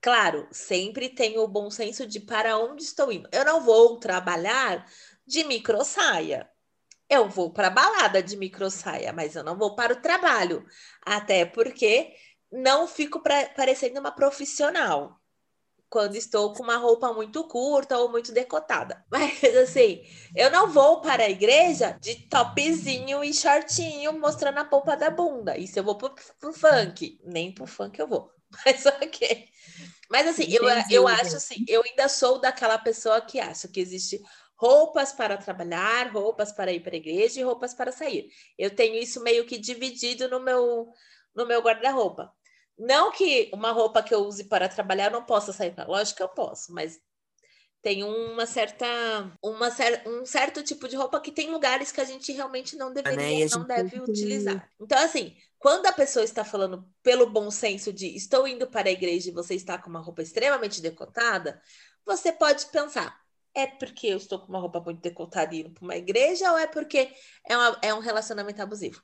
Claro, 0.00 0.48
sempre 0.50 1.08
tenho 1.08 1.42
o 1.42 1.48
bom 1.48 1.70
senso 1.70 2.06
de 2.06 2.20
para 2.20 2.56
onde 2.58 2.82
estou 2.82 3.12
indo. 3.12 3.28
Eu 3.32 3.44
não 3.44 3.60
vou 3.60 3.98
trabalhar 3.98 4.86
de 5.26 5.44
micro 5.44 5.84
saia. 5.84 6.48
Eu 7.08 7.28
vou 7.28 7.50
para 7.50 7.70
balada 7.70 8.22
de 8.22 8.36
micro 8.36 8.70
saia, 8.70 9.12
mas 9.12 9.34
eu 9.34 9.42
não 9.42 9.56
vou 9.56 9.74
para 9.74 9.94
o 9.94 10.00
trabalho. 10.00 10.66
Até 11.02 11.44
porque 11.46 12.14
não 12.50 12.86
fico 12.86 13.20
pra, 13.20 13.46
parecendo 13.50 14.00
uma 14.00 14.12
profissional 14.12 15.18
quando 15.88 16.16
estou 16.16 16.52
com 16.52 16.62
uma 16.62 16.76
roupa 16.76 17.12
muito 17.12 17.44
curta 17.44 17.98
ou 17.98 18.10
muito 18.10 18.32
decotada. 18.32 19.04
Mas 19.10 19.42
assim, 19.56 20.02
eu 20.34 20.50
não 20.50 20.70
vou 20.70 21.00
para 21.00 21.24
a 21.24 21.30
igreja 21.30 21.96
de 22.00 22.14
topzinho 22.28 23.24
e 23.24 23.32
shortinho 23.32 24.18
mostrando 24.18 24.58
a 24.58 24.64
polpa 24.64 24.96
da 24.96 25.10
bunda. 25.10 25.56
Isso 25.56 25.78
eu 25.78 25.84
vou 25.84 25.96
pro, 25.96 26.14
pro 26.38 26.52
funk. 26.52 27.18
Nem 27.24 27.52
pro 27.52 27.66
funk 27.66 27.98
eu 27.98 28.06
vou. 28.06 28.30
Mas 28.64 28.84
ok. 28.84 29.48
Mas 30.10 30.26
assim, 30.26 30.44
eu, 30.50 30.62
eu 30.90 31.06
acho 31.06 31.36
assim, 31.36 31.64
eu 31.68 31.82
ainda 31.82 32.08
sou 32.08 32.40
daquela 32.40 32.78
pessoa 32.78 33.20
que 33.20 33.38
acha 33.38 33.68
que 33.68 33.78
existe 33.78 34.22
roupas 34.58 35.12
para 35.12 35.36
trabalhar, 35.36 36.10
roupas 36.12 36.52
para 36.52 36.72
ir 36.72 36.80
para 36.80 36.94
a 36.94 36.98
igreja 36.98 37.40
e 37.40 37.44
roupas 37.44 37.72
para 37.72 37.92
sair. 37.92 38.28
Eu 38.58 38.74
tenho 38.74 38.96
isso 38.96 39.22
meio 39.22 39.46
que 39.46 39.56
dividido 39.56 40.28
no 40.28 40.40
meu 40.40 40.88
no 41.34 41.46
meu 41.46 41.62
guarda-roupa. 41.62 42.32
Não 42.76 43.12
que 43.12 43.50
uma 43.52 43.70
roupa 43.70 44.02
que 44.02 44.12
eu 44.12 44.20
use 44.20 44.44
para 44.44 44.68
trabalhar 44.68 45.06
eu 45.06 45.12
não 45.12 45.24
possa 45.24 45.52
sair 45.52 45.72
para 45.72 45.86
lógico 45.86 46.16
que 46.16 46.22
eu 46.22 46.28
posso, 46.28 46.72
mas 46.72 46.98
tem 47.80 48.02
uma 48.02 48.44
certa, 48.44 48.86
uma 49.42 49.70
cer 49.70 50.02
um 50.06 50.26
certo 50.26 50.62
tipo 50.64 50.88
de 50.88 50.96
roupa 50.96 51.20
que 51.20 51.30
tem 51.30 51.50
lugares 51.50 51.92
que 51.92 52.00
a 52.00 52.04
gente 52.04 52.32
realmente 52.32 52.76
não 52.76 52.92
deveria, 52.92 53.44
né? 53.44 53.50
não 53.52 53.64
deve 53.64 54.00
utilizar. 54.00 54.68
Então, 54.80 54.98
assim, 54.98 55.36
quando 55.58 55.86
a 55.86 55.92
pessoa 55.92 56.24
está 56.24 56.44
falando 56.44 56.84
pelo 57.02 57.30
bom 57.30 57.50
senso 57.50 57.92
de 57.92 58.16
estou 58.16 58.48
indo 58.48 58.66
para 58.66 58.88
a 58.88 58.92
igreja 58.92 59.30
e 59.30 59.34
você 59.34 59.54
está 59.54 59.78
com 59.78 59.88
uma 59.90 60.00
roupa 60.00 60.22
extremamente 60.22 60.80
decotada, 60.80 61.60
você 62.04 62.32
pode 62.32 62.66
pensar, 62.66 63.16
é 63.54 63.66
porque 63.66 64.06
eu 64.06 64.16
estou 64.16 64.38
com 64.38 64.48
uma 64.48 64.60
roupa 64.60 64.80
muito 64.80 65.00
decotada 65.00 65.54
e 65.54 65.60
indo 65.60 65.70
para 65.70 65.84
uma 65.84 65.96
igreja 65.96 66.50
ou 66.52 66.58
é 66.58 66.66
porque 66.66 67.12
é, 67.46 67.56
uma, 67.56 67.78
é 67.82 67.94
um 67.94 68.00
relacionamento 68.00 68.62
abusivo? 68.62 69.02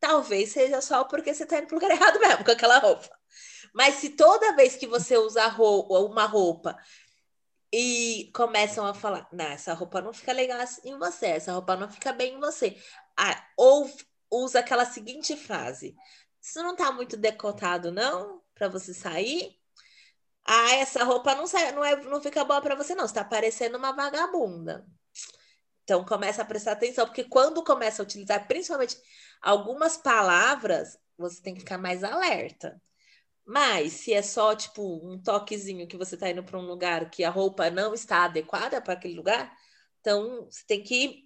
Talvez 0.00 0.50
seja 0.52 0.80
só 0.80 1.04
porque 1.04 1.32
você 1.32 1.44
está 1.44 1.58
indo 1.58 1.66
para 1.68 1.76
o 1.76 1.80
lugar 1.80 1.90
errado 1.96 2.20
mesmo 2.20 2.44
com 2.44 2.50
aquela 2.50 2.78
roupa. 2.78 3.08
Mas 3.74 3.96
se 3.96 4.10
toda 4.10 4.54
vez 4.54 4.76
que 4.76 4.86
você 4.86 5.16
usa 5.16 5.46
roupa, 5.48 5.98
uma 6.00 6.26
roupa 6.26 6.76
e 7.72 8.30
começam 8.34 8.86
a 8.86 8.94
falar, 8.94 9.28
não, 9.32 9.46
essa 9.46 9.74
roupa 9.74 10.00
não 10.00 10.12
fica 10.12 10.32
legal 10.32 10.60
em 10.84 10.96
você, 10.98 11.26
essa 11.26 11.52
roupa 11.52 11.76
não 11.76 11.90
fica 11.90 12.12
bem 12.12 12.34
em 12.34 12.40
você. 12.40 12.76
Ah, 13.16 13.44
ou 13.56 13.90
usa 14.30 14.60
aquela 14.60 14.84
seguinte 14.84 15.36
frase: 15.36 15.96
Isso 16.40 16.62
não 16.62 16.72
está 16.72 16.92
muito 16.92 17.16
decotado, 17.16 17.90
não? 17.90 18.42
Para 18.54 18.68
você 18.68 18.94
sair? 18.94 19.58
Ah, 20.44 20.74
essa 20.76 21.02
roupa 21.04 21.34
não, 21.34 21.46
sai, 21.46 21.72
não, 21.72 21.84
é, 21.84 21.96
não 22.04 22.20
fica 22.20 22.44
boa 22.44 22.60
para 22.60 22.74
você, 22.74 22.94
não. 22.94 23.06
Você 23.06 23.12
está 23.12 23.24
parecendo 23.24 23.78
uma 23.78 23.92
vagabunda. 23.92 24.86
Então 25.84 26.04
começa 26.04 26.42
a 26.42 26.44
prestar 26.44 26.72
atenção, 26.72 27.06
porque 27.06 27.24
quando 27.24 27.62
começa 27.62 28.02
a 28.02 28.04
utilizar, 28.04 28.46
principalmente 28.46 28.96
algumas 29.40 29.96
palavras, 29.96 30.98
você 31.16 31.40
tem 31.42 31.54
que 31.54 31.60
ficar 31.60 31.78
mais 31.78 32.02
alerta. 32.02 32.80
Mas 33.46 33.92
se 33.92 34.12
é 34.14 34.22
só 34.22 34.54
tipo 34.54 34.82
um 35.06 35.20
toquezinho 35.22 35.86
que 35.86 35.96
você 35.96 36.14
está 36.14 36.30
indo 36.30 36.42
para 36.42 36.58
um 36.58 36.66
lugar 36.66 37.10
que 37.10 37.22
a 37.24 37.30
roupa 37.30 37.70
não 37.70 37.92
está 37.92 38.24
adequada 38.24 38.80
para 38.80 38.94
aquele 38.94 39.14
lugar, 39.14 39.54
então 40.00 40.46
você 40.50 40.64
tem 40.66 40.82
que 40.82 41.22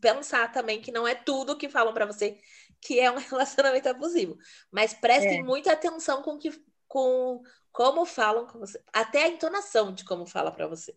pensar 0.00 0.50
também 0.52 0.80
que 0.80 0.90
não 0.90 1.06
é 1.06 1.14
tudo 1.14 1.56
que 1.56 1.68
falam 1.68 1.94
para 1.94 2.06
você 2.06 2.38
que 2.80 2.98
é 2.98 3.10
um 3.10 3.16
relacionamento 3.18 3.88
abusivo. 3.88 4.36
Mas 4.70 4.92
prestem 4.92 5.40
é. 5.40 5.42
muita 5.42 5.72
atenção 5.72 6.22
com 6.22 6.36
que 6.36 6.50
com 6.88 7.42
como 7.72 8.04
falam 8.04 8.46
com 8.46 8.58
você, 8.58 8.80
até 8.92 9.24
a 9.24 9.28
entonação 9.28 9.92
de 9.92 10.04
como 10.04 10.26
fala 10.26 10.52
para 10.52 10.66
você. 10.66 10.94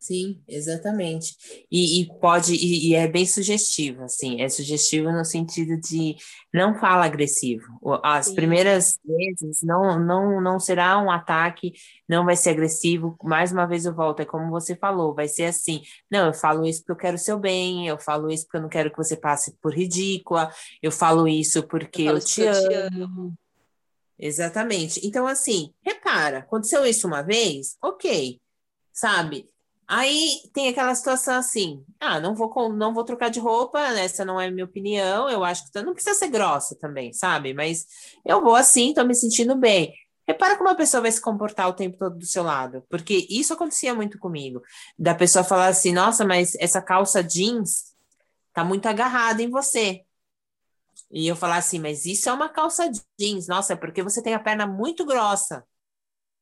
Sim, 0.00 0.42
exatamente. 0.48 1.36
E, 1.70 2.00
e 2.00 2.18
pode, 2.20 2.54
e, 2.54 2.88
e, 2.88 2.94
é 2.94 3.06
bem 3.06 3.26
sugestivo, 3.26 4.04
assim, 4.04 4.40
é 4.40 4.48
sugestivo 4.48 5.12
no 5.12 5.26
sentido 5.26 5.78
de 5.78 6.16
não 6.54 6.74
fala 6.74 7.04
agressivo. 7.04 7.62
As 8.02 8.28
Sim. 8.28 8.34
primeiras 8.34 8.98
vezes 9.04 9.58
não, 9.62 9.98
não, 9.98 10.40
não 10.40 10.58
será 10.58 10.98
um 10.98 11.10
ataque, 11.10 11.74
não 12.08 12.24
vai 12.24 12.34
ser 12.34 12.50
agressivo. 12.50 13.14
Mais 13.22 13.52
uma 13.52 13.66
vez 13.66 13.84
eu 13.84 13.94
volto, 13.94 14.20
é 14.20 14.24
como 14.24 14.48
você 14.50 14.74
falou, 14.74 15.14
vai 15.14 15.28
ser 15.28 15.44
assim: 15.44 15.82
não, 16.10 16.28
eu 16.28 16.34
falo 16.34 16.64
isso 16.64 16.80
porque 16.80 16.92
eu 16.92 16.96
quero 16.96 17.16
o 17.16 17.20
seu 17.20 17.38
bem, 17.38 17.86
eu 17.86 17.98
falo 17.98 18.30
isso 18.30 18.44
porque 18.44 18.56
eu 18.56 18.62
não 18.62 18.70
quero 18.70 18.90
que 18.90 18.96
você 18.96 19.18
passe 19.18 19.54
por 19.60 19.74
ridícula, 19.74 20.50
eu 20.82 20.90
falo 20.90 21.28
isso 21.28 21.62
porque 21.68 22.04
eu, 22.04 22.14
eu 22.14 22.24
te, 22.24 22.42
amo. 22.42 22.68
te 22.68 22.74
amo. 23.02 23.34
Exatamente. 24.20 25.00
Então, 25.02 25.26
assim, 25.26 25.72
repara, 25.82 26.40
aconteceu 26.40 26.84
isso 26.84 27.06
uma 27.06 27.22
vez, 27.22 27.76
ok, 27.82 28.38
sabe? 28.92 29.48
Aí 29.88 30.42
tem 30.52 30.68
aquela 30.68 30.94
situação 30.94 31.34
assim: 31.36 31.82
ah, 31.98 32.20
não 32.20 32.34
vou, 32.34 32.72
não 32.72 32.92
vou 32.94 33.02
trocar 33.02 33.30
de 33.30 33.40
roupa, 33.40 33.80
essa 33.80 34.24
não 34.24 34.40
é 34.40 34.50
minha 34.50 34.66
opinião, 34.66 35.28
eu 35.28 35.42
acho 35.42 35.64
que 35.70 35.82
não 35.82 35.94
precisa 35.94 36.14
ser 36.14 36.28
grossa 36.28 36.76
também, 36.76 37.12
sabe? 37.12 37.54
Mas 37.54 37.86
eu 38.24 38.42
vou 38.42 38.54
assim, 38.54 38.92
tô 38.94 39.02
me 39.04 39.14
sentindo 39.14 39.56
bem. 39.56 39.94
Repara 40.28 40.56
como 40.56 40.68
a 40.68 40.74
pessoa 40.76 41.00
vai 41.00 41.10
se 41.10 41.20
comportar 41.20 41.68
o 41.68 41.72
tempo 41.72 41.98
todo 41.98 42.16
do 42.18 42.26
seu 42.26 42.42
lado, 42.44 42.84
porque 42.88 43.26
isso 43.28 43.52
acontecia 43.54 43.94
muito 43.94 44.18
comigo, 44.18 44.62
da 44.98 45.14
pessoa 45.14 45.42
falar 45.42 45.68
assim: 45.68 45.92
nossa, 45.92 46.24
mas 46.26 46.54
essa 46.60 46.82
calça 46.82 47.24
jeans 47.24 47.94
tá 48.52 48.62
muito 48.62 48.86
agarrada 48.86 49.42
em 49.42 49.50
você. 49.50 50.02
E 51.10 51.26
eu 51.26 51.34
falar 51.34 51.56
assim, 51.56 51.78
mas 51.78 52.06
isso 52.06 52.28
é 52.28 52.32
uma 52.32 52.48
calça 52.48 52.90
jeans. 53.18 53.48
Nossa, 53.48 53.72
é 53.72 53.76
porque 53.76 54.02
você 54.02 54.22
tem 54.22 54.34
a 54.34 54.38
perna 54.38 54.66
muito 54.66 55.04
grossa. 55.04 55.64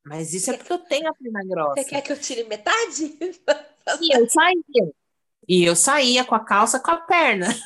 Mas 0.04 0.32
isso 0.34 0.50
é 0.50 0.56
porque 0.56 0.72
eu 0.72 0.78
tenho 0.78 1.08
a 1.08 1.14
perna 1.14 1.44
grossa. 1.44 1.82
Você 1.82 1.88
quer 1.88 2.02
que 2.02 2.12
eu 2.12 2.20
tire 2.20 2.44
metade? 2.44 3.18
E 4.00 4.16
eu 4.16 4.28
saía. 4.28 4.92
E 5.48 5.64
eu 5.64 5.74
saía 5.74 6.24
com 6.24 6.34
a 6.34 6.44
calça 6.44 6.78
com 6.78 6.90
a 6.90 6.96
perna. 6.98 7.46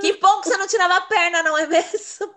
Que 0.00 0.16
bom 0.18 0.40
que 0.40 0.48
você 0.48 0.56
não 0.56 0.66
tirava 0.66 0.96
a 0.96 1.00
perna, 1.02 1.42
não 1.42 1.56
é 1.56 1.66
mesmo? 1.66 2.28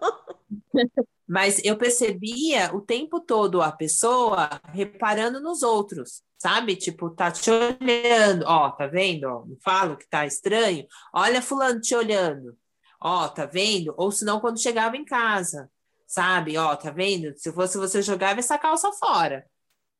Mas 1.27 1.63
eu 1.63 1.77
percebia 1.77 2.73
o 2.73 2.81
tempo 2.81 3.19
todo 3.19 3.61
a 3.61 3.71
pessoa 3.71 4.49
reparando 4.73 5.39
nos 5.39 5.61
outros, 5.61 6.23
sabe? 6.37 6.75
Tipo, 6.75 7.09
tá 7.11 7.31
te 7.31 7.51
olhando, 7.51 8.45
ó, 8.47 8.71
tá 8.71 8.87
vendo? 8.87 9.25
Ó, 9.25 9.45
não 9.45 9.57
falo 9.63 9.97
que 9.97 10.07
tá 10.07 10.25
estranho. 10.25 10.87
Olha 11.13 11.41
fulano 11.41 11.79
te 11.79 11.93
olhando. 11.95 12.57
Ó, 12.99 13.27
tá 13.29 13.45
vendo? 13.45 13.93
Ou 13.97 14.11
senão 14.11 14.39
quando 14.39 14.61
chegava 14.61 14.97
em 14.97 15.05
casa, 15.05 15.71
sabe? 16.07 16.57
Ó, 16.57 16.75
tá 16.75 16.91
vendo? 16.91 17.33
Se 17.37 17.51
fosse 17.53 17.77
você 17.77 18.01
jogava 18.01 18.39
essa 18.39 18.57
calça 18.57 18.91
fora. 18.93 19.45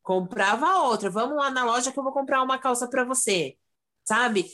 Comprava 0.01 0.79
outra. 0.83 1.09
Vamos 1.09 1.37
lá 1.37 1.49
na 1.49 1.63
loja 1.63 1.91
que 1.91 1.99
eu 1.99 2.03
vou 2.03 2.13
comprar 2.13 2.41
uma 2.43 2.57
calça 2.57 2.89
para 2.89 3.03
você. 3.03 3.57
Sabe? 4.03 4.45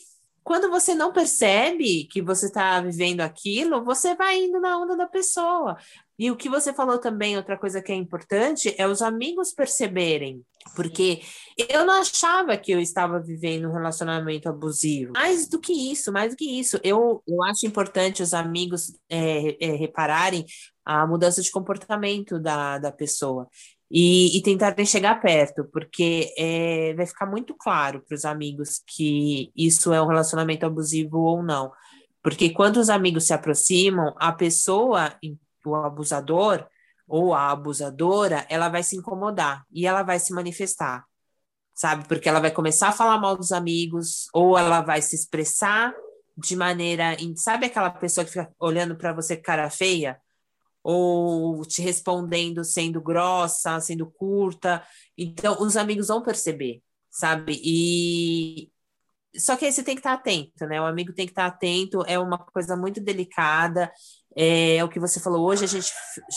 Quando 0.43 0.69
você 0.69 0.93
não 0.93 1.11
percebe 1.11 2.05
que 2.05 2.21
você 2.21 2.45
está 2.47 2.79
vivendo 2.79 3.21
aquilo, 3.21 3.83
você 3.83 4.13
vai 4.15 4.37
indo 4.43 4.59
na 4.59 4.77
onda 4.77 4.95
da 4.95 5.07
pessoa. 5.07 5.77
E 6.17 6.31
o 6.31 6.35
que 6.35 6.49
você 6.49 6.73
falou 6.73 6.97
também, 6.97 7.35
outra 7.35 7.57
coisa 7.57 7.81
que 7.81 7.91
é 7.91 7.95
importante, 7.95 8.73
é 8.77 8.87
os 8.87 9.01
amigos 9.01 9.53
perceberem. 9.53 10.41
Porque 10.75 11.21
eu 11.69 11.85
não 11.85 12.01
achava 12.01 12.57
que 12.57 12.71
eu 12.71 12.79
estava 12.79 13.19
vivendo 13.19 13.67
um 13.67 13.73
relacionamento 13.73 14.49
abusivo. 14.49 15.13
Mais 15.13 15.47
do 15.47 15.59
que 15.59 15.73
isso, 15.91 16.11
mais 16.11 16.31
do 16.31 16.37
que 16.37 16.59
isso. 16.59 16.79
Eu, 16.83 17.21
eu 17.27 17.43
acho 17.43 17.65
importante 17.65 18.23
os 18.23 18.33
amigos 18.33 18.97
é, 19.09 19.57
é, 19.63 19.75
repararem 19.75 20.45
a 20.85 21.05
mudança 21.05 21.41
de 21.41 21.51
comportamento 21.51 22.39
da, 22.39 22.77
da 22.77 22.91
pessoa 22.91 23.47
e, 23.91 24.37
e 24.37 24.41
tentarem 24.41 24.85
chegar 24.85 25.21
perto, 25.21 25.65
porque 25.71 26.33
é, 26.37 26.93
vai 26.95 27.05
ficar 27.05 27.25
muito 27.25 27.53
claro 27.55 28.03
para 28.07 28.15
os 28.15 28.25
amigos 28.25 28.81
que 28.85 29.51
isso 29.55 29.93
é 29.93 30.01
um 30.01 30.07
relacionamento 30.07 30.65
abusivo 30.65 31.19
ou 31.19 31.43
não. 31.43 31.71
Porque 32.23 32.49
quando 32.49 32.77
os 32.77 32.89
amigos 32.89 33.25
se 33.25 33.33
aproximam, 33.33 34.15
a 34.17 34.31
pessoa, 34.31 35.15
o 35.69 35.75
abusador 35.75 36.67
ou 37.07 37.33
a 37.33 37.51
abusadora, 37.51 38.45
ela 38.49 38.69
vai 38.69 38.83
se 38.83 38.95
incomodar 38.95 39.63
e 39.71 39.85
ela 39.85 40.03
vai 40.03 40.19
se 40.19 40.33
manifestar, 40.33 41.05
sabe? 41.73 42.07
Porque 42.07 42.27
ela 42.27 42.39
vai 42.39 42.51
começar 42.51 42.89
a 42.89 42.93
falar 42.93 43.19
mal 43.19 43.37
dos 43.37 43.51
amigos, 43.51 44.27
ou 44.33 44.57
ela 44.57 44.81
vai 44.81 45.01
se 45.01 45.15
expressar 45.15 45.93
de 46.37 46.55
maneira. 46.55 47.15
Sabe 47.35 47.67
aquela 47.67 47.89
pessoa 47.91 48.25
que 48.25 48.31
fica 48.31 48.51
olhando 48.59 48.95
para 48.95 49.13
você 49.13 49.37
cara 49.37 49.69
feia? 49.69 50.19
ou 50.87 51.65
te 51.65 51.81
respondendo 51.81 52.63
sendo 52.63 53.01
grossa, 53.01 53.79
sendo 53.79 54.05
curta. 54.05 54.85
Então, 55.17 55.59
os 55.59 55.75
amigos 55.75 56.09
vão 56.09 56.21
perceber, 56.21 56.83
sabe? 57.09 57.59
E 57.63 58.69
só 59.35 59.57
que 59.57 59.65
aí 59.65 59.71
você 59.71 59.83
tem 59.83 59.95
que 59.95 59.99
estar 60.01 60.13
atento, 60.13 60.67
né? 60.67 60.79
O 60.79 60.85
amigo 60.85 61.11
tem 61.11 61.25
que 61.25 61.31
estar 61.31 61.47
atento, 61.47 62.03
é 62.05 62.19
uma 62.19 62.37
coisa 62.37 62.77
muito 62.77 63.01
delicada. 63.01 63.91
É, 64.37 64.83
o 64.83 64.89
que 64.89 64.99
você 64.99 65.19
falou 65.19 65.45
hoje, 65.45 65.63
a 65.63 65.67
gente 65.67 65.91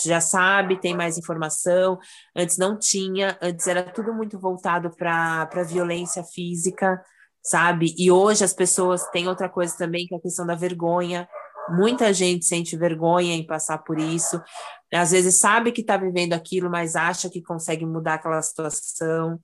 já 0.05 0.21
sabe, 0.21 0.79
tem 0.79 0.95
mais 0.95 1.17
informação. 1.17 1.99
Antes 2.35 2.57
não 2.57 2.77
tinha, 2.77 3.37
antes 3.41 3.67
era 3.67 3.83
tudo 3.83 4.13
muito 4.13 4.39
voltado 4.39 4.89
para 4.95 5.49
a 5.51 5.63
violência 5.63 6.23
física, 6.23 7.01
sabe? 7.43 7.93
E 7.97 8.09
hoje 8.09 8.43
as 8.43 8.53
pessoas 8.53 9.05
têm 9.09 9.27
outra 9.27 9.49
coisa 9.49 9.75
também, 9.77 10.07
que 10.07 10.15
é 10.15 10.17
a 10.17 10.21
questão 10.21 10.45
da 10.45 10.55
vergonha. 10.55 11.27
Muita 11.69 12.13
gente 12.13 12.45
sente 12.45 12.77
vergonha 12.77 13.35
em 13.35 13.45
passar 13.45 13.79
por 13.79 13.99
isso. 13.99 14.41
Às 14.93 15.11
vezes 15.11 15.37
sabe 15.39 15.71
que 15.71 15.81
está 15.81 15.97
vivendo 15.97 16.33
aquilo, 16.33 16.69
mas 16.69 16.95
acha 16.95 17.29
que 17.29 17.41
consegue 17.41 17.85
mudar 17.85 18.15
aquela 18.15 18.41
situação. 18.41 19.39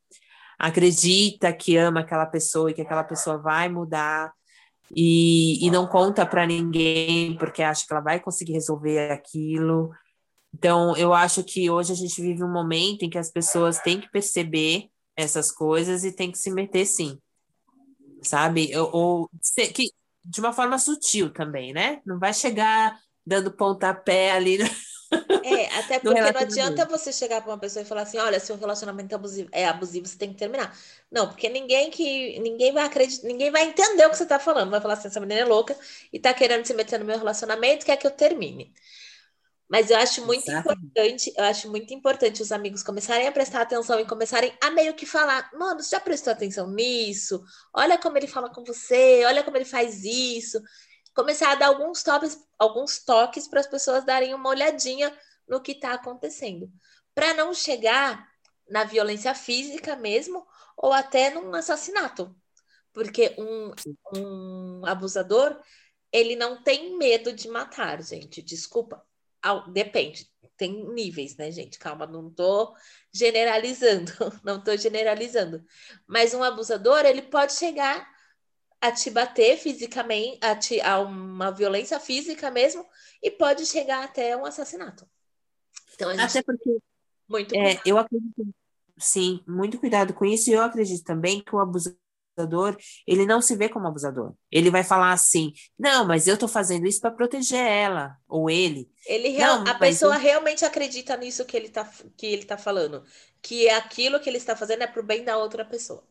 Acredita 0.58 1.52
que 1.54 1.76
ama 1.78 2.00
aquela 2.00 2.26
pessoa 2.26 2.72
e 2.72 2.74
que 2.74 2.82
aquela 2.82 3.04
pessoa 3.04 3.38
vai 3.38 3.68
mudar. 3.70 4.32
E, 4.94 5.66
e 5.66 5.72
não 5.72 5.88
conta 5.88 6.26
para 6.26 6.46
ninguém 6.46 7.38
porque 7.38 7.64
acha 7.64 7.86
que 7.86 7.94
ela 7.94 8.02
vai 8.02 8.20
conseguir 8.20 8.54
resolver 8.54 9.12
aquilo. 9.12 9.92
Então, 10.54 10.96
eu 10.96 11.14
acho 11.14 11.44
que 11.44 11.70
hoje 11.70 11.92
a 11.92 11.96
gente 11.96 12.22
vive 12.22 12.44
um 12.44 12.52
momento 12.52 13.04
em 13.04 13.10
que 13.10 13.18
as 13.18 13.32
pessoas 13.32 13.80
têm 13.80 14.00
que 14.00 14.10
perceber 14.10 14.90
essas 15.16 15.52
coisas 15.52 16.04
e 16.04 16.12
têm 16.12 16.32
que 16.32 16.38
se 16.38 16.52
meter 16.52 16.86
sim. 16.86 17.18
Sabe? 18.22 18.72
Ou, 18.78 18.90
ou 18.94 19.30
que, 19.74 19.92
de 20.24 20.40
uma 20.40 20.54
forma 20.54 20.80
sutil 20.80 21.32
também, 21.32 21.74
né? 21.74 22.02
Não 22.06 22.20
vai 22.20 22.34
chegar 22.34 22.98
dando 23.26 23.52
pontapé 23.52 24.32
ali. 24.32 24.60
É, 25.42 25.68
até 25.78 26.00
porque 26.02 26.32
não 26.32 26.42
adianta 26.42 26.86
você 26.86 27.14
chegar 27.14 27.42
para 27.42 27.52
uma 27.52 27.60
pessoa 27.60 27.84
e 27.84 27.86
falar 27.86 28.02
assim: 28.04 28.18
olha, 28.18 28.40
se 28.40 28.52
o 28.52 28.56
relacionamento 28.56 29.14
é 29.14 29.16
abusivo, 29.16 29.50
é 29.52 29.66
abusivo, 29.68 30.08
você 30.08 30.18
tem 30.18 30.32
que 30.32 30.40
terminar. 30.40 30.76
Não, 31.12 31.28
porque 31.28 31.50
ninguém 31.50 31.92
que 31.92 32.40
ninguém 32.40 32.74
vai 32.74 32.84
acreditar, 32.86 33.28
ninguém 33.28 33.52
vai 33.52 33.64
entender 33.64 34.06
o 34.06 34.10
que 34.10 34.18
você 34.18 34.24
está 34.24 34.40
falando. 34.40 34.72
Vai 34.72 34.82
falar 34.82 34.96
assim: 34.96 35.08
essa 35.08 35.20
menina 35.20 35.42
é 35.42 35.46
louca 35.46 35.78
e 36.12 36.18
está 36.18 36.34
querendo 36.34 36.66
se 36.66 36.74
meter 36.74 37.00
no 37.00 37.06
meu 37.06 37.18
relacionamento, 37.18 37.86
quer 37.86 37.98
que 37.98 38.08
eu 38.08 38.12
termine. 38.12 38.74
Mas 39.68 39.90
eu 39.90 39.98
acho 39.98 40.26
muito 40.26 40.48
Exatamente. 40.48 40.86
importante, 40.86 41.34
eu 41.36 41.44
acho 41.44 41.70
muito 41.72 41.94
importante 41.94 42.42
os 42.42 42.52
amigos 42.52 42.84
começarem 42.84 43.28
a 43.28 43.32
prestar 43.32 43.62
atenção 43.62 44.00
e 44.00 44.06
começarem 44.06 44.56
a 44.62 44.70
meio 44.70 44.94
que 44.94 45.08
falar, 45.08 45.50
mano, 45.54 45.82
você 45.82 45.90
já 45.96 46.00
prestou 46.00 46.32
atenção 46.32 46.70
nisso? 46.70 47.44
Olha 47.74 47.98
como 47.98 48.16
ele 48.18 48.28
fala 48.28 48.50
com 48.50 48.64
você, 48.64 49.24
olha 49.26 49.44
como 49.44 49.58
ele 49.58 49.66
faz 49.66 50.04
isso. 50.04 50.62
Começar 51.16 51.52
a 51.52 51.56
dar 51.56 51.68
alguns 51.68 52.04
toques, 52.04 52.46
alguns 52.60 53.00
toques 53.00 53.48
para 53.48 53.62
as 53.62 53.68
pessoas 53.68 54.06
darem 54.06 54.34
uma 54.34 54.50
olhadinha 54.50 55.18
no 55.48 55.62
que 55.62 55.72
está 55.72 55.94
acontecendo. 55.94 56.72
Para 57.14 57.34
não 57.34 57.54
chegar 57.54 58.30
na 58.70 58.84
violência 58.84 59.34
física 59.34 59.96
mesmo, 59.96 60.46
ou 60.76 60.92
até 60.92 61.30
num 61.30 61.54
assassinato. 61.56 62.36
Porque 62.92 63.36
um, 63.38 63.72
um 64.16 64.86
abusador, 64.86 65.60
ele 66.12 66.36
não 66.36 66.62
tem 66.62 66.98
medo 66.98 67.32
de 67.34 67.48
matar, 67.48 68.02
gente. 68.04 68.42
Desculpa 68.42 69.04
Depende, 69.68 70.28
tem 70.58 70.88
níveis, 70.94 71.36
né, 71.38 71.52
gente? 71.52 71.78
Calma, 71.78 72.08
não 72.08 72.32
tô 72.32 72.76
generalizando, 73.14 74.12
não 74.44 74.64
tô 74.64 74.76
generalizando. 74.76 75.64
Mas 76.08 76.34
um 76.34 76.44
abusador, 76.44 77.06
ele 77.06 77.22
pode 77.22 77.54
chegar 77.54 78.10
a 78.82 78.92
te 78.92 79.10
bater 79.10 79.58
fisicamente, 79.58 80.38
a, 80.42 80.56
te, 80.56 80.80
a 80.82 81.00
uma 81.00 81.52
violência 81.52 82.00
física 82.00 82.52
mesmo, 82.52 82.86
e 83.22 83.32
pode 83.32 83.66
chegar 83.66 84.04
até 84.04 84.36
um 84.38 84.46
assassinato. 84.46 85.08
Então, 85.96 86.10
Até 86.20 86.44
porque 86.44 86.78
muito 87.28 87.56
é, 87.56 87.80
eu 87.86 87.98
acredito, 87.98 88.48
sim, 88.98 89.42
muito 89.48 89.80
cuidado 89.80 90.14
com 90.14 90.26
isso, 90.26 90.50
e 90.50 90.54
eu 90.54 90.62
acredito 90.62 91.04
também 91.04 91.42
que 91.42 91.56
o 91.56 91.60
abusador 91.60 91.96
ele 93.08 93.26
não 93.26 93.42
se 93.42 93.56
vê 93.56 93.70
como 93.70 93.88
abusador. 93.88 94.34
Ele 94.52 94.70
vai 94.70 94.84
falar 94.84 95.14
assim: 95.14 95.54
não, 95.80 96.06
mas 96.06 96.28
eu 96.28 96.34
estou 96.34 96.50
fazendo 96.50 96.86
isso 96.86 97.00
para 97.00 97.12
proteger 97.12 97.60
ela 97.60 98.18
ou 98.28 98.50
ele. 98.50 98.92
Ele 99.06 99.30
real, 99.30 99.64
não, 99.64 99.72
a 99.72 99.76
pessoa 99.76 100.16
eu... 100.16 100.20
realmente 100.20 100.66
acredita 100.66 101.16
nisso 101.16 101.46
que 101.46 101.56
ele 101.56 101.68
está 101.68 101.90
que 102.18 102.26
ele 102.26 102.44
tá 102.44 102.58
falando, 102.58 103.04
que 103.42 103.68
é 103.68 103.76
aquilo 103.76 104.20
que 104.20 104.30
ele 104.30 104.38
está 104.38 104.56
fazendo 104.56 104.82
é 104.82 104.88
para 104.88 105.02
o 105.02 105.06
bem 105.06 105.24
da 105.24 105.38
outra 105.38 105.64
pessoa. 105.64 106.04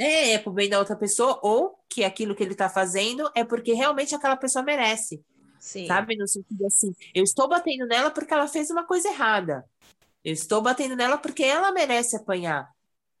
É, 0.00 0.32
é 0.32 0.38
para 0.38 0.48
o 0.48 0.52
bem 0.54 0.70
da 0.70 0.78
outra 0.78 0.96
pessoa, 0.96 1.38
ou 1.42 1.78
que 1.86 2.02
aquilo 2.02 2.34
que 2.34 2.42
ele 2.42 2.52
está 2.52 2.70
fazendo 2.70 3.30
é 3.34 3.44
porque 3.44 3.74
realmente 3.74 4.14
aquela 4.14 4.34
pessoa 4.36 4.64
merece. 4.64 5.22
Sim. 5.58 5.86
Sabe? 5.86 6.16
No 6.16 6.26
sentido 6.26 6.66
assim, 6.66 6.94
eu 7.14 7.22
estou 7.22 7.46
batendo 7.46 7.86
nela 7.86 8.10
porque 8.10 8.32
ela 8.32 8.48
fez 8.48 8.70
uma 8.70 8.86
coisa 8.86 9.08
errada. 9.08 9.62
Eu 10.24 10.32
estou 10.32 10.62
batendo 10.62 10.96
nela 10.96 11.18
porque 11.18 11.44
ela 11.44 11.70
merece 11.70 12.16
apanhar. 12.16 12.66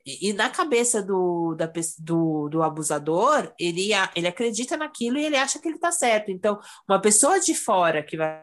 E, 0.06 0.32
na 0.32 0.48
cabeça 0.48 1.02
do, 1.02 1.54
da, 1.54 1.70
do, 1.98 2.48
do 2.48 2.62
abusador, 2.62 3.52
ele, 3.60 3.90
ele 4.16 4.26
acredita 4.26 4.74
naquilo 4.74 5.18
e 5.18 5.24
ele 5.26 5.36
acha 5.36 5.58
que 5.58 5.68
ele 5.68 5.74
está 5.74 5.92
certo. 5.92 6.30
Então, 6.30 6.58
uma 6.88 6.98
pessoa 6.98 7.38
de 7.38 7.54
fora 7.54 8.02
que 8.02 8.16
vai 8.16 8.42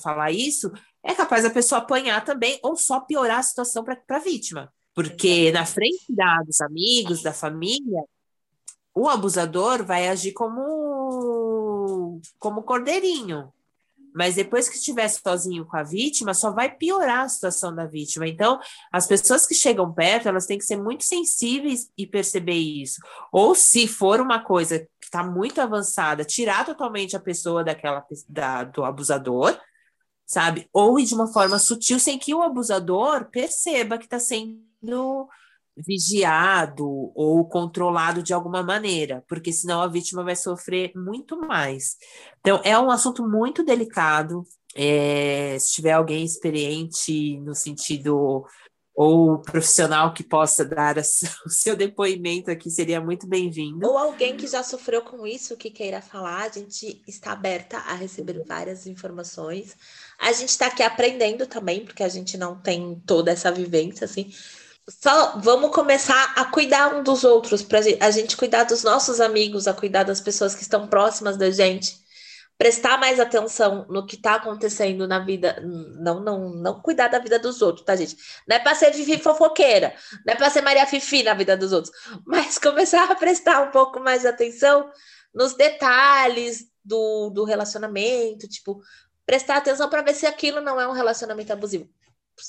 falar 0.00 0.30
isso, 0.30 0.70
é 1.02 1.12
capaz 1.12 1.44
a 1.44 1.50
pessoa 1.50 1.80
apanhar 1.80 2.24
também 2.24 2.60
ou 2.62 2.76
só 2.76 3.00
piorar 3.00 3.38
a 3.38 3.42
situação 3.42 3.82
para 3.82 4.00
a 4.08 4.18
vítima. 4.20 4.72
Porque 4.98 5.52
na 5.52 5.64
frente 5.64 6.06
da, 6.08 6.42
dos 6.44 6.60
amigos, 6.60 7.22
da 7.22 7.32
família, 7.32 8.02
o 8.92 9.08
abusador 9.08 9.84
vai 9.84 10.08
agir 10.08 10.32
como, 10.32 12.20
como 12.36 12.64
cordeirinho. 12.64 13.52
Mas 14.12 14.34
depois 14.34 14.68
que 14.68 14.74
estiver 14.74 15.06
sozinho 15.06 15.64
com 15.64 15.76
a 15.76 15.84
vítima, 15.84 16.34
só 16.34 16.50
vai 16.50 16.74
piorar 16.74 17.20
a 17.20 17.28
situação 17.28 17.72
da 17.72 17.86
vítima. 17.86 18.26
Então, 18.26 18.58
as 18.90 19.06
pessoas 19.06 19.46
que 19.46 19.54
chegam 19.54 19.94
perto, 19.94 20.28
elas 20.28 20.46
têm 20.46 20.58
que 20.58 20.64
ser 20.64 20.82
muito 20.82 21.04
sensíveis 21.04 21.88
e 21.96 22.04
perceber 22.04 22.58
isso. 22.58 23.00
Ou 23.30 23.54
se 23.54 23.86
for 23.86 24.20
uma 24.20 24.42
coisa 24.42 24.80
que 24.80 25.04
está 25.04 25.22
muito 25.22 25.60
avançada, 25.60 26.24
tirar 26.24 26.66
totalmente 26.66 27.14
a 27.14 27.20
pessoa 27.20 27.62
daquela 27.62 28.04
da, 28.28 28.64
do 28.64 28.82
abusador, 28.82 29.56
sabe? 30.28 30.68
Ou 30.72 30.96
de 30.98 31.14
uma 31.14 31.26
forma 31.32 31.58
sutil, 31.58 31.98
sem 31.98 32.18
que 32.18 32.34
o 32.34 32.42
abusador 32.42 33.30
perceba 33.30 33.96
que 33.96 34.04
está 34.04 34.20
sendo 34.20 35.26
vigiado 35.76 36.86
ou 37.14 37.48
controlado 37.48 38.22
de 38.22 38.34
alguma 38.34 38.62
maneira, 38.62 39.24
porque 39.28 39.52
senão 39.52 39.80
a 39.80 39.86
vítima 39.86 40.22
vai 40.22 40.36
sofrer 40.36 40.92
muito 40.94 41.38
mais. 41.38 41.96
Então, 42.40 42.60
é 42.62 42.78
um 42.78 42.90
assunto 42.90 43.26
muito 43.26 43.64
delicado. 43.64 44.44
É, 44.76 45.56
se 45.58 45.72
tiver 45.72 45.92
alguém 45.92 46.24
experiente 46.24 47.38
no 47.38 47.54
sentido 47.54 48.44
ou 49.00 49.38
profissional 49.38 50.12
que 50.12 50.24
possa 50.24 50.64
dar 50.64 50.96
o 51.46 51.48
seu 51.48 51.76
depoimento 51.76 52.50
aqui 52.50 52.68
seria 52.68 53.00
muito 53.00 53.28
bem-vindo. 53.28 53.86
Ou 53.86 53.96
alguém 53.96 54.36
que 54.36 54.48
já 54.48 54.60
sofreu 54.64 55.02
com 55.02 55.24
isso, 55.24 55.56
que 55.56 55.70
queira 55.70 56.02
falar, 56.02 56.42
a 56.42 56.48
gente 56.48 57.00
está 57.06 57.30
aberta 57.30 57.76
a 57.76 57.94
receber 57.94 58.42
várias 58.44 58.88
informações. 58.88 59.76
A 60.18 60.32
gente 60.32 60.48
está 60.48 60.66
aqui 60.66 60.82
aprendendo 60.82 61.46
também, 61.46 61.84
porque 61.84 62.02
a 62.02 62.08
gente 62.08 62.36
não 62.36 62.60
tem 62.60 63.00
toda 63.06 63.30
essa 63.30 63.52
vivência, 63.52 64.04
assim. 64.04 64.32
Só 64.88 65.38
vamos 65.38 65.70
começar 65.70 66.34
a 66.34 66.46
cuidar 66.46 66.92
um 66.96 67.04
dos 67.04 67.22
outros, 67.22 67.62
para 67.62 67.78
a 68.00 68.10
gente 68.10 68.36
cuidar 68.36 68.64
dos 68.64 68.82
nossos 68.82 69.20
amigos, 69.20 69.68
a 69.68 69.72
cuidar 69.72 70.02
das 70.02 70.20
pessoas 70.20 70.56
que 70.56 70.62
estão 70.62 70.88
próximas 70.88 71.36
da 71.36 71.52
gente 71.52 72.07
prestar 72.58 72.98
mais 72.98 73.20
atenção 73.20 73.86
no 73.88 74.04
que 74.04 74.16
está 74.16 74.34
acontecendo 74.34 75.06
na 75.06 75.20
vida, 75.20 75.60
não, 75.62 76.18
não, 76.18 76.50
não 76.50 76.82
cuidar 76.82 77.06
da 77.06 77.20
vida 77.20 77.38
dos 77.38 77.62
outros, 77.62 77.86
tá, 77.86 77.94
gente? 77.94 78.16
Não 78.48 78.56
é 78.56 78.58
para 78.58 78.74
ser 78.74 78.92
Fifi 78.92 79.16
fofoqueira, 79.18 79.94
não 80.26 80.34
é 80.34 80.36
para 80.36 80.50
ser 80.50 80.60
Maria 80.60 80.84
Fifi 80.84 81.22
na 81.22 81.34
vida 81.34 81.56
dos 81.56 81.72
outros, 81.72 81.94
mas 82.26 82.58
começar 82.58 83.08
a 83.08 83.14
prestar 83.14 83.62
um 83.62 83.70
pouco 83.70 84.00
mais 84.00 84.26
atenção 84.26 84.90
nos 85.32 85.54
detalhes 85.54 86.66
do, 86.84 87.30
do 87.30 87.44
relacionamento, 87.44 88.48
tipo, 88.48 88.82
prestar 89.24 89.58
atenção 89.58 89.88
para 89.88 90.02
ver 90.02 90.14
se 90.14 90.26
aquilo 90.26 90.60
não 90.60 90.80
é 90.80 90.88
um 90.88 90.92
relacionamento 90.92 91.52
abusivo. 91.52 91.88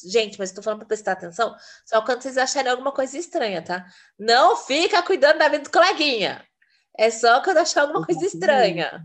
Gente, 0.07 0.39
mas 0.39 0.49
estou 0.49 0.64
falando 0.64 0.80
para 0.80 0.88
prestar 0.88 1.14
atenção 1.14 1.55
só 1.86 2.01
quando 2.03 2.22
vocês 2.22 2.38
acharem 2.38 2.72
alguma 2.72 2.91
coisa 2.91 3.18
estranha, 3.18 3.62
tá? 3.62 3.86
Não 4.18 4.55
fica 4.55 5.01
cuidando 5.03 5.39
da 5.39 5.49
vida 5.49 5.64
do 5.64 5.72
coleguinha. 5.72 6.43
É 6.97 7.12
só 7.12 7.41
quando 7.43 7.57
achar 7.57 7.82
alguma 7.82 8.05
coisa 8.05 8.26
estranha 8.26 9.03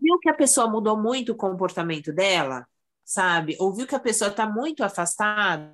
viu 0.00 0.18
que 0.18 0.28
a 0.28 0.34
pessoa 0.34 0.68
mudou 0.68 0.96
muito 0.96 1.32
o 1.32 1.36
comportamento 1.36 2.12
dela, 2.12 2.66
sabe? 3.04 3.56
Ouviu 3.58 3.86
que 3.86 3.94
a 3.94 4.00
pessoa 4.00 4.30
está 4.30 4.46
muito 4.46 4.82
afastada, 4.84 5.72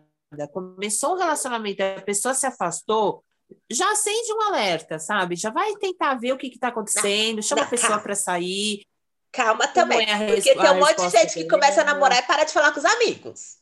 começou 0.53 1.15
um 1.15 1.19
relacionamento, 1.19 1.83
a 1.83 2.01
pessoa 2.01 2.35
se 2.35 2.47
afastou, 2.47 3.25
já 3.71 3.91
acende 3.91 4.33
um 4.33 4.43
alerta, 4.43 4.99
sabe? 4.99 5.37
Já 5.37 5.51
vai 5.51 5.75
tentar 5.77 6.15
ver 6.15 6.33
o 6.33 6.39
que 6.39 6.49
está 6.49 6.69
acontecendo, 6.69 7.43
chama 7.43 7.63
não, 7.63 7.69
a 7.69 7.71
pessoa 7.71 7.99
para 7.99 8.15
sair. 8.15 8.85
Calma 9.33 9.67
também, 9.67 10.09
é 10.09 10.27
porque 10.27 10.55
tem 10.55 10.71
um 10.71 10.79
monte 10.79 10.97
de 10.97 11.11
gente 11.11 11.35
que 11.35 11.49
começa 11.49 11.81
a 11.81 11.85
namorar 11.85 12.19
e 12.19 12.23
para 12.23 12.45
de 12.45 12.53
falar 12.53 12.73
com 12.73 12.79
os 12.79 12.85
amigos. 12.85 13.59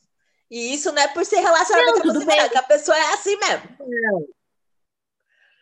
E 0.49 0.73
isso 0.73 0.91
não 0.91 1.01
é 1.01 1.07
por 1.07 1.25
ser 1.25 1.39
relacionamento 1.39 2.13
não, 2.13 2.25
bem. 2.25 2.39
a 2.39 2.63
pessoa 2.63 2.95
é 2.95 3.13
assim 3.13 3.35
mesmo. 3.37 3.69
Não. 3.79 4.27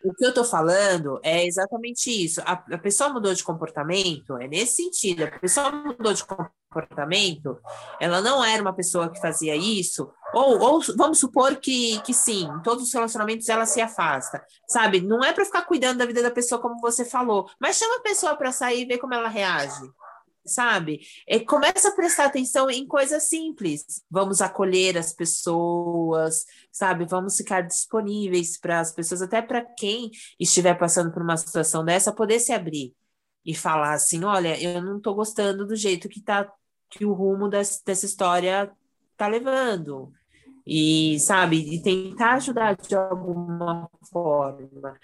O 0.03 0.13
que 0.13 0.25
eu 0.25 0.29
estou 0.29 0.43
falando 0.43 1.19
é 1.23 1.45
exatamente 1.45 2.09
isso. 2.09 2.41
A, 2.41 2.53
a, 2.53 2.77
pessoa 2.77 3.09
mudou 3.09 3.33
de 3.33 3.43
comportamento, 3.43 4.37
é 4.37 4.47
nesse 4.47 4.83
sentido. 4.83 5.23
A 5.23 5.39
pessoa 5.39 5.71
mudou 5.71 6.13
de 6.13 6.23
comportamento, 6.25 7.59
ela 7.99 8.21
não 8.21 8.43
era 8.43 8.61
uma 8.61 8.73
pessoa 8.73 9.09
que 9.09 9.19
fazia 9.19 9.55
isso, 9.55 10.09
ou, 10.33 10.59
ou 10.59 10.81
vamos 10.97 11.19
supor 11.19 11.57
que, 11.57 11.99
que 12.01 12.13
sim, 12.13 12.45
em 12.45 12.61
todos 12.61 12.85
os 12.85 12.93
relacionamentos 12.93 13.49
ela 13.49 13.65
se 13.65 13.81
afasta, 13.81 14.43
sabe? 14.67 15.01
Não 15.01 15.23
é 15.23 15.33
para 15.33 15.45
ficar 15.45 15.63
cuidando 15.63 15.97
da 15.97 16.05
vida 16.05 16.21
da 16.21 16.31
pessoa, 16.31 16.61
como 16.61 16.79
você 16.79 17.03
falou, 17.03 17.49
mas 17.59 17.77
chama 17.77 17.97
a 17.97 18.01
pessoa 18.01 18.35
para 18.35 18.51
sair 18.51 18.83
e 18.83 18.85
ver 18.85 18.99
como 18.99 19.13
ela 19.13 19.27
reage 19.27 19.83
sabe? 20.45 21.01
É, 21.27 21.39
começa 21.39 21.89
a 21.89 21.95
prestar 21.95 22.25
atenção 22.25 22.69
em 22.69 22.85
coisas 22.85 23.23
simples. 23.23 24.03
Vamos 24.09 24.41
acolher 24.41 24.97
as 24.97 25.13
pessoas, 25.13 26.45
sabe? 26.71 27.05
Vamos 27.05 27.35
ficar 27.35 27.61
disponíveis 27.61 28.59
para 28.59 28.79
as 28.79 28.91
pessoas, 28.91 29.21
até 29.21 29.41
para 29.41 29.61
quem 29.61 30.11
estiver 30.39 30.75
passando 30.75 31.11
por 31.11 31.21
uma 31.21 31.37
situação 31.37 31.83
dessa, 31.85 32.13
poder 32.13 32.39
se 32.39 32.51
abrir 32.51 32.93
e 33.45 33.55
falar 33.55 33.93
assim: 33.93 34.23
olha, 34.23 34.61
eu 34.61 34.81
não 34.81 34.97
estou 34.97 35.15
gostando 35.15 35.65
do 35.65 35.75
jeito 35.75 36.09
que 36.09 36.21
tá 36.21 36.51
que 36.89 37.05
o 37.05 37.13
rumo 37.13 37.47
dessa, 37.47 37.81
dessa 37.85 38.05
história 38.05 38.71
tá 39.17 39.27
levando. 39.27 40.11
E, 40.65 41.19
sabe, 41.19 41.57
e 41.57 41.81
tentar 41.81 42.33
ajudar 42.33 42.75
de 42.75 42.95
alguma 42.95 43.89
forma. 44.11 44.99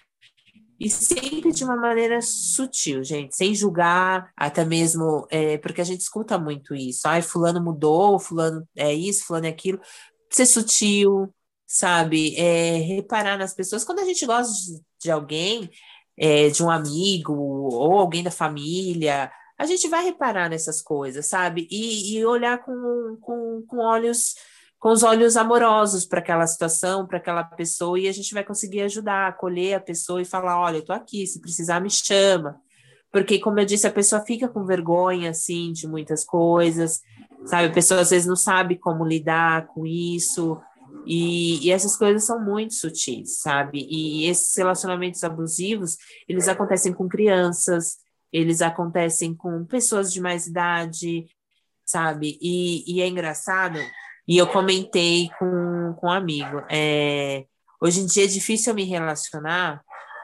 E 0.79 0.89
sempre 0.89 1.51
de 1.51 1.63
uma 1.63 1.75
maneira 1.75 2.21
sutil, 2.21 3.03
gente, 3.03 3.35
sem 3.35 3.55
julgar, 3.55 4.31
até 4.37 4.63
mesmo, 4.63 5.27
é, 5.31 5.57
porque 5.57 5.81
a 5.81 5.83
gente 5.83 6.01
escuta 6.01 6.37
muito 6.37 6.75
isso. 6.75 7.07
Ai, 7.07 7.21
fulano 7.21 7.63
mudou, 7.63 8.19
fulano 8.19 8.67
é 8.75 8.93
isso, 8.93 9.25
fulano 9.25 9.47
é 9.47 9.49
aquilo. 9.49 9.79
Ser 10.29 10.45
sutil, 10.45 11.33
sabe? 11.65 12.35
É, 12.35 12.77
reparar 12.77 13.37
nas 13.37 13.53
pessoas. 13.53 13.83
Quando 13.83 13.99
a 13.99 14.05
gente 14.05 14.25
gosta 14.25 14.53
de, 15.01 15.09
alguém, 15.09 15.69
é, 16.15 16.49
de 16.49 16.63
um 16.63 16.69
amigo 16.69 17.33
ou 17.33 17.99
alguém 17.99 18.23
da 18.23 18.31
família, 18.31 19.31
a 19.57 19.65
gente 19.65 19.87
vai 19.87 20.03
reparar 20.03 20.49
nessas 20.49 20.81
coisas, 20.81 21.25
sabe? 21.25 21.67
E, 21.71 22.17
e 22.17 22.25
olhar 22.25 22.63
com, 22.63 23.17
com, 23.19 23.63
com 23.67 23.77
olhos 23.77 24.35
com 24.79 24.89
os 24.89 25.03
olhos 25.03 25.35
amorosos 25.35 26.05
para 26.05 26.19
aquela 26.19 26.45
situação, 26.45 27.05
para 27.07 27.17
aquela 27.17 27.43
pessoa, 27.43 27.99
e 27.99 28.07
a 28.07 28.11
gente 28.11 28.33
vai 28.33 28.43
conseguir 28.43 28.81
ajudar, 28.81 29.27
acolher 29.27 29.75
a 29.75 29.79
pessoa 29.79 30.21
e 30.21 30.25
falar: 30.25 30.59
olha, 30.59 30.77
eu 30.77 30.81
estou 30.81 30.95
aqui, 30.95 31.25
se 31.25 31.41
precisar, 31.41 31.79
me 31.79 31.89
chama. 31.89 32.59
Porque, 33.11 33.39
como 33.39 33.59
eu 33.59 33.65
disse, 33.65 33.87
a 33.87 33.91
pessoa 33.91 34.21
fica 34.21 34.47
com 34.47 34.65
vergonha, 34.65 35.31
assim, 35.31 35.71
de 35.71 35.87
muitas 35.87 36.23
coisas, 36.23 37.01
sabe? 37.45 37.67
A 37.67 37.71
pessoa 37.71 38.01
às 38.01 38.09
vezes 38.09 38.27
não 38.27 38.35
sabe 38.35 38.77
como 38.77 39.05
lidar 39.05 39.67
com 39.67 39.85
isso, 39.85 40.59
e, 41.05 41.65
e 41.65 41.71
essas 41.71 41.95
coisas 41.95 42.25
são 42.25 42.43
muito 42.43 42.73
sutis, 42.73 43.39
sabe? 43.39 43.87
E 43.89 44.25
esses 44.25 44.55
relacionamentos 44.55 45.23
abusivos, 45.23 45.97
eles 46.27 46.47
acontecem 46.47 46.93
com 46.93 47.07
crianças, 47.07 47.97
eles 48.31 48.61
acontecem 48.61 49.33
com 49.33 49.65
pessoas 49.65 50.11
de 50.11 50.19
mais 50.19 50.47
idade, 50.47 51.25
sabe? 51.85 52.37
E, 52.41 52.83
e 52.93 53.01
é 53.01 53.07
engraçado 53.07 53.79
e 54.27 54.37
eu 54.37 54.47
comentei 54.47 55.29
com, 55.39 55.95
com 55.99 56.07
um 56.07 56.11
amigo. 56.11 56.61
É, 56.69 57.45
hoje 57.81 58.01
em 58.01 58.05
dia 58.05 58.25
é 58.25 58.27
difícil 58.27 58.71
eu 58.71 58.75
me 58.75 58.83
relacionar 58.83 59.81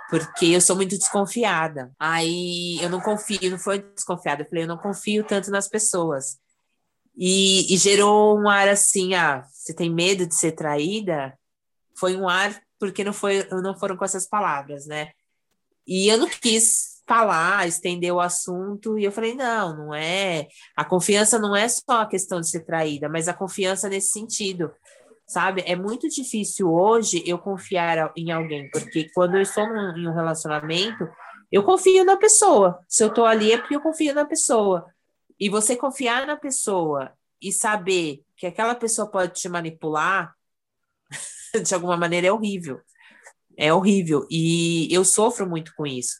porque 0.09 0.45
eu 0.47 0.61
sou 0.61 0.75
muito 0.75 0.97
desconfiada. 0.97 1.91
Aí 1.97 2.77
eu 2.81 2.89
não 2.89 2.99
confio, 2.99 3.49
não 3.49 3.57
foi 3.57 3.79
desconfiada, 3.79 4.43
eu 4.43 4.49
falei, 4.49 4.63
eu 4.63 4.67
não 4.67 4.77
confio 4.77 5.23
tanto 5.23 5.49
nas 5.49 5.67
pessoas. 5.67 6.37
E, 7.15 7.73
e, 7.73 7.77
gerou 7.77 8.39
um 8.39 8.49
ar 8.49 8.67
assim, 8.67 9.13
ah, 9.13 9.45
você 9.51 9.73
tem 9.73 9.89
medo 9.89 10.25
de 10.25 10.35
ser 10.35 10.51
traída? 10.53 11.37
Foi 11.97 12.15
um 12.15 12.27
ar 12.27 12.59
porque 12.79 13.03
não 13.03 13.13
foi, 13.13 13.47
não 13.49 13.77
foram 13.77 13.95
com 13.95 14.03
essas 14.03 14.27
palavras, 14.27 14.85
né? 14.85 15.11
E 15.87 16.07
eu 16.07 16.17
não 16.17 16.27
quis 16.27 16.92
falar, 17.07 17.67
estender 17.67 18.13
o 18.13 18.19
assunto, 18.19 18.97
e 18.97 19.03
eu 19.03 19.11
falei, 19.11 19.33
não, 19.33 19.75
não 19.75 19.93
é, 19.93 20.47
a 20.75 20.85
confiança 20.85 21.37
não 21.37 21.55
é 21.55 21.67
só 21.67 22.01
a 22.01 22.05
questão 22.05 22.39
de 22.39 22.49
ser 22.49 22.61
traída, 22.61 23.09
mas 23.09 23.27
a 23.27 23.33
confiança 23.33 23.89
nesse 23.89 24.11
sentido, 24.11 24.71
sabe? 25.27 25.63
É 25.65 25.75
muito 25.75 26.07
difícil 26.07 26.71
hoje 26.71 27.23
eu 27.25 27.37
confiar 27.37 28.11
em 28.15 28.31
alguém, 28.31 28.69
porque 28.71 29.09
quando 29.13 29.35
eu 29.35 29.41
estou 29.41 29.67
num, 29.67 29.97
em 29.97 30.07
um 30.07 30.13
relacionamento, 30.13 31.07
eu 31.51 31.63
confio 31.63 32.05
na 32.05 32.17
pessoa, 32.17 32.79
se 32.87 33.03
eu 33.03 33.09
estou 33.09 33.25
ali 33.25 33.51
é 33.51 33.57
porque 33.57 33.75
eu 33.75 33.81
confio 33.81 34.13
na 34.13 34.25
pessoa, 34.25 34.85
e 35.39 35.49
você 35.49 35.75
confiar 35.75 36.25
na 36.25 36.37
pessoa 36.37 37.11
e 37.41 37.51
saber 37.51 38.23
que 38.37 38.47
aquela 38.47 38.75
pessoa 38.75 39.09
pode 39.09 39.33
te 39.33 39.49
manipular, 39.49 40.33
de 41.63 41.75
alguma 41.75 41.97
maneira 41.97 42.27
é 42.27 42.31
horrível, 42.31 42.79
é 43.57 43.73
horrível 43.73 44.25
e 44.29 44.87
eu 44.91 45.05
sofro 45.05 45.47
muito 45.47 45.73
com 45.75 45.85
isso. 45.85 46.15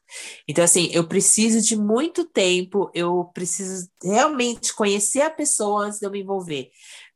Então, 0.48 0.64
assim, 0.64 0.90
eu 0.92 1.08
preciso 1.08 1.62
de 1.62 1.76
muito 1.76 2.26
tempo, 2.26 2.92
eu 2.94 3.26
preciso 3.34 3.88
realmente 4.04 4.74
conhecer 4.74 5.22
a 5.22 5.30
pessoa 5.30 5.86
antes 5.86 6.00
de 6.00 6.06
eu 6.06 6.12
me 6.12 6.22
envolver, 6.22 6.70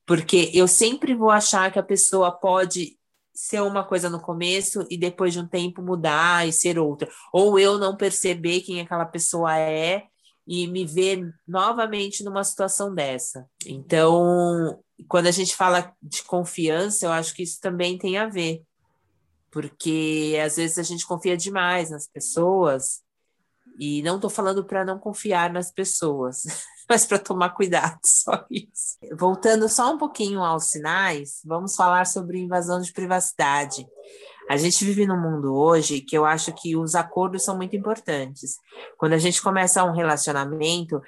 porque 0.06 0.52
eu 0.54 0.68
sempre 0.68 1.14
vou 1.14 1.30
achar 1.30 1.72
que 1.72 1.80
a 1.80 1.84
pessoa 1.84 2.32
pode 2.32 2.98
ser 3.34 3.62
uma 3.62 3.84
coisa 3.84 4.10
no 4.10 4.20
começo 4.20 4.86
e 4.90 4.98
depois 4.98 5.34
de 5.34 5.40
um 5.40 5.48
tempo 5.48 5.82
mudar 5.82 6.48
e 6.48 6.52
ser 6.52 6.80
outra, 6.80 7.08
ou 7.32 7.60
eu 7.60 7.78
não 7.78 7.96
perceber 7.96 8.62
quem 8.62 8.82
aquela 8.82 9.06
pessoa 9.06 9.56
é 9.58 10.06
e 10.48 10.66
me 10.66 10.86
ver 10.86 11.30
novamente 11.48 12.24
numa 12.24 12.44
situação 12.44 12.96
dessa. 12.96 13.46
Então, 13.66 14.82
quando 15.08 15.28
a 15.28 15.32
gente 15.32 15.56
fala 15.56 15.94
de 16.02 16.24
confiança, 16.24 17.06
eu 17.06 17.12
acho 17.12 17.36
que 17.36 17.44
isso 17.44 17.60
também 17.62 17.98
tem 17.98 18.18
a 18.18 18.28
ver 18.28 18.64
porque 19.52 20.38
às 20.44 20.58
vezes 20.58 20.78
a 20.78 20.84
gente 20.84 21.06
confia 21.08 21.38
demais 21.38 21.90
nas 21.90 22.08
pessoas, 22.08 23.02
e 23.78 24.02
não 24.02 24.16
estou 24.16 24.30
falando 24.30 24.66
para 24.66 24.84
não 24.84 24.98
confiar 24.98 25.54
nas 25.54 25.72
pessoas, 25.72 26.44
mas 26.90 27.06
para 27.06 27.20
tomar 27.20 27.52
cuidado, 27.52 28.00
só 28.04 28.46
isso. 28.50 28.98
Voltando 29.18 29.70
só 29.70 29.94
um 29.94 29.98
pouquinho 29.98 30.42
aos 30.44 30.66
sinais, 30.66 31.42
vamos 31.46 31.76
falar 31.76 32.06
sobre 32.06 32.40
invasão 32.40 32.82
de 32.82 32.92
privacidade. 32.92 33.86
A 34.50 34.58
gente 34.58 34.84
vive 34.86 35.06
num 35.06 35.20
mundo 35.20 35.54
hoje 35.54 36.02
que 36.02 36.18
eu 36.18 36.26
acho 36.26 36.54
que 36.54 36.76
os 36.76 36.96
acordos 36.96 37.44
são 37.44 37.58
muito 37.58 37.76
importantes. 37.76 38.56
Quando 38.98 39.14
a 39.14 39.18
gente 39.18 39.42
começa 39.42 39.84
um 39.84 39.92
relacionamento, 39.92 41.02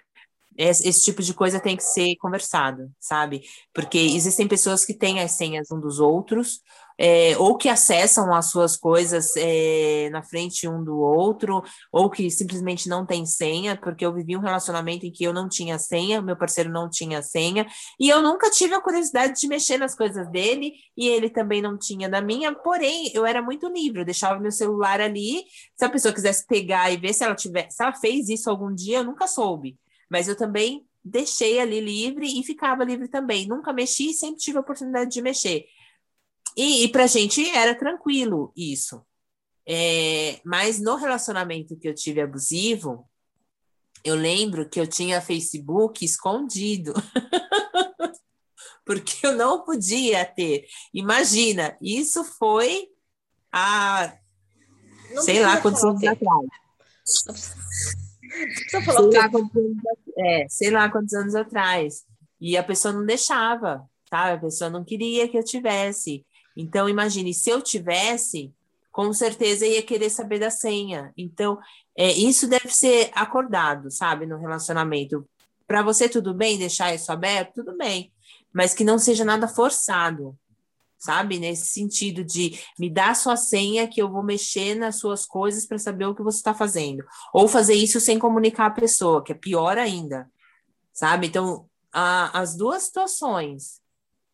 esse 0.57 1.01
tipo 1.01 1.23
de 1.23 1.33
coisa 1.33 1.57
tem 1.57 1.77
que 1.77 1.83
ser 1.83 2.17
conversado, 2.17 2.91
sabe? 2.99 3.43
Porque 3.73 3.97
existem 3.97 4.45
pessoas 4.45 4.83
que 4.83 4.93
têm 4.93 5.21
as 5.21 5.31
senhas 5.31 5.71
um 5.71 5.79
dos 5.79 6.01
outros, 6.01 6.59
é, 6.99 7.37
ou 7.37 7.57
que 7.57 7.69
acessam 7.69 8.33
as 8.35 8.51
suas 8.51 8.75
coisas 8.75 9.33
é, 9.37 10.09
na 10.11 10.21
frente 10.21 10.67
um 10.67 10.83
do 10.83 10.99
outro, 10.99 11.63
ou 11.93 12.09
que 12.09 12.29
simplesmente 12.29 12.89
não 12.89 13.05
tem 13.05 13.25
senha, 13.25 13.77
porque 13.77 14.05
eu 14.05 14.13
vivi 14.13 14.35
um 14.35 14.41
relacionamento 14.41 15.05
em 15.05 15.11
que 15.11 15.23
eu 15.23 15.31
não 15.31 15.47
tinha 15.47 15.79
senha, 15.79 16.21
meu 16.21 16.35
parceiro 16.35 16.69
não 16.69 16.89
tinha 16.89 17.21
senha, 17.21 17.65
e 17.97 18.09
eu 18.09 18.21
nunca 18.21 18.49
tive 18.51 18.73
a 18.73 18.81
curiosidade 18.81 19.39
de 19.39 19.47
mexer 19.47 19.77
nas 19.77 19.95
coisas 19.95 20.29
dele, 20.29 20.73
e 20.97 21.07
ele 21.07 21.29
também 21.29 21.61
não 21.61 21.77
tinha 21.77 22.09
da 22.09 22.21
minha, 22.21 22.53
porém, 22.53 23.09
eu 23.13 23.25
era 23.25 23.41
muito 23.41 23.69
livre, 23.69 24.01
eu 24.01 24.05
deixava 24.05 24.37
meu 24.37 24.51
celular 24.51 24.99
ali, 24.99 25.43
se 25.77 25.85
a 25.85 25.89
pessoa 25.89 26.13
quisesse 26.13 26.45
pegar 26.45 26.91
e 26.91 26.97
ver 26.97 27.13
se 27.13 27.23
ela 27.23 27.35
tiver, 27.35 27.69
se 27.71 27.81
ela 27.81 27.93
fez 27.93 28.27
isso 28.27 28.49
algum 28.49 28.75
dia, 28.75 28.97
eu 28.97 29.03
nunca 29.05 29.25
soube. 29.25 29.77
Mas 30.11 30.27
eu 30.27 30.35
também 30.35 30.85
deixei 31.03 31.59
ali 31.59 31.79
livre 31.79 32.27
e 32.27 32.43
ficava 32.43 32.83
livre 32.83 33.07
também. 33.07 33.47
Nunca 33.47 33.71
mexi 33.71 34.09
e 34.09 34.13
sempre 34.13 34.37
tive 34.37 34.57
a 34.57 34.61
oportunidade 34.61 35.11
de 35.11 35.21
mexer. 35.21 35.65
E, 36.60 36.84
e 36.84 36.89
para 36.89 37.05
a 37.05 37.07
gente 37.07 37.49
era 37.51 37.74
tranquilo 37.74 38.51
isso. 38.53 39.01
É, 39.66 40.41
mas 40.43 40.78
no 40.78 40.97
relacionamento 40.97 41.78
que 41.78 41.88
eu 41.88 41.95
tive 41.95 42.20
abusivo, 42.20 43.10
eu 44.03 44.14
lembro 44.14 44.68
que 44.68 44.78
eu 44.78 44.86
tinha 44.86 45.22
Facebook 45.22 46.03
escondido. 46.03 46.93
Porque 48.86 49.26
eu 49.26 49.38
não 49.38 49.64
podia 49.64 50.26
ter. 50.26 50.66
Imagina, 50.93 51.78
isso 51.82 52.26
foi 52.26 52.89
há 53.49 54.18
não 55.14 55.22
sei 55.22 55.39
lá 55.39 55.62
quantos 55.62 55.82
anos 55.82 56.03
atrás. 56.03 56.47
Não 57.26 57.36
sei 58.68 59.18
lá, 59.18 59.30
quantos 59.30 59.55
anos, 59.55 59.80
é, 60.18 60.45
sei 60.49 60.72
lá 60.72 60.89
quantos 60.91 61.14
anos 61.14 61.36
atrás. 61.36 62.03
E 62.41 62.57
a 62.57 62.64
pessoa 62.64 62.93
não 62.93 63.05
deixava, 63.05 63.89
tá? 64.10 64.34
A 64.34 64.38
pessoa 64.38 64.70
não 64.70 64.84
queria 64.84 65.30
que 65.30 65.38
eu 65.38 65.43
tivesse. 65.43 66.26
Então, 66.60 66.89
imagine, 66.89 67.34
se 67.34 67.49
eu 67.49 67.62
tivesse, 67.62 68.53
com 68.91 69.14
certeza 69.14 69.66
ia 69.66 69.82
querer 69.82 70.10
saber 70.10 70.39
da 70.39 70.49
senha. 70.49 71.14
Então, 71.16 71.57
é, 71.95 72.12
isso 72.12 72.49
deve 72.49 72.68
ser 72.70 73.12
acordado, 73.14 73.89
sabe, 73.89 74.26
no 74.26 74.38
relacionamento. 74.38 75.26
Para 75.66 75.82
você, 75.82 76.10
tudo 76.10 76.34
bem 76.34 76.57
deixar 76.57 76.93
isso 76.93 77.14
aberto? 77.14 77.64
Tudo 77.64 77.78
bem. 77.78 78.12
Mas 78.51 78.74
que 78.74 78.84
não 78.84 78.99
seja 78.99 79.24
nada 79.24 79.47
forçado, 79.47 80.38
sabe? 80.97 81.39
Nesse 81.39 81.68
sentido 81.68 82.26
de 82.26 82.60
me 82.78 82.89
dar 82.89 83.16
sua 83.16 83.38
senha 83.38 83.88
que 83.88 84.01
eu 84.01 84.12
vou 84.12 84.22
mexer 84.22 84.76
nas 84.76 84.97
suas 84.97 85.26
coisas 85.26 85.66
para 85.66 85.78
saber 85.78 86.07
o 86.07 86.16
que 86.16 86.22
você 86.22 86.39
está 86.39 86.53
fazendo. 86.53 87.05
Ou 87.34 87.47
fazer 87.47 87.76
isso 87.76 88.01
sem 88.01 88.20
comunicar 88.20 88.66
a 88.66 88.72
pessoa, 88.72 89.24
que 89.24 89.32
é 89.32 89.36
pior 89.36 89.78
ainda, 89.78 90.30
sabe? 90.91 91.28
Então, 91.28 91.70
a, 91.93 92.38
as 92.38 92.53
duas 92.57 92.84
situações 92.84 93.80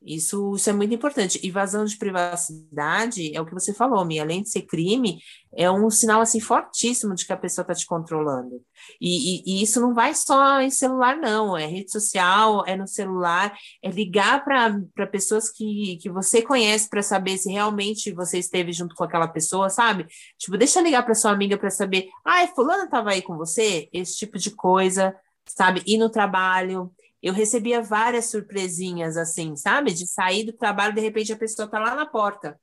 isso, 0.06 0.56
isso 0.56 0.70
é 0.70 0.74
muito 0.74 0.93
importante. 0.93 1.39
E 1.41 1.49
vazão 1.49 1.84
de 1.84 1.97
privacidade 1.97 3.36
é 3.36 3.41
o 3.41 3.45
que 3.45 3.53
você 3.53 3.74
falou, 3.74 4.06
Mi, 4.06 4.20
além 4.20 4.43
de 4.43 4.49
ser 4.49 4.62
crime, 4.62 5.20
é 5.58 5.70
um 5.72 5.89
sinal 5.89 6.22
assim 6.22 6.39
fortíssimo 6.39 7.16
de 7.16 7.26
que 7.26 7.34
a 7.34 7.38
pessoa 7.38 7.64
está 7.64 7.74
te 7.74 7.86
controlando. 7.86 8.62
E, 9.01 9.38
e, 9.38 9.43
e, 9.45 9.64
isso 9.64 9.82
não 9.82 9.93
vai 9.93 10.14
só 10.14 10.62
em 10.62 10.70
celular, 10.70 11.18
não. 11.18 11.58
É 11.58 11.66
rede 11.66 11.91
social, 11.91 12.64
é 12.68 12.76
no 12.76 12.88
celular, 12.88 13.58
é 13.84 13.89
ligar 13.89 14.43
para 14.43 15.08
pessoas 15.08 15.49
que, 15.49 15.97
que 15.97 16.10
você 16.10 16.41
conhece 16.41 16.88
para 16.89 17.01
saber 17.01 17.38
se 17.38 17.51
realmente 17.51 18.14
você 18.14 18.38
esteve 18.38 18.72
junto 18.72 18.93
com 18.95 19.03
aquela 19.03 19.28
pessoa, 19.28 19.70
sabe? 19.70 20.06
Tipo, 20.38 20.58
deixa 20.58 20.80
eu 20.80 20.84
ligar 20.84 21.03
para 21.03 21.16
sua 21.16 21.32
amiga 21.32 21.58
para 21.58 21.72
saber, 21.72 22.10
ah, 22.24 22.45
fulana 22.56 22.84
estava 22.86 23.12
aí 23.12 23.22
com 23.22 23.36
você? 23.36 23.89
Esse 23.91 24.18
tipo 24.18 24.38
de 24.38 24.51
coisa, 24.51 25.16
sabe? 25.47 25.82
Ir 25.88 25.97
no 25.97 26.10
trabalho 26.10 26.91
eu 27.22 27.34
recebia 27.34 27.82
várias 27.82 28.26
surpresinhas 28.26 29.18
assim, 29.18 29.55
sabe? 29.55 29.93
De 29.93 30.07
sair 30.07 30.43
do 30.43 30.53
trabalho, 30.53 30.93
de 30.93 31.01
repente 31.01 31.34
a 31.34 31.38
pessoa 31.38 31.68
tá 31.68 31.80
lá 31.80 31.95
na 31.95 32.05
porta, 32.05 32.59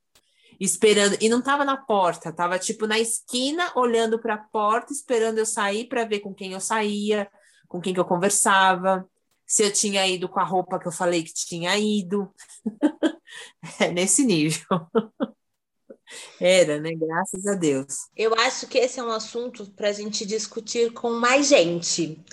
esperando, 0.59 1.17
e 1.19 1.27
não 1.29 1.41
tava 1.41 1.65
na 1.65 1.77
porta, 1.77 2.31
tava 2.31 2.57
tipo 2.59 2.87
na 2.87 2.99
esquina, 2.99 3.71
olhando 3.75 4.19
para 4.19 4.35
a 4.35 4.37
porta, 4.37 4.93
esperando 4.93 5.37
eu 5.37 5.45
sair 5.45 5.87
para 5.87 6.05
ver 6.05 6.19
com 6.19 6.33
quem 6.33 6.53
eu 6.53 6.59
saía, 6.59 7.29
com 7.67 7.81
quem 7.81 7.93
que 7.93 7.99
eu 7.99 8.05
conversava, 8.05 9.07
se 9.45 9.63
eu 9.63 9.71
tinha 9.71 10.07
ido 10.07 10.29
com 10.29 10.39
a 10.39 10.43
roupa 10.43 10.79
que 10.79 10.87
eu 10.87 10.91
falei 10.91 11.23
que 11.23 11.33
tinha 11.33 11.77
ido. 11.77 12.33
é 13.79 13.91
nesse 13.91 14.23
nível. 14.23 14.65
Era, 16.39 16.79
né? 16.79 16.91
Graças 16.93 17.45
a 17.47 17.55
Deus. 17.55 18.07
Eu 18.15 18.33
acho 18.35 18.67
que 18.67 18.77
esse 18.77 18.99
é 18.99 19.03
um 19.03 19.09
assunto 19.09 19.71
para 19.71 19.89
a 19.89 19.91
gente 19.91 20.25
discutir 20.25 20.93
com 20.93 21.11
mais 21.13 21.47
gente 21.47 22.23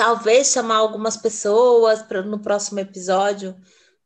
talvez 0.00 0.50
chamar 0.50 0.76
algumas 0.76 1.14
pessoas 1.14 2.00
para 2.00 2.22
no 2.22 2.38
próximo 2.38 2.80
episódio, 2.80 3.54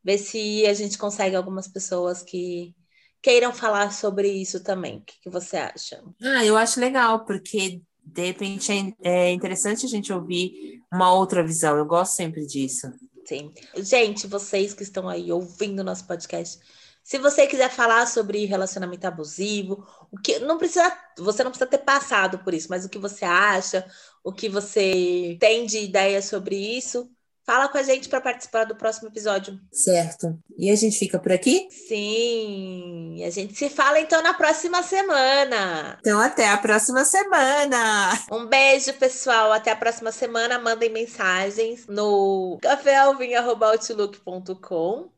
ver 0.03 0.19
se 0.19 0.67
a 0.67 0.75
gente 0.75 0.99
consegue 0.99 1.37
algumas 1.37 1.69
pessoas 1.69 2.21
que 2.21 2.75
queiram 3.23 3.55
falar 3.55 3.93
sobre 3.93 4.29
isso 4.29 4.59
também. 4.65 4.99
O 4.99 5.03
que, 5.03 5.15
que 5.23 5.31
você 5.31 5.57
acha? 5.57 6.03
Ah, 6.21 6.45
eu 6.45 6.57
acho 6.57 6.81
legal, 6.81 7.25
porque 7.25 7.81
de 8.05 8.27
repente 8.27 8.73
é, 8.73 9.09
é 9.09 9.31
interessante 9.31 9.87
a 9.87 9.89
gente 9.89 10.13
ouvir 10.13 10.83
uma 10.93 11.15
outra 11.15 11.45
visão. 11.45 11.77
Eu 11.79 11.87
gosto 11.87 12.17
sempre 12.17 12.45
disso. 12.45 12.93
Sim. 13.25 13.55
Gente, 13.77 14.27
vocês 14.27 14.75
que 14.75 14.83
estão 14.83 15.09
aí 15.09 15.31
ouvindo 15.31 15.85
nosso 15.85 16.09
podcast, 16.09 16.59
se 17.05 17.19
você 17.19 17.47
quiser 17.47 17.71
falar 17.71 18.07
sobre 18.07 18.47
relacionamento 18.47 19.07
abusivo, 19.07 19.87
o 20.11 20.19
que 20.19 20.41
não 20.41 20.59
precisa, 20.59 20.93
você 21.19 21.45
não 21.45 21.53
precisa 21.53 21.71
ter 21.71 21.85
passado 21.85 22.41
por 22.41 22.53
isso, 22.53 22.67
mas 22.69 22.85
o 22.85 22.89
que 22.89 22.99
você 22.99 23.25
acha, 23.25 23.87
o 24.25 24.33
que 24.33 24.49
você 24.49 25.37
tem 25.39 25.67
de 25.67 25.79
ideia 25.79 26.21
sobre 26.23 26.57
isso, 26.57 27.09
fala 27.45 27.69
com 27.69 27.77
a 27.77 27.83
gente 27.83 28.09
para 28.09 28.23
participar 28.23 28.65
do 28.65 28.75
próximo 28.75 29.09
episódio. 29.09 29.61
Certo. 29.71 30.39
E 30.57 30.71
a 30.71 30.75
gente 30.75 30.99
fica 30.99 31.19
por 31.19 31.31
aqui? 31.31 31.69
Sim. 31.71 33.23
A 33.23 33.29
gente 33.29 33.55
se 33.55 33.69
fala 33.69 34.01
então 34.01 34.23
na 34.23 34.33
próxima 34.33 34.83
semana. 34.83 35.99
Então 36.01 36.19
até 36.19 36.49
a 36.49 36.57
próxima 36.57 37.05
semana. 37.05 38.19
Um 38.33 38.47
beijo, 38.47 38.95
pessoal. 38.95 39.53
Até 39.53 39.73
a 39.73 39.77
próxima 39.77 40.11
semana. 40.11 40.59
Mandem 40.59 40.91
mensagens 40.91 41.87
no 41.87 42.59
caféalvin.outlook.com 42.63 45.11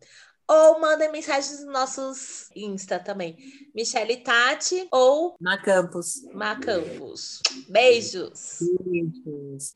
ou 0.48 0.80
mandem 0.80 1.10
mensagens 1.10 1.60
nos 1.60 1.72
nossos 1.72 2.50
Insta 2.54 2.98
também. 2.98 3.36
Michele 3.74 4.18
Tati 4.18 4.86
ou 4.90 5.36
Macampos. 5.40 6.22
Macampos. 6.32 7.40
Beijos. 7.68 8.58
Beijos. 8.84 9.74